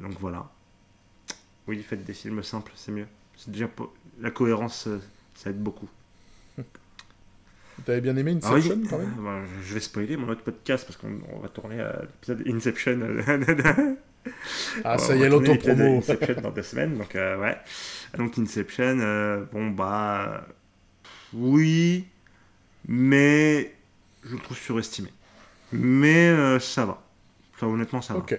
donc 0.00 0.12
voilà. 0.20 0.50
Oui, 1.66 1.82
faites 1.82 2.04
des 2.04 2.14
films 2.14 2.42
simples, 2.42 2.72
c'est 2.74 2.92
mieux. 2.92 3.06
C'est 3.36 3.50
déjà 3.50 3.68
la 4.20 4.30
cohérence, 4.30 4.88
ça 5.34 5.50
aide 5.50 5.62
beaucoup. 5.62 5.88
T'avais 7.84 8.00
bien 8.00 8.16
aimé 8.16 8.32
Inception 8.32 8.80
bah, 9.18 9.40
Je 9.62 9.74
vais 9.74 9.80
spoiler 9.80 10.16
mon 10.16 10.28
autre 10.28 10.42
podcast 10.42 10.86
parce 10.86 10.96
qu'on 10.98 11.40
va 11.40 11.48
tourner 11.48 11.80
à 11.80 12.02
l'épisode 12.02 12.42
Inception. 12.46 13.00
Ah, 14.84 14.98
ça 14.98 15.16
y 15.16 15.22
est, 15.22 15.28
l'auto-promo. 15.28 15.98
Inception 15.98 16.40
dans 16.40 16.50
deux 16.50 16.62
semaines, 16.62 16.96
donc 16.96 17.16
euh, 17.16 17.40
ouais. 17.40 17.56
Donc 18.16 18.38
Inception, 18.38 18.98
euh, 19.00 19.44
bon 19.52 19.70
bah. 19.70 20.46
Oui, 21.32 22.06
mais 22.86 23.74
je 24.24 24.34
le 24.34 24.40
trouve 24.40 24.56
surestimé. 24.56 25.08
Mais 25.72 26.28
euh, 26.28 26.58
ça 26.58 26.84
va. 26.84 27.02
Enfin, 27.54 27.66
honnêtement, 27.66 28.02
ça 28.02 28.14
va. 28.14 28.20
Ok. 28.20 28.38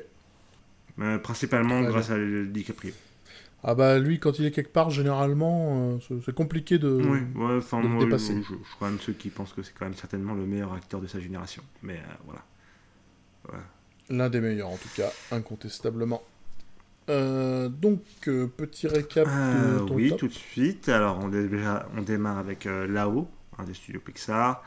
principalement 1.22 1.82
grâce 1.82 2.10
à 2.10 2.18
DiCaprio. 2.18 2.94
Ah 3.66 3.76
bah 3.76 3.98
lui, 3.98 4.20
quand 4.20 4.40
il 4.40 4.46
est 4.46 4.52
quelque 4.52 4.74
part, 4.74 4.90
généralement, 4.90 5.98
c'est 6.26 6.36
compliqué 6.36 6.78
de, 6.78 6.90
oui, 6.90 7.20
ouais, 7.36 7.60
de 7.60 7.88
moi, 7.88 8.04
dépasser. 8.04 8.36
Je, 8.42 8.48
suis 8.48 8.58
quand 8.78 8.88
même 8.88 9.00
ceux 9.00 9.14
qui 9.14 9.30
pensent 9.30 9.54
que 9.54 9.64
c'est 9.64 9.74
quand 9.74 9.86
même 9.86 9.96
certainement 9.96 10.34
le 10.34 10.46
meilleur 10.46 10.74
acteur 10.74 11.00
de 11.00 11.08
sa 11.08 11.22
génération. 11.22 11.64
Mais 11.82 12.02
voilà. 12.26 12.44
L'un 14.10 14.30
des 14.30 14.42
meilleurs, 14.42 14.70
en 14.70 14.78
tout 14.78 14.90
cas, 14.96 15.12
incontestablement. 15.32 16.22
Euh, 17.10 17.70
donc, 17.70 18.02
euh, 18.28 18.48
petit 18.48 18.88
récap. 18.88 19.28
Euh, 19.30 19.80
oui, 19.92 20.14
tout 20.18 20.28
de 20.28 20.34
suite. 20.34 20.90
Alors, 20.90 21.20
on, 21.20 21.32
on 21.98 22.02
démarre 22.02 22.38
avec 22.38 22.66
euh, 22.66 22.88
Lao, 22.88 23.30
un 23.58 23.64
des 23.64 23.74
studios 23.74 24.00
Pixar. 24.00 24.64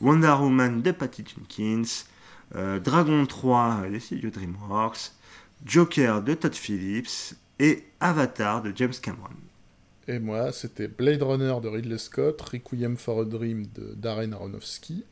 Wonder 0.00 0.36
Woman 0.40 0.82
de 0.82 0.92
Patty 0.92 1.24
Jenkins. 1.24 2.04
Dragon 2.52 3.26
3 3.26 3.88
des 3.90 4.00
studios 4.00 4.30
DreamWorks. 4.30 5.12
Joker 5.64 6.22
de 6.22 6.34
Todd 6.34 6.54
Phillips. 6.54 7.34
Et 7.58 7.84
Avatar 8.00 8.62
de 8.62 8.70
James 8.76 8.92
Cameron. 9.00 9.30
Et 10.08 10.18
moi, 10.18 10.52
c'était 10.52 10.88
Blade 10.88 11.22
Runner 11.22 11.54
de 11.62 11.68
Ridley 11.68 11.96
Scott, 11.96 12.40
Requiem 12.42 12.98
for 12.98 13.22
a 13.22 13.24
Dream 13.24 13.66
de 13.74 13.94
Darren 13.96 14.34
Aronofsky, 14.34 15.04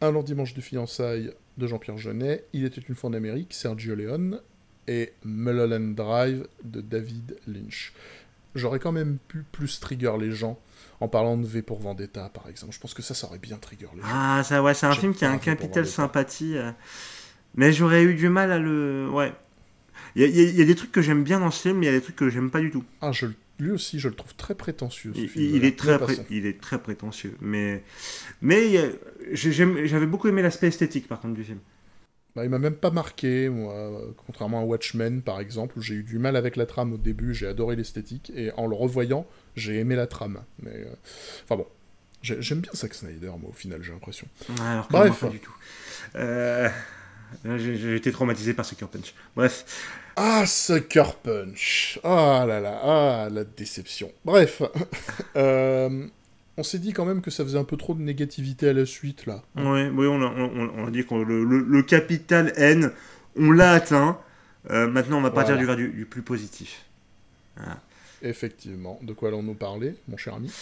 Un 0.00 0.10
long 0.10 0.22
dimanche 0.22 0.54
de 0.54 0.62
fiançailles 0.62 1.32
de 1.58 1.66
Jean-Pierre 1.66 1.98
Jeunet, 1.98 2.44
Il 2.54 2.64
était 2.64 2.80
une 2.80 2.94
fois 2.94 3.10
en 3.10 3.12
Amérique, 3.12 3.52
Sergio 3.52 3.94
Leone, 3.94 4.40
et 4.88 5.12
Mulholland 5.24 5.94
Drive 5.94 6.48
de 6.64 6.80
David 6.80 7.36
Lynch. 7.46 7.92
J'aurais 8.54 8.78
quand 8.78 8.92
même 8.92 9.18
pu 9.28 9.44
plus 9.52 9.78
trigger 9.78 10.14
les 10.18 10.32
gens 10.32 10.58
en 11.02 11.08
parlant 11.08 11.36
de 11.36 11.44
V 11.44 11.62
pour 11.62 11.80
Vendetta, 11.80 12.30
par 12.32 12.48
exemple. 12.48 12.72
Je 12.72 12.78
pense 12.78 12.94
que 12.94 13.02
ça, 13.02 13.12
ça 13.12 13.26
aurait 13.26 13.40
bien 13.40 13.56
trigger 13.56 13.88
les 13.94 14.02
gens. 14.02 14.06
Ah, 14.08 14.42
ça, 14.44 14.62
ouais, 14.62 14.72
c'est 14.72 14.86
un 14.86 14.94
film 14.94 15.14
qui 15.14 15.24
a 15.24 15.30
un 15.30 15.38
capital 15.38 15.84
sympathie. 15.84 16.56
Euh, 16.56 16.70
mais 17.56 17.72
j'aurais 17.72 18.04
eu 18.04 18.14
du 18.14 18.28
mal 18.28 18.52
à 18.52 18.58
le. 18.58 19.08
Ouais. 19.12 19.32
Il 20.14 20.24
y, 20.24 20.52
y, 20.52 20.62
a 20.62 20.64
des 20.64 20.74
trucs 20.74 20.92
que 20.92 21.02
j'aime 21.02 21.24
bien 21.24 21.40
dans 21.40 21.50
ce 21.50 21.62
film, 21.62 21.78
mais 21.78 21.86
il 21.86 21.92
y 21.92 21.92
a 21.92 21.98
des 21.98 22.02
trucs 22.02 22.16
que 22.16 22.28
j'aime 22.28 22.50
pas 22.50 22.60
du 22.60 22.70
tout. 22.70 22.84
Ah, 23.00 23.12
je, 23.12 23.26
lui 23.58 23.72
aussi, 23.72 23.98
je 23.98 24.08
le 24.08 24.14
trouve 24.14 24.34
très 24.36 24.54
prétentieux. 24.54 25.12
Ce 25.14 25.20
il, 25.20 25.28
film, 25.28 25.56
il 25.56 25.64
est 25.64 25.76
très, 25.76 25.98
il 26.30 26.46
est 26.46 26.60
très 26.60 26.80
prétentieux. 26.80 27.36
Mais, 27.40 27.82
mais 28.40 28.92
j'avais 29.32 30.06
beaucoup 30.06 30.28
aimé 30.28 30.42
l'aspect 30.42 30.68
esthétique, 30.68 31.08
par 31.08 31.20
contre, 31.20 31.34
du 31.34 31.44
film. 31.44 31.58
Bah, 32.34 32.44
il 32.44 32.50
m'a 32.50 32.58
même 32.58 32.74
pas 32.76 32.90
marqué, 32.90 33.48
moi, 33.50 33.92
contrairement 34.26 34.60
à 34.60 34.64
Watchmen 34.64 35.20
par 35.20 35.38
exemple, 35.40 35.78
où 35.78 35.82
j'ai 35.82 35.94
eu 35.94 36.02
du 36.02 36.18
mal 36.18 36.34
avec 36.36 36.56
la 36.56 36.64
trame 36.64 36.94
au 36.94 36.96
début, 36.96 37.34
j'ai 37.34 37.46
adoré 37.46 37.76
l'esthétique, 37.76 38.32
et 38.34 38.50
en 38.56 38.66
le 38.66 38.74
revoyant, 38.74 39.26
j'ai 39.54 39.78
aimé 39.78 39.96
la 39.96 40.06
trame. 40.06 40.42
Mais, 40.62 40.72
euh, 40.74 40.94
Enfin 41.44 41.56
bon, 41.56 41.66
j'aime 42.22 42.60
bien 42.60 42.72
Zack 42.74 42.94
Snyder, 42.94 43.32
moi, 43.38 43.50
au 43.50 43.52
final, 43.52 43.82
j'ai 43.82 43.92
l'impression. 43.92 44.26
alors 44.60 44.88
Bref. 44.90 45.20
pas 45.20 45.28
du 45.28 45.40
tout. 45.40 45.54
Euh... 46.16 46.68
J'ai 47.56 47.96
été 47.96 48.12
traumatisé 48.12 48.54
par 48.54 48.64
Sucker 48.64 48.86
Punch. 48.86 49.14
Bref. 49.34 49.64
Ah, 50.16 50.44
Sucker 50.46 51.14
Punch 51.22 51.98
Ah 52.04 52.44
là 52.46 52.60
là, 52.60 52.80
ah, 52.82 53.28
la 53.30 53.44
déception. 53.44 54.12
Bref. 54.24 54.62
euh 55.36 56.06
on 56.56 56.62
s'est 56.62 56.78
dit 56.78 56.92
quand 56.92 57.04
même 57.04 57.22
que 57.22 57.30
ça 57.30 57.44
faisait 57.44 57.58
un 57.58 57.64
peu 57.64 57.76
trop 57.76 57.94
de 57.94 58.02
négativité 58.02 58.68
à 58.68 58.72
la 58.72 58.84
suite, 58.84 59.26
là. 59.26 59.42
Oui, 59.56 59.88
oui 59.88 60.06
on, 60.06 60.22
a, 60.22 60.26
on, 60.26 60.86
a 60.86 60.90
dit 60.90 61.04
que 61.04 61.14
le, 61.14 61.82
capital 61.82 62.52
N, 62.56 62.92
on 63.36 63.50
l'a 63.50 63.72
atteint. 63.72 64.18
Euh, 64.70 64.86
maintenant, 64.86 65.18
on 65.18 65.22
va 65.22 65.30
partir 65.30 65.56
du, 65.56 65.66
du, 65.76 65.88
du, 65.88 66.06
plus 66.06 66.22
positif. 66.22 66.84
Effectivement. 68.22 68.98
De 69.02 69.12
quoi 69.12 69.28
allons-nous 69.28 69.54
parler, 69.54 69.94
mon 70.08 70.16
cher 70.16 70.34
ami? 70.34 70.52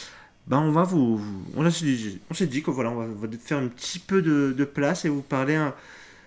Ben, 0.46 0.58
on 0.58 0.72
va 0.72 0.84
vous, 0.84 1.20
on 1.54 1.70
s'est 1.70 1.84
dit, 1.84 2.18
on 2.30 2.44
dit 2.44 2.62
que 2.62 2.70
voilà, 2.70 2.90
on 2.90 3.06
va 3.06 3.28
faire 3.38 3.58
un 3.58 3.68
petit 3.68 3.98
peu 3.98 4.22
de, 4.22 4.64
place 4.64 5.04
et 5.04 5.08
vous 5.08 5.22
parler 5.22 5.60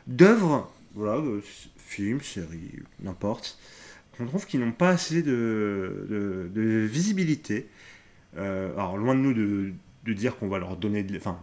d'œuvres, 0.07 0.71
voilà, 0.93 1.21
films, 1.77 2.21
séries, 2.21 2.71
n'importe, 3.01 3.57
qu'on 4.17 4.27
trouve 4.27 4.45
qui 4.45 4.57
n'ont 4.59 4.71
pas 4.71 4.89
assez 4.89 5.23
de, 5.23 6.05
de 6.53 6.87
visibilité 6.89 7.67
alors, 8.37 8.97
loin 8.97 9.15
de 9.15 9.19
nous 9.19 9.33
de, 9.33 9.73
de 10.05 10.13
dire 10.13 10.37
qu'on 10.37 10.47
va 10.47 10.59
leur 10.59 10.75
donner, 10.77 11.03
de, 11.03 11.17
enfin, 11.17 11.39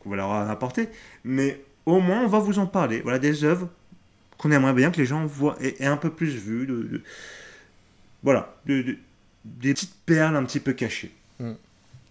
qu'on 0.00 0.10
va 0.10 0.16
leur 0.16 0.32
apporter, 0.32 0.88
mais 1.24 1.60
au 1.86 2.00
moins 2.00 2.24
on 2.24 2.28
va 2.28 2.38
vous 2.38 2.58
en 2.58 2.66
parler. 2.66 3.00
Voilà 3.00 3.18
des 3.18 3.44
œuvres 3.44 3.68
qu'on 4.38 4.50
aimerait 4.50 4.72
bien 4.72 4.90
que 4.90 4.98
les 4.98 5.06
gens 5.06 5.24
voient 5.24 5.56
et, 5.60 5.84
un 5.84 5.96
peu 5.96 6.10
plus 6.10 6.36
vues. 6.36 6.66
De, 6.66 7.02
voilà, 8.22 8.56
des 8.66 8.98
petites 9.60 9.94
perles 10.04 10.36
un 10.36 10.44
petit 10.44 10.60
peu 10.60 10.72
cachées. 10.72 11.12
Hmm. 11.38 11.54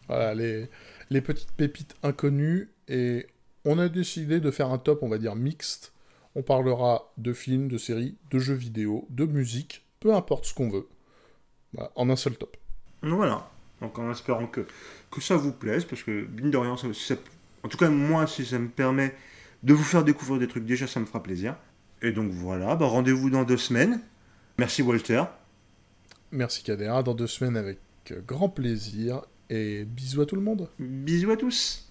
Voilà, 0.08 0.34
les, 0.34 0.70
les 1.10 1.22
petites 1.22 1.52
pépites 1.52 1.96
inconnues. 2.04 2.70
Et 2.88 3.28
on 3.66 3.78
a 3.80 3.90
décidé 3.90 4.40
de 4.40 4.52
faire 4.52 4.72
un 4.72 4.78
top, 4.78 5.04
on 5.04 5.10
va 5.10 5.18
dire, 5.18 5.36
mixte. 5.36 5.94
On 6.36 6.42
parlera 6.42 7.12
de 7.18 7.34
films, 7.34 7.68
de 7.68 7.78
séries, 7.78 8.16
de 8.32 8.40
jeux 8.40 8.56
vidéo, 8.56 9.06
de 9.10 9.26
musique, 9.26 9.86
peu 10.00 10.14
importe 10.14 10.46
ce 10.46 10.54
qu'on 10.54 10.70
veut. 10.70 10.88
Voilà, 11.74 11.92
en 11.96 12.10
un 12.10 12.16
seul 12.16 12.36
top. 12.38 12.56
Voilà. 13.02 13.50
Donc 13.82 13.98
en 14.00 14.12
espérant 14.12 14.48
que, 14.48 14.66
que 15.10 15.22
ça 15.22 15.36
vous 15.36 15.52
plaise, 15.52 15.86
parce 15.86 16.04
que 16.04 16.28
mine 16.38 16.52
de 16.52 16.58
rien, 16.58 16.76
en 17.64 17.68
tout 17.68 17.78
cas 17.78 17.90
moi, 17.90 18.28
si 18.28 18.46
ça 18.46 18.60
me 18.60 18.70
permet 18.70 19.16
de 19.64 19.74
vous 19.74 19.84
faire 19.84 20.04
découvrir 20.04 20.40
des 20.40 20.48
trucs, 20.48 20.66
déjà 20.66 20.88
ça 20.88 21.00
me 21.00 21.06
fera 21.06 21.22
plaisir. 21.22 21.56
Et 22.02 22.12
donc 22.12 22.32
voilà, 22.32 22.76
bah, 22.76 22.86
rendez-vous 22.86 23.30
dans 23.30 23.44
deux 23.44 23.58
semaines. 23.58 24.02
Merci 24.58 24.82
Walter. 24.82 25.24
Merci 26.32 26.64
Kadera, 26.64 27.04
dans 27.04 27.14
deux 27.14 27.28
semaines 27.28 27.58
avec 27.58 27.80
grand 28.28 28.50
plaisir. 28.50 29.22
Et 29.50 29.84
bisous 29.84 30.22
à 30.22 30.26
tout 30.26 30.36
le 30.36 30.42
monde. 30.42 30.70
Bisous 30.80 31.32
à 31.32 31.38
tous. 31.38 31.91